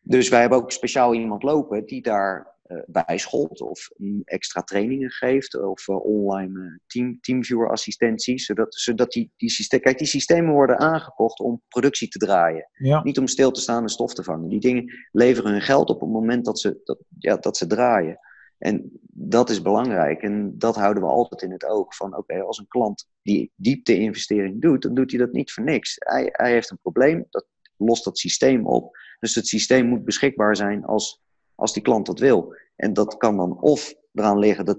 Dus 0.00 0.28
wij 0.28 0.40
hebben 0.40 0.58
ook 0.58 0.72
speciaal 0.72 1.14
iemand 1.14 1.42
lopen 1.42 1.86
die 1.86 2.02
daar 2.02 2.54
eh, 2.64 2.78
bij 2.86 3.18
scholt 3.18 3.60
of 3.60 3.90
extra 4.24 4.62
trainingen 4.62 5.10
geeft 5.10 5.62
of 5.62 5.88
eh, 5.88 6.04
online 6.04 6.60
eh, 6.60 6.78
team, 6.86 7.20
teamviewer 7.20 7.70
assistentie, 7.70 8.38
zodat, 8.38 8.74
zodat 8.74 9.12
die, 9.12 9.32
die 9.36 9.50
systemen, 9.50 9.84
kijk 9.84 9.98
die 9.98 10.06
systemen 10.06 10.52
worden 10.52 10.78
aangekocht 10.78 11.40
om 11.40 11.62
productie 11.68 12.08
te 12.08 12.18
draaien, 12.18 12.68
Ja, 12.72 13.02
niet 13.02 13.18
om 13.18 13.26
stil 13.26 13.50
te 13.50 13.60
staan 13.60 13.82
en 13.82 13.88
stof 13.88 14.14
te 14.14 14.22
vangen. 14.22 14.48
Die 14.48 14.60
dingen 14.60 14.92
leveren 15.12 15.50
hun 15.50 15.62
geld 15.62 15.88
op 15.88 15.94
op 15.94 16.00
het 16.00 16.10
moment 16.10 16.44
dat 16.44 16.60
ze, 16.60 16.80
dat, 16.84 16.98
ja, 17.18 17.36
dat 17.36 17.56
ze 17.56 17.66
draaien. 17.66 18.18
En 18.64 19.00
dat 19.10 19.50
is 19.50 19.62
belangrijk 19.62 20.22
en 20.22 20.58
dat 20.58 20.76
houden 20.76 21.02
we 21.02 21.08
altijd 21.08 21.42
in 21.42 21.50
het 21.50 21.64
oog 21.64 21.96
van 21.96 22.16
oké, 22.16 22.42
als 22.42 22.58
een 22.58 22.68
klant 22.68 23.08
die 23.22 23.52
diepte-investering 23.56 24.60
doet, 24.60 24.82
dan 24.82 24.94
doet 24.94 25.10
hij 25.10 25.20
dat 25.20 25.32
niet 25.32 25.52
voor 25.52 25.64
niks. 25.64 25.96
Hij, 25.98 26.28
hij 26.32 26.50
heeft 26.50 26.70
een 26.70 26.78
probleem, 26.82 27.26
dat 27.30 27.46
lost 27.76 28.04
dat 28.04 28.18
systeem 28.18 28.66
op. 28.66 28.96
Dus 29.20 29.34
het 29.34 29.46
systeem 29.46 29.86
moet 29.86 30.04
beschikbaar 30.04 30.56
zijn 30.56 30.84
als, 30.84 31.22
als 31.54 31.72
die 31.72 31.82
klant 31.82 32.06
dat 32.06 32.18
wil. 32.18 32.56
En 32.76 32.92
dat 32.92 33.16
kan 33.16 33.36
dan 33.36 33.60
of 33.60 33.94
eraan 34.12 34.38
liggen 34.38 34.64
dat 34.64 34.78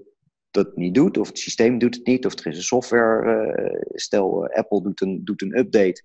dat 0.51 0.75
niet 0.75 0.93
doet, 0.93 1.17
of 1.17 1.27
het 1.27 1.39
systeem 1.39 1.77
doet 1.77 1.95
het 1.95 2.05
niet, 2.05 2.25
of 2.25 2.39
er 2.39 2.47
is 2.47 2.57
een 2.57 2.63
software, 2.63 3.53
eh, 3.53 3.81
stel 3.93 4.45
eh, 4.45 4.57
Apple 4.57 4.81
doet 4.81 5.01
een, 5.01 5.21
doet 5.23 5.41
een 5.41 5.57
update. 5.57 6.03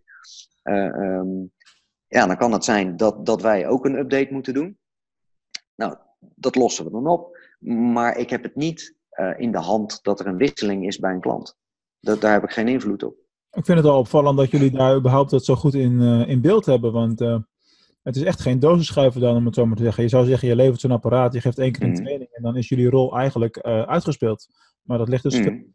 Eh, 0.62 0.86
ehm, 0.86 1.28
ja, 2.06 2.26
dan 2.26 2.36
kan 2.36 2.52
het 2.52 2.64
zijn 2.64 2.96
dat, 2.96 3.26
dat 3.26 3.42
wij 3.42 3.68
ook 3.68 3.84
een 3.84 3.98
update 3.98 4.32
moeten 4.32 4.54
doen. 4.54 4.78
Nou, 5.74 5.96
dat 6.18 6.54
lossen 6.54 6.84
we 6.84 6.90
dan 6.90 7.06
op. 7.06 7.39
Maar 7.68 8.16
ik 8.16 8.30
heb 8.30 8.42
het 8.42 8.56
niet 8.56 8.94
eh, 9.10 9.30
in 9.36 9.52
de 9.52 9.58
hand 9.58 9.98
dat 10.02 10.20
er 10.20 10.26
een 10.26 10.36
wisseling 10.36 10.86
is 10.86 10.98
bij 10.98 11.12
een 11.12 11.20
klant. 11.20 11.56
Dat, 12.00 12.20
daar 12.20 12.32
heb 12.32 12.42
ik 12.42 12.50
geen 12.50 12.68
invloed 12.68 13.02
op. 13.02 13.14
ik 13.50 13.64
vind 13.64 13.78
het 13.78 13.86
wel 13.86 13.98
opvallend 13.98 14.36
dat 14.38 14.50
jullie 14.50 14.70
daar 14.70 14.96
überhaupt 14.96 15.30
dat 15.30 15.44
zo 15.44 15.54
goed 15.54 15.74
in, 15.74 16.00
eh, 16.00 16.28
in 16.28 16.40
beeld 16.40 16.66
hebben. 16.66 16.92
Want 16.92 17.20
eh, 17.20 17.38
het 18.02 18.16
is 18.16 18.22
echt 18.22 18.40
geen 18.40 18.58
dozenschuiven 18.58 19.20
dan, 19.20 19.36
om 19.36 19.46
het 19.46 19.54
zo 19.54 19.66
maar 19.66 19.76
te 19.76 19.82
zeggen. 19.82 20.02
Je 20.02 20.08
zou 20.08 20.26
zeggen, 20.26 20.48
je 20.48 20.56
levert 20.56 20.80
zo'n 20.80 20.90
apparaat, 20.90 21.32
je 21.32 21.40
geeft 21.40 21.58
één 21.58 21.72
keer 21.72 21.82
een 21.82 21.90
Mhm. 21.92 22.02
training 22.02 22.30
en 22.30 22.42
dan 22.42 22.56
is 22.56 22.68
jullie 22.68 22.90
rol 22.90 23.16
eigenlijk 23.16 23.58
uitgespeeld. 23.62 24.46
Maar 24.82 24.98
dat 24.98 25.08
ligt 25.08 25.22
dus 25.22 25.40
mm. 25.40 25.70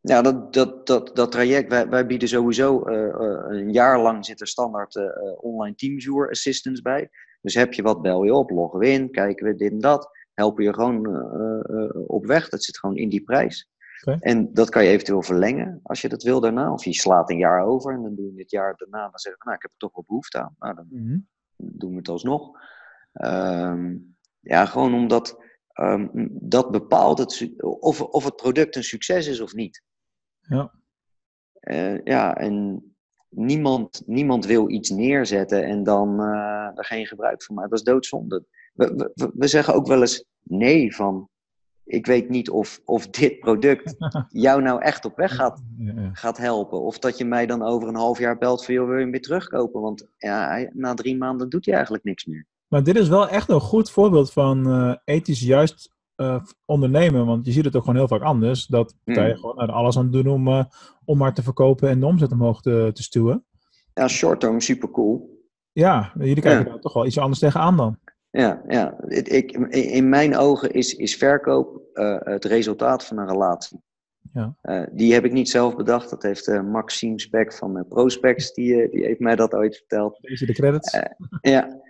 Ja, 0.00 0.22
dat, 0.22 0.52
dat, 0.52 0.86
dat, 0.86 1.16
dat 1.16 1.32
traject, 1.32 1.68
wij, 1.68 1.88
wij 1.88 2.06
bieden 2.06 2.28
sowieso 2.28 2.82
een 3.48 3.72
jaar 3.72 4.02
lang 4.02 4.24
zit 4.24 4.40
er 4.40 4.46
standaard 4.46 5.00
online 5.40 5.74
teamviewer 5.74 6.30
assistance 6.30 6.82
bij. 6.82 7.10
Dus 7.40 7.54
heb 7.54 7.72
je 7.72 7.82
wat, 7.82 8.02
bel 8.02 8.22
je 8.22 8.34
op, 8.34 8.50
loggen 8.50 8.78
we 8.78 8.88
in, 8.88 9.10
kijken 9.10 9.46
we 9.46 9.54
dit 9.54 9.70
en 9.70 9.78
dat. 9.80 10.08
Helpen 10.34 10.64
je 10.64 10.74
gewoon 10.74 11.06
eh, 11.06 11.76
eh, 11.84 11.90
op 12.06 12.26
weg. 12.26 12.48
Dat 12.48 12.64
zit 12.64 12.78
gewoon 12.78 12.96
in 12.96 13.08
die 13.08 13.22
prijs. 13.22 13.70
En 14.20 14.54
dat 14.54 14.68
kan 14.68 14.84
je 14.84 14.90
eventueel 14.90 15.22
verlengen 15.22 15.80
als 15.82 16.00
je 16.00 16.08
dat 16.08 16.22
wil 16.22 16.40
daarna. 16.40 16.72
Of 16.72 16.84
je 16.84 16.92
slaat 16.94 17.30
een 17.30 17.38
jaar 17.38 17.64
over 17.64 17.94
en 17.94 18.02
dan 18.02 18.14
doe 18.14 18.32
je 18.34 18.40
het 18.40 18.50
jaar 18.50 18.74
daarna. 18.76 19.08
Dan 19.08 19.18
zeggen 19.18 19.42
we, 19.42 19.44
nou, 19.44 19.56
ik 19.56 19.62
heb 19.62 19.70
er 19.70 19.78
toch 19.78 19.94
wel 19.94 20.04
behoefte 20.06 20.38
aan. 20.38 20.54
Nou, 20.58 20.74
dan 20.74 20.86
Mhm. 20.90 21.18
doen 21.56 21.90
we 21.90 21.96
het 21.96 22.08
alsnog. 22.08 22.58
Ehm, 23.12 23.96
ja, 24.40 24.66
gewoon 24.66 24.94
omdat 24.94 25.40
ehm, 25.72 26.08
dat 26.30 26.70
bepaalt 26.70 27.18
het, 27.18 27.52
of, 27.62 28.00
of 28.00 28.24
het 28.24 28.36
product 28.36 28.76
een 28.76 28.84
succes 28.84 29.26
is 29.26 29.40
of 29.40 29.54
niet. 29.54 29.82
Ja. 30.40 30.72
Uh, 31.60 32.04
ja, 32.04 32.36
en 32.36 32.84
niemand, 33.28 34.02
niemand 34.06 34.46
wil 34.46 34.70
iets 34.70 34.90
neerzetten 34.90 35.64
en 35.64 35.82
dan 35.82 36.20
uh, 36.20 36.70
er 36.74 36.84
geen 36.84 37.06
gebruik 37.06 37.42
van 37.42 37.54
maken. 37.54 37.70
Dat 37.70 37.78
is 37.78 37.84
doodzonde. 37.84 38.44
We, 38.72 39.10
we, 39.14 39.30
we 39.34 39.46
zeggen 39.46 39.74
ook 39.74 39.86
wel 39.86 40.00
eens 40.00 40.24
nee 40.42 40.94
van 40.94 41.28
ik 41.84 42.06
weet 42.06 42.28
niet 42.28 42.50
of, 42.50 42.80
of 42.84 43.06
dit 43.06 43.40
product 43.40 43.96
jou 44.46 44.62
nou 44.62 44.82
echt 44.82 45.04
op 45.04 45.16
weg 45.16 45.34
gaat, 45.34 45.62
gaat 46.12 46.38
helpen. 46.38 46.80
Of 46.80 46.98
dat 46.98 47.18
je 47.18 47.24
mij 47.24 47.46
dan 47.46 47.62
over 47.62 47.88
een 47.88 47.94
half 47.94 48.18
jaar 48.18 48.38
belt 48.38 48.64
van, 48.64 48.74
joh, 48.74 48.86
wil 48.86 48.96
je 48.96 49.02
hem 49.02 49.10
weer 49.10 49.20
terugkopen? 49.20 49.80
Want 49.80 50.08
ja, 50.16 50.68
na 50.72 50.94
drie 50.94 51.16
maanden 51.16 51.48
doet 51.48 51.64
hij 51.64 51.74
eigenlijk 51.74 52.04
niks 52.04 52.24
meer. 52.24 52.46
Maar 52.68 52.82
dit 52.82 52.96
is 52.96 53.08
wel 53.08 53.28
echt 53.28 53.48
een 53.48 53.60
goed 53.60 53.90
voorbeeld 53.90 54.32
van 54.32 54.68
uh, 54.68 54.94
ethisch 55.04 55.40
juist 55.40 55.90
uh, 56.16 56.40
ondernemen. 56.64 57.26
Want 57.26 57.46
je 57.46 57.52
ziet 57.52 57.64
het 57.64 57.76
ook 57.76 57.82
gewoon 57.84 57.96
heel 57.96 58.08
vaak 58.08 58.22
anders. 58.22 58.66
Dat 58.66 58.94
partijen 59.04 59.30
hmm. 59.30 59.40
gewoon 59.40 59.60
er 59.60 59.72
alles 59.72 59.98
aan 59.98 60.10
doen 60.10 60.26
om, 60.26 60.48
uh, 60.48 60.64
om 61.04 61.18
maar 61.18 61.34
te 61.34 61.42
verkopen 61.42 61.88
en 61.88 62.00
de 62.00 62.06
omzet 62.06 62.32
omhoog 62.32 62.60
te, 62.60 62.90
te 62.94 63.02
stuwen. 63.02 63.44
Ja, 63.94 64.08
short 64.08 64.40
term, 64.40 64.60
super 64.60 64.90
cool. 64.90 65.40
Ja, 65.72 66.12
jullie 66.18 66.40
kijken 66.40 66.64
ja. 66.64 66.70
daar 66.70 66.80
toch 66.80 66.92
wel 66.92 67.06
iets 67.06 67.18
anders 67.18 67.40
tegenaan 67.40 67.76
dan. 67.76 67.98
Ja, 68.32 68.62
ja. 68.68 69.00
Ik, 69.08 69.52
in 69.70 70.08
mijn 70.08 70.36
ogen 70.36 70.70
is, 70.70 70.94
is 70.94 71.16
verkoop 71.16 71.82
uh, 71.94 72.16
het 72.20 72.44
resultaat 72.44 73.04
van 73.04 73.18
een 73.18 73.28
relatie. 73.28 73.82
Ja. 74.32 74.56
Uh, 74.62 74.86
die 74.92 75.12
heb 75.12 75.24
ik 75.24 75.32
niet 75.32 75.48
zelf 75.48 75.76
bedacht. 75.76 76.10
Dat 76.10 76.22
heeft 76.22 76.48
uh, 76.48 76.62
Maxime 76.62 77.20
Spek 77.20 77.52
van 77.52 77.86
Prospects, 77.88 78.52
die, 78.52 78.90
die 78.90 79.04
heeft 79.04 79.20
mij 79.20 79.36
dat 79.36 79.54
ooit 79.54 79.76
verteld. 79.76 80.18
Deze 80.20 80.46
de 80.46 80.52
credits. 80.52 80.98
ja. 81.40 81.80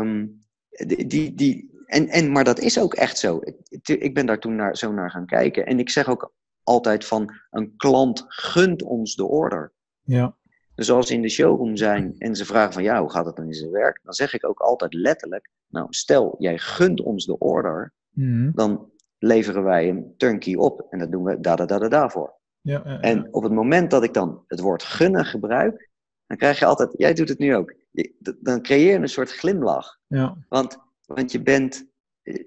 Um, 0.00 0.38
die, 0.86 1.06
die, 1.06 1.34
die, 1.34 1.82
en, 1.86 2.08
en, 2.08 2.32
maar 2.32 2.44
dat 2.44 2.58
is 2.58 2.80
ook 2.80 2.94
echt 2.94 3.18
zo. 3.18 3.40
Ik, 3.68 3.88
ik 3.88 4.14
ben 4.14 4.26
daar 4.26 4.38
toen 4.38 4.56
naar, 4.56 4.76
zo 4.76 4.92
naar 4.92 5.10
gaan 5.10 5.26
kijken. 5.26 5.66
En 5.66 5.78
ik 5.78 5.90
zeg 5.90 6.08
ook 6.08 6.32
altijd 6.62 7.04
van, 7.04 7.34
een 7.50 7.76
klant 7.76 8.24
gunt 8.26 8.82
ons 8.82 9.14
de 9.14 9.24
order. 9.24 9.72
Ja. 10.02 10.36
Dus 10.74 10.90
als 10.90 11.06
ze 11.06 11.14
in 11.14 11.22
de 11.22 11.28
showroom 11.28 11.76
zijn 11.76 12.14
en 12.18 12.36
ze 12.36 12.44
vragen 12.44 12.72
van, 12.72 12.82
ja, 12.82 13.00
hoe 13.00 13.10
gaat 13.10 13.26
het 13.26 13.36
dan 13.36 13.46
in 13.46 13.54
zijn 13.54 13.70
werk? 13.70 14.00
Dan 14.02 14.12
zeg 14.12 14.34
ik 14.34 14.46
ook 14.46 14.60
altijd 14.60 14.94
letterlijk, 14.94 15.50
nou, 15.68 15.86
stel, 15.90 16.36
jij 16.38 16.58
gunt 16.58 17.00
ons 17.00 17.26
de 17.26 17.38
order, 17.38 17.92
mm. 18.10 18.50
dan 18.54 18.90
leveren 19.18 19.64
wij 19.64 19.88
een 19.88 20.14
turnkey 20.16 20.56
op. 20.56 20.86
En 20.90 20.98
dat 20.98 21.10
doen 21.10 21.24
we 21.24 21.40
da 21.40 21.56
da 21.56 21.66
da 21.66 21.78
da 21.78 21.88
daarvoor. 21.88 22.36
Ja, 22.60 22.82
ja, 22.84 22.90
ja. 22.90 23.00
En 23.00 23.34
op 23.34 23.42
het 23.42 23.52
moment 23.52 23.90
dat 23.90 24.04
ik 24.04 24.14
dan 24.14 24.44
het 24.46 24.60
woord 24.60 24.82
gunnen 24.82 25.24
gebruik, 25.24 25.90
dan 26.26 26.36
krijg 26.36 26.58
je 26.58 26.64
altijd, 26.64 26.94
jij 26.96 27.14
doet 27.14 27.28
het 27.28 27.38
nu 27.38 27.54
ook, 27.54 27.74
je, 27.90 28.36
dan 28.40 28.62
creëer 28.62 28.92
je 28.92 28.98
een 28.98 29.08
soort 29.08 29.32
glimlach. 29.32 29.98
Ja. 30.06 30.36
Want, 30.48 30.78
want 31.06 31.32
je 31.32 31.42
bent, 31.42 31.86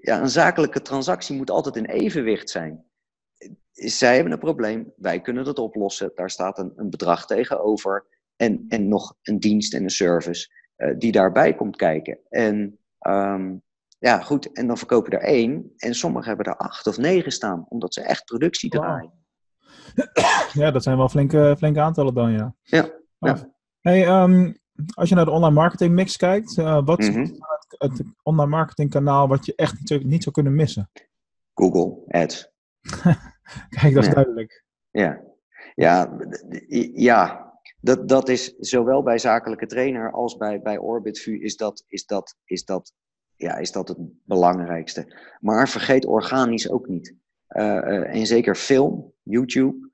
ja, 0.00 0.20
een 0.20 0.30
zakelijke 0.30 0.82
transactie 0.82 1.36
moet 1.36 1.50
altijd 1.50 1.76
in 1.76 1.84
evenwicht 1.84 2.50
zijn. 2.50 2.84
Zij 3.72 4.14
hebben 4.14 4.32
een 4.32 4.38
probleem, 4.38 4.92
wij 4.96 5.20
kunnen 5.20 5.44
dat 5.44 5.58
oplossen. 5.58 6.12
Daar 6.14 6.30
staat 6.30 6.58
een, 6.58 6.72
een 6.76 6.90
bedrag 6.90 7.26
tegenover. 7.26 8.06
En, 8.36 8.64
en 8.68 8.88
nog 8.88 9.14
een 9.22 9.38
dienst 9.38 9.74
en 9.74 9.82
een 9.82 9.90
service 9.90 10.50
uh, 10.76 10.94
die 10.98 11.12
daarbij 11.12 11.54
komt 11.54 11.76
kijken. 11.76 12.18
En 12.28 12.78
um, 13.08 13.62
ja, 13.98 14.20
goed, 14.20 14.52
en 14.52 14.66
dan 14.66 14.78
verkopen 14.78 15.12
er 15.12 15.20
één. 15.20 15.72
En 15.76 15.94
sommigen 15.94 16.28
hebben 16.28 16.46
er 16.46 16.56
acht 16.56 16.86
of 16.86 16.98
negen 16.98 17.32
staan, 17.32 17.66
omdat 17.68 17.94
ze 17.94 18.00
echt 18.00 18.24
productie 18.24 18.70
draaien. 18.70 19.12
Ja, 20.52 20.70
dat 20.70 20.82
zijn 20.82 20.96
wel 20.96 21.08
flinke, 21.08 21.54
flinke 21.58 21.80
aantallen 21.80 22.14
dan, 22.14 22.32
ja. 22.32 22.54
Ja. 22.62 22.88
ja. 23.18 23.36
Hey, 23.80 24.22
um, 24.22 24.60
als 24.94 25.08
je 25.08 25.14
naar 25.14 25.24
de 25.24 25.30
online 25.30 25.54
marketing 25.54 25.94
mix 25.94 26.16
kijkt, 26.16 26.56
uh, 26.56 26.80
wat 26.84 26.98
is 26.98 27.08
mm 27.08 27.14
-hmm. 27.14 27.22
het, 27.22 27.74
het, 27.78 28.02
online 28.22 28.50
marketing 28.50 28.90
kanaal 28.90 29.28
wat 29.28 29.46
je 29.46 29.54
echt 29.56 29.78
niet 29.78 29.88
zou, 29.88 30.04
niet 30.04 30.22
zou 30.22 30.34
kunnen 30.34 30.54
missen? 30.54 30.90
Google 31.54 32.02
Ads. 32.08 32.50
Kijk, 33.80 33.94
dat 33.94 34.02
is 34.02 34.06
ja. 34.06 34.14
duidelijk. 34.14 34.64
Ja, 34.90 35.20
ja, 35.74 36.18
ja. 36.94 37.51
Dat, 37.82 38.08
dat 38.08 38.28
is 38.28 38.54
zowel 38.58 39.02
bij 39.02 39.18
zakelijke 39.18 39.66
trainer 39.66 40.12
als 40.12 40.36
bij, 40.36 40.60
bij 40.60 40.78
OrbitVu 40.78 41.42
is 41.42 41.56
dat, 41.56 41.84
is 41.86 42.06
dat, 42.06 42.36
is 42.44 42.64
dat 42.64 42.92
ja, 43.36 43.56
is 43.56 43.72
dat 43.72 43.88
het 43.88 43.98
belangrijkste. 44.24 45.16
Maar 45.40 45.68
vergeet 45.68 46.04
organisch 46.04 46.70
ook 46.70 46.88
niet. 46.88 47.14
Uh, 47.48 47.64
uh, 47.64 48.14
en 48.14 48.26
zeker 48.26 48.54
film, 48.54 49.12
YouTube. 49.22 49.90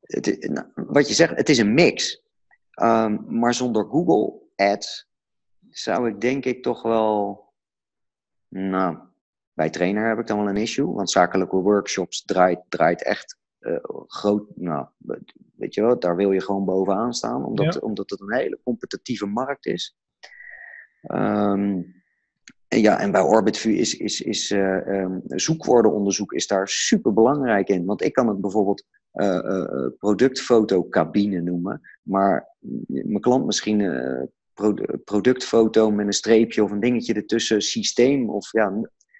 Het, 0.00 0.48
nou, 0.50 0.66
wat 0.74 1.08
je 1.08 1.14
zegt, 1.14 1.36
het 1.36 1.48
is 1.48 1.58
een 1.58 1.74
mix. 1.74 2.22
Um, 2.82 3.38
maar 3.38 3.54
zonder 3.54 3.84
Google 3.84 4.40
Ads 4.56 5.08
zou 5.70 6.08
ik 6.08 6.20
denk 6.20 6.44
ik 6.44 6.62
toch 6.62 6.82
wel. 6.82 7.46
Nou, 8.48 8.98
bij 9.52 9.70
trainer 9.70 10.08
heb 10.08 10.18
ik 10.18 10.26
dan 10.26 10.38
wel 10.38 10.48
een 10.48 10.56
issue. 10.56 10.92
Want 10.92 11.10
zakelijke 11.10 11.56
workshops 11.56 12.24
draait, 12.24 12.60
draait 12.68 13.02
echt 13.02 13.36
uh, 13.68 13.78
groot. 14.06 14.46
Nou, 14.54 14.86
weet 15.56 15.74
je 15.74 15.80
wel, 15.80 15.98
daar 15.98 16.16
wil 16.16 16.32
je 16.32 16.42
gewoon 16.42 16.64
bovenaan 16.64 17.14
staan. 17.14 17.44
Omdat, 17.44 17.74
ja. 17.74 17.80
omdat 17.80 18.10
het 18.10 18.20
een 18.20 18.34
hele 18.34 18.58
competitieve 18.62 19.26
markt 19.26 19.66
is. 19.66 19.96
Um, 21.12 21.96
ja, 22.68 23.00
en 23.00 23.10
bij 23.10 23.20
OrbitVu 23.20 23.72
is, 23.72 23.96
is, 23.96 24.20
is 24.20 24.50
uh, 24.50 24.86
um, 24.86 25.22
zoekwoordenonderzoek 25.26 26.32
is 26.32 26.46
daar 26.46 26.68
super 26.68 27.12
belangrijk 27.12 27.68
in. 27.68 27.84
Want 27.84 28.02
ik 28.02 28.12
kan 28.12 28.28
het 28.28 28.40
bijvoorbeeld 28.40 28.84
uh, 29.14 29.86
productfotocabine 29.98 31.40
noemen, 31.40 31.80
maar 32.02 32.56
mijn 32.86 33.20
klant 33.20 33.46
misschien 33.46 33.80
productfoto 35.04 35.90
met 35.90 36.06
een 36.06 36.12
streepje 36.12 36.62
of 36.62 36.70
een 36.70 36.80
dingetje 36.80 37.14
ertussen, 37.14 37.62
systeem 37.62 38.30
of 38.30 38.52
ja, 38.52 38.72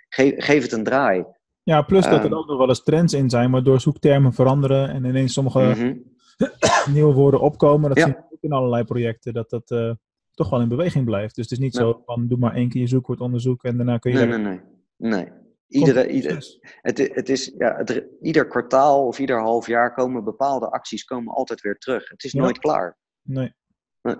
geef, 0.09 0.34
geef 0.36 0.62
het 0.62 0.72
een 0.72 0.84
draai. 0.84 1.24
Ja, 1.69 1.83
plus 1.83 2.05
dat 2.05 2.25
er 2.25 2.37
ook 2.37 2.47
nog 2.47 2.59
wel 2.59 2.69
eens 2.69 2.83
trends 2.83 3.12
in 3.12 3.31
zijn, 3.31 3.51
waardoor 3.51 3.81
zoektermen 3.81 4.33
veranderen 4.33 4.89
en 4.89 5.05
ineens 5.05 5.33
sommige 5.33 5.61
mm-hmm. 5.61 6.03
nieuwe 6.95 7.14
woorden 7.14 7.41
opkomen. 7.41 7.89
Dat 7.89 7.99
Ja. 7.99 8.05
zie 8.05 8.12
je 8.14 8.23
ook 8.31 8.43
in 8.43 8.53
allerlei 8.53 8.85
projecten, 8.85 9.33
dat 9.33 9.51
dat 9.51 9.71
eh, 9.71 9.93
toch 10.35 10.51
wel 10.51 10.61
in 10.61 10.69
beweging 10.69 11.05
blijft. 11.05 11.35
Dus 11.35 11.45
het 11.45 11.53
is 11.53 11.64
niet 11.64 11.75
zo 11.75 12.03
van 12.05 12.29
doe 12.29 12.39
maar 12.39 12.55
één 12.55 12.69
keer 12.69 12.81
je 12.81 12.87
zoekwoordonderzoek 12.87 13.64
en 13.64 13.77
daarna 13.77 13.99
kun 13.99 14.12
je... 14.12 14.19
Nee, 14.19 14.27
nee, 14.27 14.39
nee. 14.39 14.61
nee. 14.97 15.29
Iedere, 15.69 16.09
ieder, 16.09 16.45
het, 16.83 17.29
is, 17.29 17.55
ja, 17.59 17.77
het, 17.77 18.05
ieder 18.21 18.47
kwartaal 18.47 19.07
of 19.07 19.19
ieder 19.19 19.41
half 19.41 19.66
jaar 19.66 19.95
komen 19.95 20.25
bepaalde 20.25 20.71
acties 20.71 21.05
komen 21.05 21.35
altijd 21.35 21.61
weer 21.61 21.79
terug. 21.79 22.09
Het 22.09 22.25
is 22.25 22.33
Ja. 22.33 22.41
nooit 22.41 22.59
klaar. 22.59 22.99
Nee. 23.23 23.55
Nee. 24.03 24.16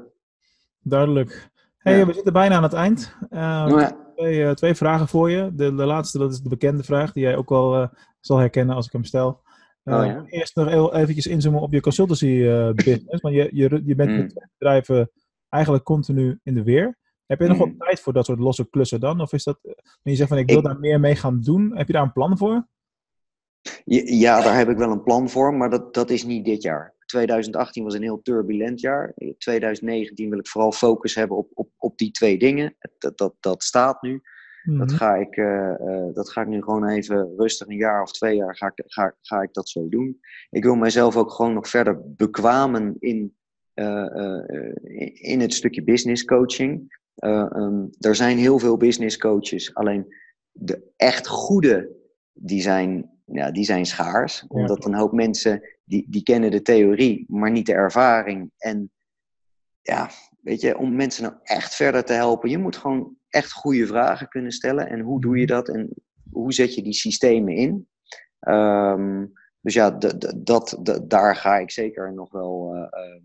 Duidelijk. 0.81 1.51
Hey, 1.79 1.99
Ja. 1.99 2.07
we 2.07 2.13
zitten 2.13 2.33
bijna 2.33 2.57
aan 2.57 2.63
het 2.63 2.73
eind. 2.73 3.17
Ja, 3.31 4.08
twee, 4.19 4.45
eh, 4.45 4.51
twee 4.51 4.75
vragen 4.75 5.09
voor 5.09 5.31
je. 5.31 5.51
De, 5.55 5.75
de 5.75 5.85
laatste, 5.85 6.19
dat 6.19 6.33
is 6.33 6.41
de 6.41 6.49
bekende 6.49 6.83
vraag, 6.83 7.13
die 7.13 7.23
jij 7.23 7.37
ook 7.37 7.49
wel 7.49 7.75
eh, 7.83 7.89
zal 8.21 8.37
herkennen 8.39 8.77
als 8.77 8.87
ik 8.87 8.93
hem 8.93 9.05
stel. 9.05 9.41
Eh, 9.83 9.99
Oh 9.99 10.05
ja? 10.07 10.25
Eerst 10.27 10.57
nog 10.57 10.69
heel 10.69 10.95
eventjes 10.95 11.27
inzoomen 11.27 11.61
op 11.61 11.73
je 11.73 11.81
consultancy 11.81 12.43
business. 12.85 13.21
Want 13.23 13.35
je, 13.35 13.49
je, 13.53 13.83
je 13.85 13.95
bent 13.95 14.11
Mm. 14.11 14.17
met 14.17 14.29
twee 14.31 14.47
bedrijven 14.59 15.11
eigenlijk 15.49 15.85
continu 15.85 16.41
in 16.43 16.55
de 16.55 16.63
weer. 16.63 16.97
Heb 17.27 17.41
je 17.41 17.47
nog 17.47 17.59
Mm. 17.59 17.65
wel 17.65 17.75
tijd 17.79 18.01
voor 18.01 18.13
dat 18.13 18.25
soort 18.25 18.39
losse 18.39 18.69
klussen 18.71 19.01
dan? 19.01 19.21
Of 19.21 19.33
is 19.33 19.45
dat, 19.45 19.59
je 20.03 20.15
zegt 20.15 20.29
van 20.29 20.39
ik 20.39 20.49
wil 20.49 20.59
Ik- 20.59 20.65
daar 20.65 20.79
meer 20.79 21.01
mee 21.01 21.17
gaan 21.17 21.41
doen, 21.41 21.77
heb 21.77 21.87
je 21.87 21.93
daar 21.93 22.03
een 22.03 22.13
plan 22.13 22.39
voor? 22.39 22.67
Ja, 23.85 24.03
ja, 24.05 24.41
daar 24.43 24.57
heb 24.57 24.69
ik 24.69 24.77
wel 24.77 24.91
een 24.91 25.03
plan 25.03 25.29
voor, 25.29 25.55
maar 25.55 25.71
dat, 25.71 25.95
dat 25.95 26.11
is 26.11 26.25
niet 26.25 26.45
dit 26.45 26.63
jaar. 26.63 26.95
2018 27.09 27.85
was 27.85 27.95
een 27.95 28.03
heel 28.03 28.23
turbulent 28.23 28.81
jaar. 28.81 29.15
2019 29.39 30.31
wil 30.31 30.39
ik 30.39 30.49
vooral 30.49 30.73
focus 30.73 31.15
hebben 31.15 31.37
op, 31.37 31.51
op, 31.55 31.69
op 31.77 31.99
die 31.99 32.11
twee 32.11 32.39
dingen. 32.39 32.77
Dat, 32.99 33.19
dat, 33.19 33.35
dat 33.41 33.63
staat 33.63 34.03
nu. 34.03 34.23
Dat, 34.63 34.89
Mhm. 34.89 34.97
ga 34.97 35.15
ik, 35.15 35.37
eh, 35.37 35.71
eh, 35.71 36.15
dat 36.15 36.31
ga 36.31 36.41
ik 36.41 36.49
nu 36.49 36.63
gewoon 36.63 36.89
even 36.89 37.35
rustig, 37.37 37.69
een 37.69 37.77
jaar 37.77 38.03
of 38.03 38.13
twee 38.13 38.37
jaar 38.37 38.57
ga 38.57 38.73
ik, 38.75 38.85
ga, 38.87 39.15
ga 39.21 39.43
ik 39.43 39.53
dat 39.53 39.69
zo 39.69 39.89
doen. 39.89 40.21
Ik 40.51 40.65
wil 40.65 40.75
mijzelf 40.75 41.17
ook 41.17 41.31
gewoon 41.33 41.55
nog 41.55 41.69
verder 41.69 42.15
bekwamen 42.15 42.97
in, 42.99 43.37
eh, 43.75 44.43
in 45.13 45.41
het 45.41 45.55
stukje 45.55 45.85
business 45.85 46.25
coaching. 46.25 46.99
Eh, 47.15 47.47
ehm, 47.53 47.87
er 47.99 48.15
zijn 48.15 48.39
heel 48.39 48.59
veel 48.59 48.77
business 48.77 49.19
coaches, 49.19 49.75
alleen 49.75 50.15
de 50.53 50.93
echt 50.97 51.27
goede, 51.27 51.97
die 52.33 52.61
zijn, 52.61 53.11
ja, 53.25 53.51
die 53.51 53.65
zijn 53.65 53.87
schaars. 53.87 54.45
Omdat 54.49 54.85
een 54.85 54.95
hoop 54.95 55.13
mensen, 55.13 55.63
die, 55.89 56.07
die 56.09 56.23
kennen 56.23 56.51
de 56.51 56.63
theorie, 56.63 57.25
maar 57.29 57.51
niet 57.51 57.67
de 57.67 57.73
ervaring. 57.73 58.51
En 58.59 58.91
ja, 59.83 60.11
weet 60.41 60.61
je, 60.61 60.79
om 60.79 60.97
mensen 60.97 61.23
nou 61.23 61.35
echt 61.43 61.75
verder 61.75 62.05
te 62.05 62.13
helpen, 62.13 62.51
je 62.51 62.59
moet 62.59 62.77
gewoon 62.77 63.17
echt 63.29 63.53
goede 63.53 63.87
vragen 63.87 64.29
kunnen 64.29 64.53
stellen. 64.53 64.89
En 64.89 65.01
hoe 65.01 65.21
doe 65.21 65.39
je 65.39 65.47
dat 65.47 65.69
en 65.69 65.89
hoe 66.31 66.53
zet 66.53 66.75
je 66.75 66.83
die 66.83 66.95
systemen 66.95 67.55
in? 67.55 67.89
Ehm, 68.41 69.27
dus 69.61 69.75
ja, 69.75 69.91
dat, 70.37 70.79
daar 71.05 71.37
ga 71.37 71.57
ik 71.57 71.71
zeker 71.71 72.15
nog 72.15 72.31
wel 72.31 72.75
eh, 72.75 72.83
eh, 72.83 73.21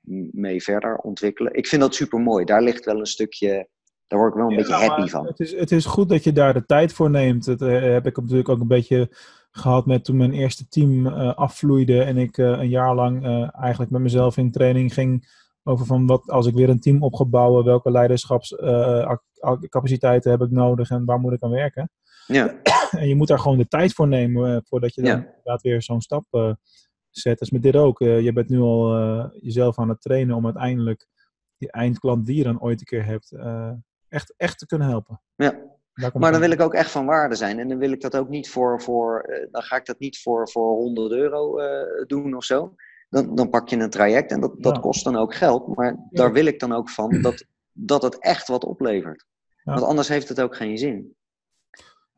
mee, 0.00 0.28
mee 0.32 0.62
verder 0.62 0.96
ontwikkelen. 0.96 1.54
Ik 1.54 1.66
vind 1.66 1.82
dat 1.82 1.94
super 1.94 2.20
mooi. 2.20 2.44
Daar 2.44 2.62
ligt 2.62 2.84
wel 2.84 2.98
een 2.98 3.06
stukje, 3.06 3.68
daar 4.06 4.18
word 4.18 4.32
ik 4.32 4.38
wel 4.38 4.46
een 4.46 4.52
Ja, 4.52 4.56
beetje 4.56 4.72
happy 4.72 5.00
maar 5.00 5.08
van. 5.08 5.26
Het 5.26 5.40
is, 5.40 5.52
het 5.52 5.72
is 5.72 5.84
goed 5.84 6.08
dat 6.08 6.24
je 6.24 6.32
daar 6.32 6.52
de 6.52 6.66
tijd 6.66 6.92
voor 6.92 7.10
neemt. 7.10 7.44
Dat 7.44 7.62
eh, 7.62 7.80
heb 7.80 8.06
ik 8.06 8.16
natuurlijk 8.16 8.48
ook 8.48 8.60
een 8.60 8.68
beetje 8.68 9.10
gehad 9.56 9.86
met 9.86 10.04
toen 10.04 10.16
mijn 10.16 10.32
eerste 10.32 10.68
team 10.68 11.06
eh, 11.06 11.34
afvloeide 11.34 12.02
en 12.02 12.16
ik 12.16 12.38
eh, 12.38 12.46
een 12.46 12.68
jaar 12.68 12.94
lang 12.94 13.24
eh, 13.24 13.48
eigenlijk 13.60 13.90
met 13.90 14.00
mezelf 14.00 14.36
in 14.36 14.50
training 14.50 14.94
ging 14.94 15.34
Over 15.62 15.86
van 15.86 16.06
wat 16.06 16.30
als 16.30 16.46
ik 16.46 16.54
weer 16.54 16.68
een 16.68 16.80
team 16.80 17.02
op 17.02 17.14
ga 17.14 17.24
bouwen, 17.24 17.64
welke 17.64 17.90
leiderschapscapaciteiten 17.90 20.30
heb 20.30 20.42
ik 20.42 20.50
nodig 20.50 20.90
en 20.90 21.04
waar 21.04 21.20
moet 21.20 21.32
ik 21.32 21.42
aan 21.42 21.50
werken. 21.50 21.90
Ja, 22.26 22.54
En 23.00 23.08
je 23.08 23.14
moet 23.14 23.28
daar 23.28 23.38
gewoon 23.38 23.58
de 23.58 23.68
tijd 23.68 23.92
voor 23.92 24.08
nemen 24.08 24.62
voordat 24.64 24.94
je 24.94 25.02
dan 25.02 25.10
Ja. 25.10 25.16
inderdaad 25.26 25.62
weer 25.62 25.82
zo'n 25.82 26.00
stap 26.00 26.56
zet. 27.10 27.38
Dus 27.38 27.50
met 27.50 27.62
dit 27.62 27.76
ook. 27.76 27.98
je 27.98 28.30
bent 28.34 28.48
nu 28.48 28.60
al 28.60 28.96
jezelf 29.40 29.78
aan 29.78 29.88
het 29.88 30.00
trainen 30.00 30.36
om 30.36 30.44
uiteindelijk 30.44 31.06
die 31.58 31.70
eindklant 31.70 32.26
die 32.26 32.36
je 32.36 32.42
dan 32.44 32.60
ooit 32.60 32.80
een 32.80 32.86
keer 32.86 33.04
hebt, 33.04 33.32
echt, 34.08 34.34
echt 34.36 34.58
te 34.58 34.66
kunnen 34.66 34.88
helpen. 34.88 35.20
ja. 35.34 35.74
Maar 36.14 36.32
dan 36.32 36.40
wil 36.40 36.50
ik 36.50 36.60
ook 36.60 36.74
echt 36.74 36.90
van 36.90 37.06
waarde 37.06 37.34
zijn. 37.34 37.58
En 37.58 37.68
dan 37.68 37.78
wil 37.78 37.90
ik 37.92 38.00
dat 38.00 38.16
ook 38.16 38.28
niet 38.28 38.50
voor, 38.50 38.82
voor 38.82 39.20
eh, 39.20 39.46
dan 39.50 39.62
ga 39.62 39.76
ik 39.76 39.86
dat 39.86 39.98
niet 39.98 40.18
voor, 40.22 40.48
voor 40.50 40.76
100 40.76 41.12
euro 41.12 41.58
eh, 41.58 42.06
doen 42.06 42.34
of 42.34 42.44
zo. 42.44 42.74
Dan, 43.08 43.34
dan 43.34 43.48
pak 43.50 43.68
je 43.68 43.76
een 43.76 43.90
traject 43.90 44.30
en 44.30 44.40
dat, 44.40 44.54
dat 44.62 44.74
Ja. 44.74 44.80
kost 44.80 45.04
dan 45.04 45.16
ook 45.16 45.34
geld. 45.34 45.76
Maar 45.76 45.96
daar 46.10 46.32
wil 46.32 46.46
ik 46.46 46.60
dan 46.60 46.72
ook 46.72 46.90
van 46.90 47.22
dat, 47.22 47.44
dat 47.72 48.02
het 48.02 48.18
echt 48.18 48.48
wat 48.48 48.64
oplevert. 48.64 49.24
Ja. 49.64 49.72
Want 49.72 49.84
anders 49.86 50.08
heeft 50.08 50.28
het 50.28 50.40
ook 50.40 50.56
geen 50.56 50.78
zin. 50.78 51.14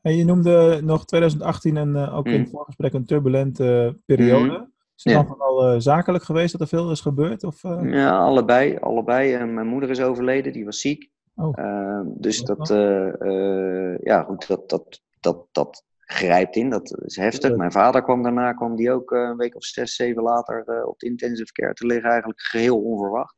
En 0.00 0.16
je 0.16 0.24
noemde 0.24 0.80
nog 0.82 1.04
2018 1.04 1.76
en 1.76 1.96
eh, 1.96 2.16
ook 2.16 2.26
in 2.26 2.32
Mm. 2.34 2.40
het 2.40 2.50
voorgesprek 2.50 2.92
een 2.92 3.06
turbulente 3.06 3.98
periode. 4.06 4.70
Is 4.96 5.04
het 5.04 5.14
dan 5.14 5.26
vooral 5.26 5.80
zakelijk 5.80 6.24
geweest 6.24 6.52
dat 6.52 6.60
er 6.60 6.68
veel 6.68 6.90
is 6.90 7.00
gebeurd? 7.00 7.44
Of? 7.44 7.62
Ja, 7.82 8.18
allebei. 8.18 8.76
allebei. 8.76 9.44
Mijn 9.44 9.66
moeder 9.66 9.90
is 9.90 10.00
overleden, 10.00 10.52
die 10.52 10.64
was 10.64 10.80
ziek. 10.80 11.10
Oh. 11.38 11.58
Ehm, 11.58 12.06
dus 12.06 12.42
dat, 12.42 12.70
eh, 12.70 13.20
eh, 13.20 13.98
ja 14.00 14.22
goed, 14.22 14.46
dat, 14.46 14.68
dat, 14.68 15.02
dat, 15.20 15.46
dat 15.52 15.84
grijpt 15.98 16.56
in. 16.56 16.70
Dat 16.70 16.98
is 17.04 17.16
heftig. 17.16 17.56
Mijn 17.56 17.72
vader 17.72 18.02
kwam 18.02 18.22
daarna, 18.22 18.52
kwam 18.52 18.76
die 18.76 18.90
ook 18.90 19.12
eh, 19.12 19.20
een 19.20 19.36
week 19.36 19.54
of 19.54 19.64
zes, 19.64 19.94
zeven 19.94 20.22
later 20.22 20.84
op 20.84 20.98
de 20.98 21.06
intensive 21.06 21.52
care 21.52 21.74
te 21.74 21.86
liggen. 21.86 22.10
Eigenlijk 22.10 22.40
geheel 22.40 22.82
onverwacht. 22.82 23.36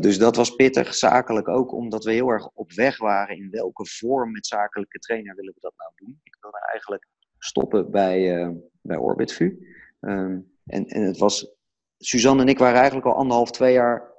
Dus 0.00 0.18
dat 0.18 0.36
was 0.36 0.54
pittig. 0.54 0.94
Zakelijk 0.94 1.48
ook, 1.48 1.72
omdat 1.72 2.04
we 2.04 2.12
heel 2.12 2.28
erg 2.28 2.48
op 2.54 2.72
weg 2.72 2.98
waren 2.98 3.36
in 3.36 3.50
welke 3.50 3.86
vorm 3.86 4.32
met 4.32 4.46
zakelijke 4.46 4.98
trainer 4.98 5.34
willen 5.34 5.52
we 5.54 5.60
dat 5.60 5.74
nou 5.76 5.90
doen. 5.94 6.20
Ik 6.22 6.36
wilde 6.40 6.68
eigenlijk 6.72 7.06
stoppen 7.38 7.90
bij, 7.90 8.42
eh 8.42 8.50
bij 8.80 8.96
OrbitVu. 8.96 9.58
Ehm, 10.00 10.38
en, 10.66 10.86
en 10.86 11.02
het 11.02 11.18
was, 11.18 11.54
Suzanne 11.98 12.42
en 12.42 12.48
ik 12.48 12.58
waren 12.58 12.76
eigenlijk 12.76 13.06
al 13.06 13.14
anderhalf, 13.16 13.50
twee 13.50 13.72
jaar 13.72 14.12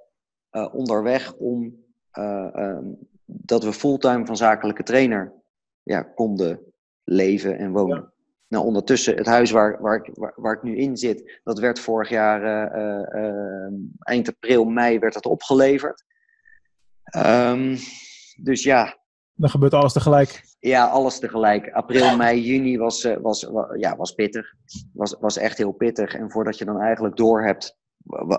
onderweg 0.72 1.34
om 1.34 1.85
eh, 2.18 2.50
ehm, 2.54 2.86
dat 3.26 3.64
we 3.64 3.74
fulltime 3.74 4.26
van 4.26 4.38
zakelijke 4.38 4.84
trainer 4.84 5.34
ja, 5.84 6.02
konden 6.02 6.60
leven 7.04 7.58
en 7.58 7.72
wonen. 7.72 8.14
Nou, 8.48 8.66
ondertussen, 8.66 9.16
het 9.16 9.26
huis 9.26 9.52
waar, 9.52 9.82
waar, 9.82 9.96
ik, 9.96 10.10
waar, 10.14 10.34
waar 10.36 10.54
ik 10.56 10.64
nu 10.64 10.78
in 10.78 10.98
zit, 10.98 11.40
dat 11.44 11.60
werd 11.60 11.80
vorig 11.80 12.10
jaar 12.10 12.44
eh, 12.44 12.84
eh, 12.84 13.26
eh, 13.66 13.74
eind 14.00 14.28
april, 14.28 14.66
mei 14.66 15.00
werd 15.00 15.14
het 15.14 15.26
opgeleverd. 15.26 16.04
Ehm, 17.04 17.78
dus 18.42 18.64
ja, 18.64 18.98
Dan 19.34 19.50
gebeurt 19.50 19.74
alles 19.74 19.94
tegelijk. 19.94 20.44
ja, 20.60 20.86
alles 20.86 21.20
tegelijk. 21.20 21.72
April, 21.72 22.16
mei, 22.16 22.42
juni 22.42 22.78
was, 22.78 23.08
was, 23.22 23.44
wa- 23.44 23.74
ja, 23.78 23.96
was 23.96 24.12
pittig. 24.12 24.54
Was, 24.94 25.16
was 25.20 25.38
echt 25.38 25.58
heel 25.58 25.72
pittig. 25.72 26.14
En 26.16 26.32
voordat 26.32 26.58
je 26.58 26.66
dan 26.66 26.82
eigenlijk 26.82 27.16
doorhebt 27.16 27.78
wa- 27.78 27.85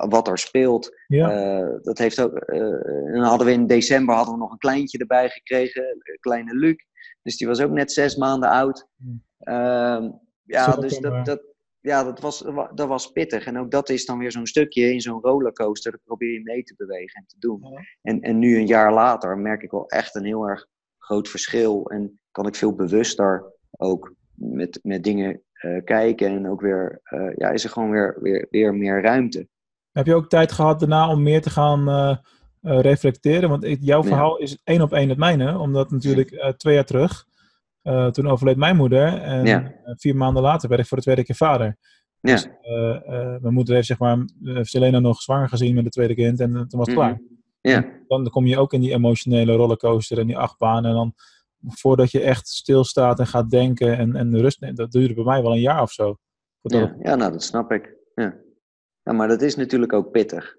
wat 0.08 0.28
er 0.28 0.38
speelt, 0.38 0.96
Ja. 1.06 1.30
eh, 1.30 1.74
dat 1.82 1.98
heeft 1.98 2.20
ook. 2.20 2.34
eh, 2.36 2.58
en 3.06 3.12
dan 3.12 3.22
hadden 3.22 3.46
we 3.46 3.52
in 3.52 3.66
december 3.66 4.14
hadden 4.14 4.34
we 4.34 4.40
nog 4.40 4.50
een 4.52 4.58
kleintje 4.58 4.98
erbij 4.98 5.28
gekregen, 5.28 5.82
een 5.82 6.18
kleine 6.20 6.54
Luc. 6.54 6.76
Dus 7.22 7.36
die 7.36 7.46
was 7.46 7.60
ook 7.60 7.70
net 7.70 7.92
zes 7.92 8.16
maanden 8.16 8.48
oud. 8.48 8.86
Hmm. 8.96 9.24
Ehm, 9.38 10.10
ja, 10.42 10.76
dus 10.76 10.98
kan, 10.98 11.04
eh, 11.04 11.16
dat, 11.16 11.24
dat, 11.26 11.42
ja, 11.80 12.04
dat, 12.04 12.20
was, 12.20 12.44
dat 12.74 12.88
was 12.88 13.12
pittig. 13.12 13.46
En 13.46 13.58
ook 13.58 13.70
dat 13.70 13.88
is 13.88 14.06
dan 14.06 14.18
weer 14.18 14.32
zo'n 14.32 14.46
stukje 14.46 14.92
in 14.92 15.00
zo'n 15.00 15.20
rollercoaster. 15.20 15.90
Dat 15.92 16.00
probeer 16.04 16.32
je 16.32 16.42
mee 16.42 16.62
te 16.62 16.74
bewegen 16.76 17.20
en 17.20 17.26
te 17.26 17.36
doen. 17.38 17.60
Ja. 17.70 17.80
En, 18.02 18.20
en 18.20 18.38
nu 18.38 18.56
een 18.56 18.66
jaar 18.66 18.92
later 18.92 19.38
merk 19.38 19.62
ik 19.62 19.70
wel 19.70 19.88
echt 19.88 20.14
een 20.14 20.24
heel 20.24 20.48
erg 20.48 20.66
groot 20.98 21.28
verschil. 21.28 21.86
En 21.90 22.20
kan 22.30 22.46
ik 22.46 22.54
veel 22.54 22.74
bewuster 22.74 23.44
ook 23.70 24.14
met, 24.34 24.78
met 24.82 25.04
dingen 25.04 25.42
eh, 25.52 25.84
kijken. 25.84 26.28
En 26.28 26.48
ook 26.48 26.60
weer, 26.60 27.00
eh, 27.02 27.32
ja, 27.36 27.50
is 27.50 27.64
er 27.64 27.70
gewoon 27.70 27.90
weer, 27.90 28.16
weer, 28.20 28.46
weer 28.50 28.74
meer 28.74 29.02
ruimte. 29.02 29.48
Heb 29.96 30.06
je 30.06 30.14
ook 30.14 30.28
tijd 30.28 30.52
gehad 30.52 30.78
daarna 30.80 31.08
om 31.08 31.22
meer 31.22 31.42
te 31.42 31.50
gaan 31.50 31.88
eh, 31.88 32.10
eh, 32.60 32.80
reflecteren? 32.80 33.48
Want 33.48 33.64
ik, 33.64 33.78
jouw 33.82 34.02
Ja. 34.02 34.08
verhaal 34.08 34.36
is 34.38 34.58
één 34.64 34.82
op 34.82 34.92
één 34.92 35.08
het 35.08 35.18
mijne. 35.18 35.58
Omdat 35.58 35.90
natuurlijk 35.90 36.30
eh, 36.30 36.52
twee 36.52 36.74
jaar 36.74 36.84
terug, 36.84 37.24
toen 38.10 38.26
overleed 38.28 38.56
mijn 38.56 38.76
moeder. 38.76 39.06
En 39.22 39.44
Ja. 39.44 39.72
vier 39.84 40.16
maanden 40.16 40.42
later 40.42 40.68
werd 40.68 40.80
ik 40.80 40.86
voor 40.86 40.96
de 40.96 41.02
tweede 41.02 41.24
keer 41.24 41.34
vader. 41.36 41.76
Ja. 42.20 42.32
Dus, 42.32 42.48
mijn 43.40 43.54
moeder 43.54 43.74
heeft 43.74 43.86
zeg 43.86 43.98
maar, 43.98 44.18
Selena 44.62 44.98
nog 44.98 45.20
zwanger 45.20 45.48
gezien 45.48 45.74
met 45.74 45.84
het 45.84 45.92
tweede 45.92 46.14
kind. 46.14 46.40
En 46.40 46.50
toen 46.52 46.78
was 46.78 46.86
het 46.86 46.96
Mhm. 46.96 47.06
klaar. 47.06 47.20
Ja, 47.60 47.84
Dan 48.08 48.28
kom 48.30 48.46
je 48.46 48.58
ook 48.58 48.72
in 48.72 48.80
die 48.80 48.92
emotionele 48.92 49.52
rollercoaster 49.54 50.18
en 50.18 50.26
die 50.26 50.38
achtbaan. 50.38 50.84
En 50.84 50.92
dan 50.92 51.14
voordat 51.60 52.10
je 52.10 52.20
echt 52.20 52.48
stilstaat 52.48 53.18
en 53.18 53.26
gaat 53.26 53.50
denken 53.50 53.98
en, 53.98 54.16
en 54.16 54.40
rust 54.40 54.60
neemt, 54.60 54.76
dat 54.76 54.92
duurde 54.92 55.14
bij 55.14 55.24
mij 55.24 55.42
wel 55.42 55.52
een 55.52 55.60
jaar 55.60 55.82
of 55.82 55.92
zo. 55.92 56.16
Ja, 56.60 56.96
ja, 57.02 57.14
nou 57.14 57.32
dat 57.32 57.42
snap 57.42 57.72
ik. 57.72 57.94
Ja. 58.14 58.34
Ja, 59.06 59.12
maar 59.12 59.28
dat 59.28 59.42
is 59.42 59.56
natuurlijk 59.56 59.92
ook 59.92 60.10
pittig. 60.10 60.56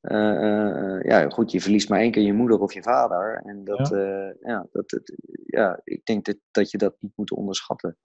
Eh, 0.00 0.30
eh, 0.30 0.96
eh, 0.96 1.02
ja, 1.02 1.28
goed, 1.30 1.50
je 1.50 1.60
verliest 1.60 1.88
maar 1.88 2.00
één 2.00 2.10
keer 2.10 2.22
je 2.22 2.32
moeder 2.32 2.60
of 2.60 2.72
je 2.72 2.82
vader. 2.82 3.42
En 3.44 3.64
dat, 3.64 3.88
ja. 3.88 4.34
ja, 4.40 4.66
dat, 4.72 4.90
het- 4.90 5.14
ja, 5.46 5.80
ik 5.84 6.04
denk 6.04 6.24
dat, 6.24 6.36
dat 6.50 6.70
je 6.70 6.78
dat 6.78 6.96
niet 6.98 7.12
moet 7.16 7.30
onderschatten. 7.30 7.96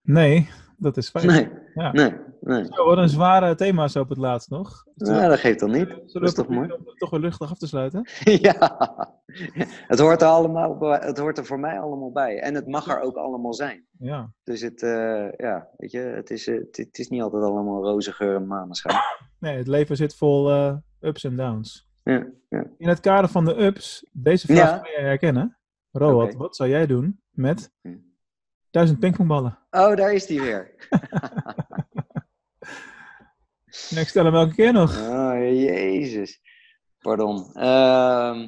Nee, 0.00 0.48
dat 0.80 0.96
is 0.96 1.08
fijn. 1.10 1.26
Nee, 1.26 1.48
Ja. 1.74 1.92
nee, 1.92 2.12
nee. 2.40 2.64
Zo, 2.64 2.84
wat 2.84 2.98
een 2.98 3.08
zware 3.08 3.54
thema 3.54 3.88
zo 3.88 4.00
op 4.00 4.08
het 4.08 4.18
laatst 4.18 4.50
nog. 4.50 4.84
Nou, 4.94 5.28
dat 5.28 5.38
geeft 5.38 5.60
dan 5.60 5.70
niet. 5.70 5.86
Zullen 5.88 6.06
Dat 6.12 6.22
is 6.22 6.34
toch 6.34 6.48
mooi? 6.48 6.72
om 6.72 6.86
het 6.86 6.98
toch 6.98 7.10
weer 7.10 7.20
luchtig 7.20 7.50
af 7.50 7.58
te 7.58 7.66
sluiten? 7.66 8.08
ja, 8.48 8.78
het 9.86 9.98
hoort 9.98 10.22
er 10.22 10.28
allemaal 10.28 10.80
het 10.80 11.18
hoort 11.18 11.38
er 11.38 11.44
voor 11.46 11.60
mij 11.60 11.80
allemaal 11.80 12.12
bij. 12.12 12.40
En 12.40 12.54
het 12.54 12.66
mag 12.66 12.88
er 12.88 13.00
ook 13.00 13.16
allemaal 13.16 13.54
zijn. 13.54 13.86
Ja. 13.98 14.32
Dus 14.44 14.60
het, 14.60 14.82
eh, 14.82 15.32
ja, 15.36 15.68
weet 15.76 15.90
je, 15.90 15.98
het 15.98 16.30
is, 16.30 16.46
eh, 16.46 16.54
het, 16.58 16.76
het 16.76 16.98
is 16.98 17.08
niet 17.08 17.22
altijd 17.22 17.42
allemaal 17.42 17.82
roze 17.82 18.12
geur 18.12 18.34
en 18.36 18.46
maneschijn. 18.46 18.96
Nee, 19.38 19.56
het 19.56 19.66
leven 19.66 19.96
zit 19.96 20.16
vol 20.16 20.50
eh, 20.50 20.76
ups 21.00 21.24
en 21.24 21.36
downs. 21.36 21.88
Ja, 22.04 22.26
ja. 22.48 22.64
In 22.78 22.88
het 22.88 23.00
kader 23.00 23.30
van 23.30 23.44
de 23.44 23.62
ups, 23.64 24.06
deze 24.12 24.46
vraag 24.46 24.56
Ja. 24.70 24.78
kan 24.78 24.90
jij 24.92 25.02
herkennen. 25.04 25.58
Roald, 25.92 26.34
wat 26.34 26.56
zou 26.56 26.68
jij 26.68 26.86
doen 26.86 27.20
met. 27.30 27.72
Duizend 28.70 28.98
pingpongballen? 28.98 29.58
Oh, 29.70 29.96
daar 29.96 30.12
is 30.12 30.26
die 30.26 30.40
weer. 30.40 30.74
En 33.90 33.96
ik 34.02 34.08
stel 34.08 34.24
hem 34.24 34.34
elke 34.34 34.54
keer 34.54 34.72
nog. 34.72 35.08
Oh, 35.08 35.34
jezus. 35.38 36.40
Pardon. 36.98 37.54
Ehm, 37.54 38.38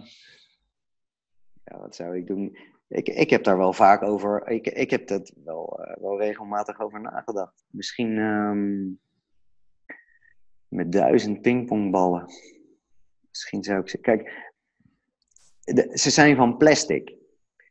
ja, 1.64 1.78
wat 1.78 1.94
zou 1.96 2.16
ik 2.16 2.26
doen? 2.26 2.56
Ik, 2.88 3.08
ik 3.08 3.30
heb 3.30 3.44
daar 3.44 3.58
wel 3.58 3.72
vaak 3.72 4.02
over. 4.02 4.48
Ik, 4.48 4.66
ik 4.66 4.90
heb 4.90 5.06
dat 5.08 5.32
wel, 5.44 5.80
eh, 5.84 6.02
wel 6.02 6.18
regelmatig 6.20 6.80
over 6.80 7.00
nagedacht. 7.00 7.64
Misschien 7.70 8.18
ehm, 8.18 8.82
met 10.68 10.92
duizend 10.92 11.40
pingpongballen. 11.40 12.26
Misschien 13.28 13.62
zou 13.62 13.80
ik 13.80 13.88
ze. 13.88 13.98
Kijk, 13.98 14.50
de- 15.60 15.90
ze 15.98 16.10
zijn 16.10 16.36
van 16.36 16.56
plastic. 16.56 17.14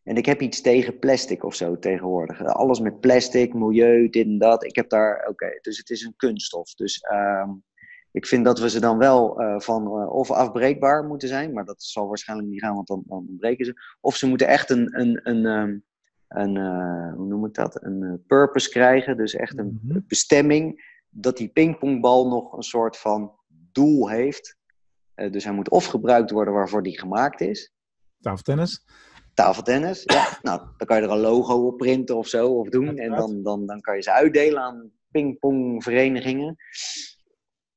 En 0.03 0.15
ik 0.15 0.25
heb 0.25 0.41
iets 0.41 0.61
tegen 0.61 0.99
plastic 0.99 1.43
of 1.43 1.55
zo 1.55 1.79
tegenwoordig. 1.79 2.43
Alles 2.43 2.79
met 2.79 2.99
plastic, 2.99 3.53
milieu, 3.53 4.09
dit 4.09 4.25
en 4.25 4.37
dat. 4.37 4.63
Ik 4.63 4.75
heb 4.75 4.89
daar. 4.89 5.27
Oké, 5.27 5.59
dus 5.61 5.77
het 5.77 5.89
is 5.89 6.01
een 6.01 6.13
kunststof. 6.15 6.73
Dus. 6.73 6.99
ehm, 6.99 7.49
ik 8.11 8.25
vind 8.25 8.45
dat 8.45 8.59
we 8.59 8.69
ze 8.69 8.79
dan 8.79 8.97
wel 8.97 9.41
eh, 9.41 9.59
van 9.59 9.85
eh, 9.85 10.09
of 10.13 10.31
afbreekbaar 10.31 11.03
moeten 11.05 11.27
zijn, 11.27 11.53
maar 11.53 11.65
dat 11.65 11.83
zal 11.83 12.07
waarschijnlijk 12.07 12.49
niet 12.49 12.59
gaan, 12.61 12.75
want 12.75 12.87
dan, 12.87 13.03
dan 13.05 13.27
breken 13.39 13.65
ze. 13.65 13.73
Of 14.01 14.15
ze 14.15 14.27
moeten 14.27 14.47
echt 14.47 14.69
een, 14.69 14.99
een, 14.99 15.19
een, 15.23 15.45
ehm, 15.45 15.77
een 16.27 16.57
eh, 16.57 17.13
hoe 17.15 17.25
noem 17.27 17.45
ik 17.45 17.53
dat, 17.53 17.83
een 17.83 18.23
purpose 18.27 18.69
krijgen, 18.69 19.17
dus 19.17 19.35
echt 19.35 19.57
een 19.57 19.79
Mhm. 19.83 19.99
bestemming, 20.07 20.89
dat 21.09 21.37
die 21.37 21.47
pingpongbal 21.49 22.27
nog 22.27 22.53
een 22.53 22.63
soort 22.63 22.97
van 22.97 23.31
doel 23.47 24.09
heeft. 24.09 24.57
Dus 25.15 25.43
hij 25.43 25.53
moet 25.53 25.69
of 25.69 25.85
gebruikt 25.85 26.31
worden 26.31 26.53
waarvoor 26.53 26.83
die 26.83 26.99
gemaakt 26.99 27.41
is, 27.41 27.73
Tafeltennis. 28.21 28.85
Tafeltennis. 29.43 30.03
Ja, 30.05 30.27
nou, 30.41 30.61
dan 30.77 30.87
kan 30.87 30.97
je 30.97 31.03
er 31.03 31.11
een 31.11 31.19
logo 31.19 31.65
op 31.67 31.77
printen 31.77 32.17
of 32.17 32.27
zo, 32.27 32.47
of 32.47 32.69
doen. 32.69 32.97
En 32.97 33.11
dan, 33.15 33.43
dan, 33.43 33.65
dan 33.65 33.81
kan 33.81 33.95
je 33.95 34.01
ze 34.01 34.11
uitdelen 34.11 34.61
aan 34.61 34.91
pingpongverenigingen. 35.11 36.55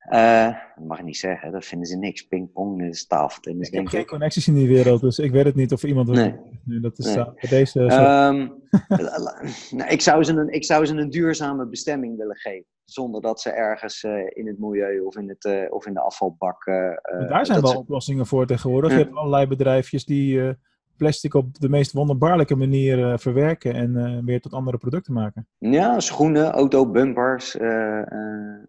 Eh, 0.05 0.47
dat 0.77 0.85
mag 0.87 0.99
ik 0.99 1.05
niet 1.05 1.17
zeggen, 1.17 1.53
dat 1.53 1.65
vinden 1.65 1.87
ze 1.89 1.97
niks. 1.97 2.23
Pingpong 2.23 2.83
is 2.83 3.07
tafeltennis, 3.07 3.67
Ik 3.67 3.73
heb 3.73 3.81
denk 3.83 3.91
geen 3.93 4.01
ik. 4.01 4.07
connecties 4.07 4.49
in 4.49 4.55
die 4.55 4.69
wereld, 4.69 5.01
dus 5.01 5.19
ik 5.19 5.31
weet 5.33 5.45
het 5.45 5.55
niet 5.55 5.73
of 5.73 5.85
iemand... 5.85 6.09
Nee. 6.09 6.35
dat 6.81 6.99
is 6.99 7.05
Nee. 7.05 7.17
uh, 7.17 7.25
bij 7.25 7.51
deze... 7.51 7.71
zo- 7.73 7.87
Ehm, 7.87 8.49
nou, 9.79 9.89
ik, 9.91 10.01
zou 10.01 10.25
ze 10.25 10.33
een, 10.33 10.49
ik 10.53 10.65
zou 10.65 10.87
ze 10.87 10.95
een 10.97 11.11
duurzame 11.11 11.67
bestemming 11.67 12.17
willen 12.17 12.37
geven. 12.37 12.67
Zonder 12.85 13.21
dat 13.21 13.41
ze 13.41 13.51
ergens 13.51 14.03
eh, 14.03 14.12
in 14.29 14.47
het 14.47 14.59
milieu 14.59 15.01
of 15.01 15.17
in, 15.17 15.29
het, 15.29 15.45
eh, 15.45 15.73
of 15.73 15.87
in 15.87 15.95
de 15.95 16.01
afvalbak. 16.01 16.67
eh, 16.67 16.87
eh, 16.91 17.29
daar 17.29 17.47
zijn 17.47 17.61
wel 17.61 17.71
ze- 17.71 17.79
oplossingen 17.79 18.27
voor 18.27 18.47
tegenwoordig. 18.47 18.91
Je 18.93 18.97
hebt 18.99 19.15
allerlei 19.15 19.47
bedrijfjes 19.47 20.05
die 20.05 20.41
eh, 20.43 20.55
plastic 20.97 21.34
op 21.34 21.59
de 21.61 21.68
meest 21.68 21.92
wonderbaarlijke 21.92 22.55
manier 22.57 23.11
eh, 23.12 23.18
verwerken 23.18 23.74
en 23.74 23.97
eh, 23.97 24.18
weer 24.24 24.40
tot 24.40 24.53
andere 24.53 24.78
producten 24.78 25.12
maken. 25.12 25.47
Ja, 25.59 26.01
schoenen, 26.01 26.51
autobumpers. 26.51 27.57
eh, 27.57 27.99
eh, 28.01 28.62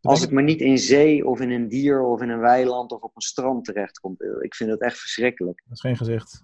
Als 0.00 0.20
het 0.20 0.30
maar 0.30 0.42
niet 0.42 0.60
in 0.60 0.78
zee 0.78 1.26
of 1.26 1.40
in 1.40 1.50
een 1.50 1.68
dier 1.68 2.02
of 2.02 2.22
in 2.22 2.28
een 2.28 2.40
weiland 2.40 2.92
of 2.92 3.02
op 3.02 3.10
een 3.14 3.22
strand 3.22 3.64
terechtkomt. 3.64 4.22
Ik 4.40 4.54
vind 4.54 4.70
dat 4.70 4.80
echt 4.80 4.98
verschrikkelijk. 4.98 5.62
Dat 5.64 5.72
is 5.74 5.80
geen 5.80 5.96
gezicht. 5.96 6.42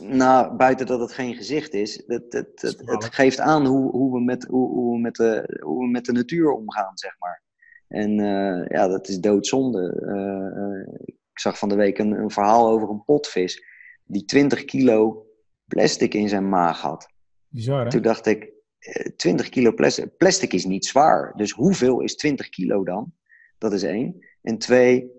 Nou, 0.00 0.56
buiten 0.56 0.86
dat 0.86 1.00
het 1.00 1.12
geen 1.12 1.34
gezicht 1.34 1.74
is, 1.74 2.02
het, 2.06 2.32
het, 2.32 2.60
het, 2.60 2.82
het 2.84 3.14
geeft 3.14 3.40
aan 3.40 3.66
hoe, 3.66 3.90
hoe, 3.90 4.12
we 4.12 4.20
met, 4.20 4.44
hoe, 4.44 4.68
hoe, 4.68 4.94
we 4.94 5.00
met 5.00 5.14
de, 5.14 5.60
hoe 5.62 5.84
we 5.84 5.90
met 5.90 6.04
de 6.04 6.12
natuur 6.12 6.50
omgaan, 6.50 6.90
zeg 6.94 7.16
maar. 7.18 7.42
En 7.88 8.18
uh, 8.18 8.66
ja, 8.68 8.88
dat 8.88 9.08
is 9.08 9.20
doodzonde. 9.20 10.02
Uh, 10.06 11.04
ik 11.04 11.38
zag 11.40 11.58
van 11.58 11.68
de 11.68 11.74
week 11.74 11.98
een, 11.98 12.10
een, 12.12 12.30
verhaal 12.30 12.68
over 12.68 12.88
een 12.88 13.04
potvis 13.04 13.62
die 14.06 14.24
20 14.24 14.64
kilo 14.64 15.26
plastic 15.66 16.14
in 16.14 16.28
zijn 16.28 16.48
maag 16.48 16.80
had. 16.80 17.08
Bizar, 17.48 17.84
hè? 17.84 17.90
Toen 17.90 18.02
dacht 18.02 18.26
ik, 18.26 18.54
20 19.16 19.48
kilo 19.48 19.72
plastic. 19.72 20.16
Plastic 20.16 20.52
is 20.52 20.64
niet 20.64 20.86
zwaar. 20.86 21.32
Dus 21.36 21.50
hoeveel 21.50 22.00
is 22.00 22.16
20 22.16 22.48
kilo 22.48 22.84
dan? 22.84 23.12
Dat 23.58 23.72
is 23.72 23.82
één. 23.82 24.26
En 24.42 24.58
twee, 24.58 25.10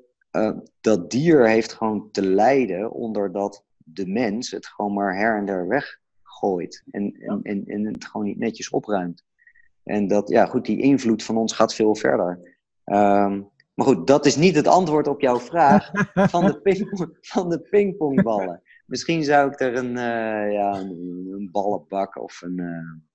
dat 0.82 1.12
dier 1.12 1.50
heeft 1.50 1.74
gewoon 1.74 2.12
te 2.12 2.22
lijden 2.22 2.92
onder 2.92 3.32
dat 3.32 3.64
de 3.78 4.08
mens 4.08 4.52
het 4.52 4.68
gewoon 4.68 4.94
maar 4.94 5.18
her 5.18 5.38
en 5.38 5.46
der 5.46 5.68
weggooit. 5.68 6.84
En, 6.92 7.14
en, 7.14 7.40
en, 7.44 7.66
en 7.66 7.86
het 7.86 8.06
gewoon 8.06 8.26
niet 8.26 8.38
netjes 8.38 8.70
opruimt. 8.70 9.26
En 9.84 10.08
dat, 10.08 10.30
ja, 10.30 10.46
goed, 10.46 10.66
die 10.66 10.82
invloed 10.82 11.24
van 11.24 11.38
ons 11.38 11.54
gaat 11.54 11.76
veel 11.76 11.96
verder. 11.96 12.58
Um, 12.86 13.50
maar 13.74 13.86
goed, 13.86 14.08
dat 14.08 14.26
is 14.26 14.36
niet 14.36 14.56
het 14.56 14.68
antwoord 14.68 15.08
op 15.08 15.22
jouw 15.22 15.40
vraag 15.40 15.92
van 16.14 16.46
de, 16.46 16.62
ping, 16.62 17.10
van 17.22 17.50
de 17.50 17.60
pingpongballen. 17.60 18.62
Misschien 18.88 19.24
zou 19.24 19.52
ik 19.52 19.60
er 19.60 19.76
een, 19.76 19.96
uh, 19.96 20.54
ja, 20.54 20.76
een, 20.76 21.28
een, 21.32 21.50
ballenbak 21.52 22.22
of 22.22 22.42
een. 22.42 22.58
Uh, 22.58 23.06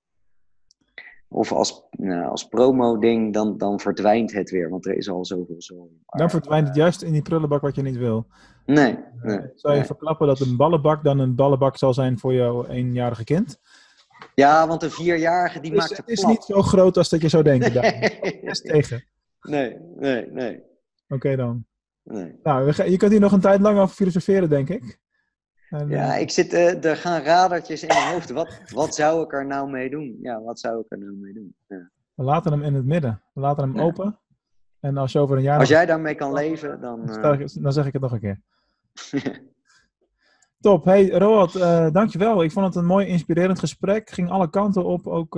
of 1.27 1.51
als, 1.51 1.87
uh, 1.91 2.29
als 2.29 2.47
promo-ding, 2.47 3.33
dan, 3.33 3.57
dan 3.57 3.79
verdwijnt 3.79 4.33
het 4.33 4.49
weer, 4.49 4.69
want 4.69 4.85
er 4.85 4.97
is 4.97 5.09
al 5.09 5.25
zoveel 5.25 5.61
zooi. 5.61 5.89
Dan 6.05 6.29
verdwijnt 6.29 6.67
het 6.67 6.75
juist 6.75 7.01
in 7.01 7.11
die 7.11 7.21
prullenbak 7.21 7.61
wat 7.61 7.75
je 7.75 7.81
niet 7.81 7.97
wil. 7.97 8.27
Nee. 8.65 8.97
nee 9.21 9.39
zou 9.55 9.73
je 9.73 9.79
nee. 9.79 9.83
verklappen 9.83 10.27
dat 10.27 10.39
een 10.39 10.57
ballenbak 10.57 11.03
dan 11.03 11.19
een 11.19 11.35
ballenbak 11.35 11.77
zal 11.77 11.93
zijn 11.93 12.19
voor 12.19 12.33
jouw 12.33 12.65
eenjarige 12.65 13.23
kind? 13.23 13.59
Ja, 14.35 14.67
want 14.67 14.83
een 14.83 14.91
vierjarige 14.91 15.59
die 15.59 15.73
maakt 15.73 15.89
Het 15.89 15.97
er 15.97 16.09
is 16.13 16.19
plat. 16.19 16.31
niet 16.31 16.43
zo 16.43 16.61
groot 16.61 16.97
als 16.97 17.09
dat 17.09 17.21
je 17.21 17.29
zou 17.29 17.43
denken. 17.43 17.81
Nee. 17.81 18.19
Is 18.51 18.61
tegen. 18.61 19.05
Nee, 19.41 19.77
nee, 19.95 20.31
nee. 20.31 20.63
Oké 21.07 21.35
dan. 21.35 21.65
nee. 22.03 22.39
Nou, 22.43 22.89
je 22.89 22.97
kunt 22.97 23.11
hier 23.11 23.19
nog 23.19 23.31
een 23.31 23.39
tijd 23.39 23.61
lang 23.61 23.79
over 23.79 23.95
filosoferen, 23.95 24.49
denk 24.49 24.69
ik. 24.69 25.01
En, 25.73 25.89
Ja, 25.89 26.15
ik 26.15 26.29
zit, 26.29 26.53
eh, 26.53 26.83
er 26.85 26.95
gaan 26.97 27.21
radertjes 27.21 27.81
in 27.81 27.87
mijn 27.87 28.13
hoofd. 28.13 28.29
Wat, 28.31 28.61
wat 28.73 28.95
zou 28.95 29.23
ik 29.23 29.33
er 29.33 29.45
nou 29.45 29.69
mee 29.69 29.89
doen? 29.89 30.17
Ja, 30.21 30.41
wat 30.41 30.59
zou 30.59 30.79
ik 30.79 30.85
er 30.91 30.97
nou 30.97 31.13
mee 31.13 31.33
doen? 31.33 31.55
Ja. 31.67 31.89
we 32.13 32.23
laten 32.23 32.51
hem 32.51 32.63
in 32.63 32.73
het 32.73 32.85
midden. 32.85 33.21
We 33.33 33.41
laten 33.41 33.63
hem 33.63 33.75
Ja. 33.75 33.81
open. 33.83 34.19
En 34.79 34.97
als 34.97 35.11
je 35.11 35.19
over 35.19 35.37
een 35.37 35.43
jaar 35.43 35.59
Als 35.59 35.69
nog- 35.69 35.77
jij 35.77 35.85
daarmee 35.85 36.15
kan 36.15 36.33
leven, 36.33 36.81
dan... 36.81 37.05
dan, 37.05 37.23
eh, 37.33 37.39
ik- 37.39 37.63
dan 37.63 37.73
zeg 37.73 37.85
ik 37.85 37.93
het 37.93 38.01
nog 38.01 38.11
een 38.11 38.19
keer. 38.19 38.41
Top. 40.61 40.85
Hey, 40.85 41.09
Roald, 41.09 41.55
eh, 41.55 41.91
dankjewel. 41.91 42.43
Ik 42.43 42.51
vond 42.51 42.65
het 42.65 42.75
een 42.75 42.85
mooi 42.85 43.05
inspirerend 43.07 43.59
gesprek. 43.59 44.09
Ging 44.09 44.29
alle 44.29 44.49
kanten 44.49 44.85
op, 44.85 45.07
ook 45.07 45.29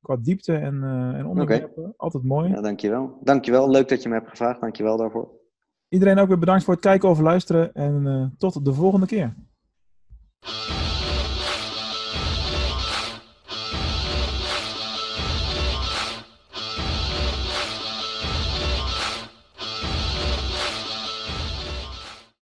qua 0.00 0.16
diepte 0.20 0.54
en, 0.54 0.82
en 1.14 1.26
onderwerpen. 1.26 1.94
Altijd 1.96 2.22
mooi. 2.24 2.48
ja, 2.50 2.60
dankjewel. 2.60 3.18
Dankjewel. 3.22 3.70
Leuk 3.70 3.88
dat 3.88 4.02
je 4.02 4.08
me 4.08 4.14
hebt 4.14 4.28
gevraagd. 4.28 4.60
Dankjewel 4.60 4.96
daarvoor. 4.96 5.28
Iedereen 5.88 6.18
ook 6.18 6.28
weer 6.28 6.38
bedankt 6.38 6.64
voor 6.64 6.74
het 6.74 6.82
kijken 6.82 7.08
of 7.08 7.20
luisteren. 7.20 7.72
En 7.72 8.34
tot 8.38 8.64
de 8.64 8.72
volgende 8.72 9.06
keer. 9.06 9.34
you 10.44 10.72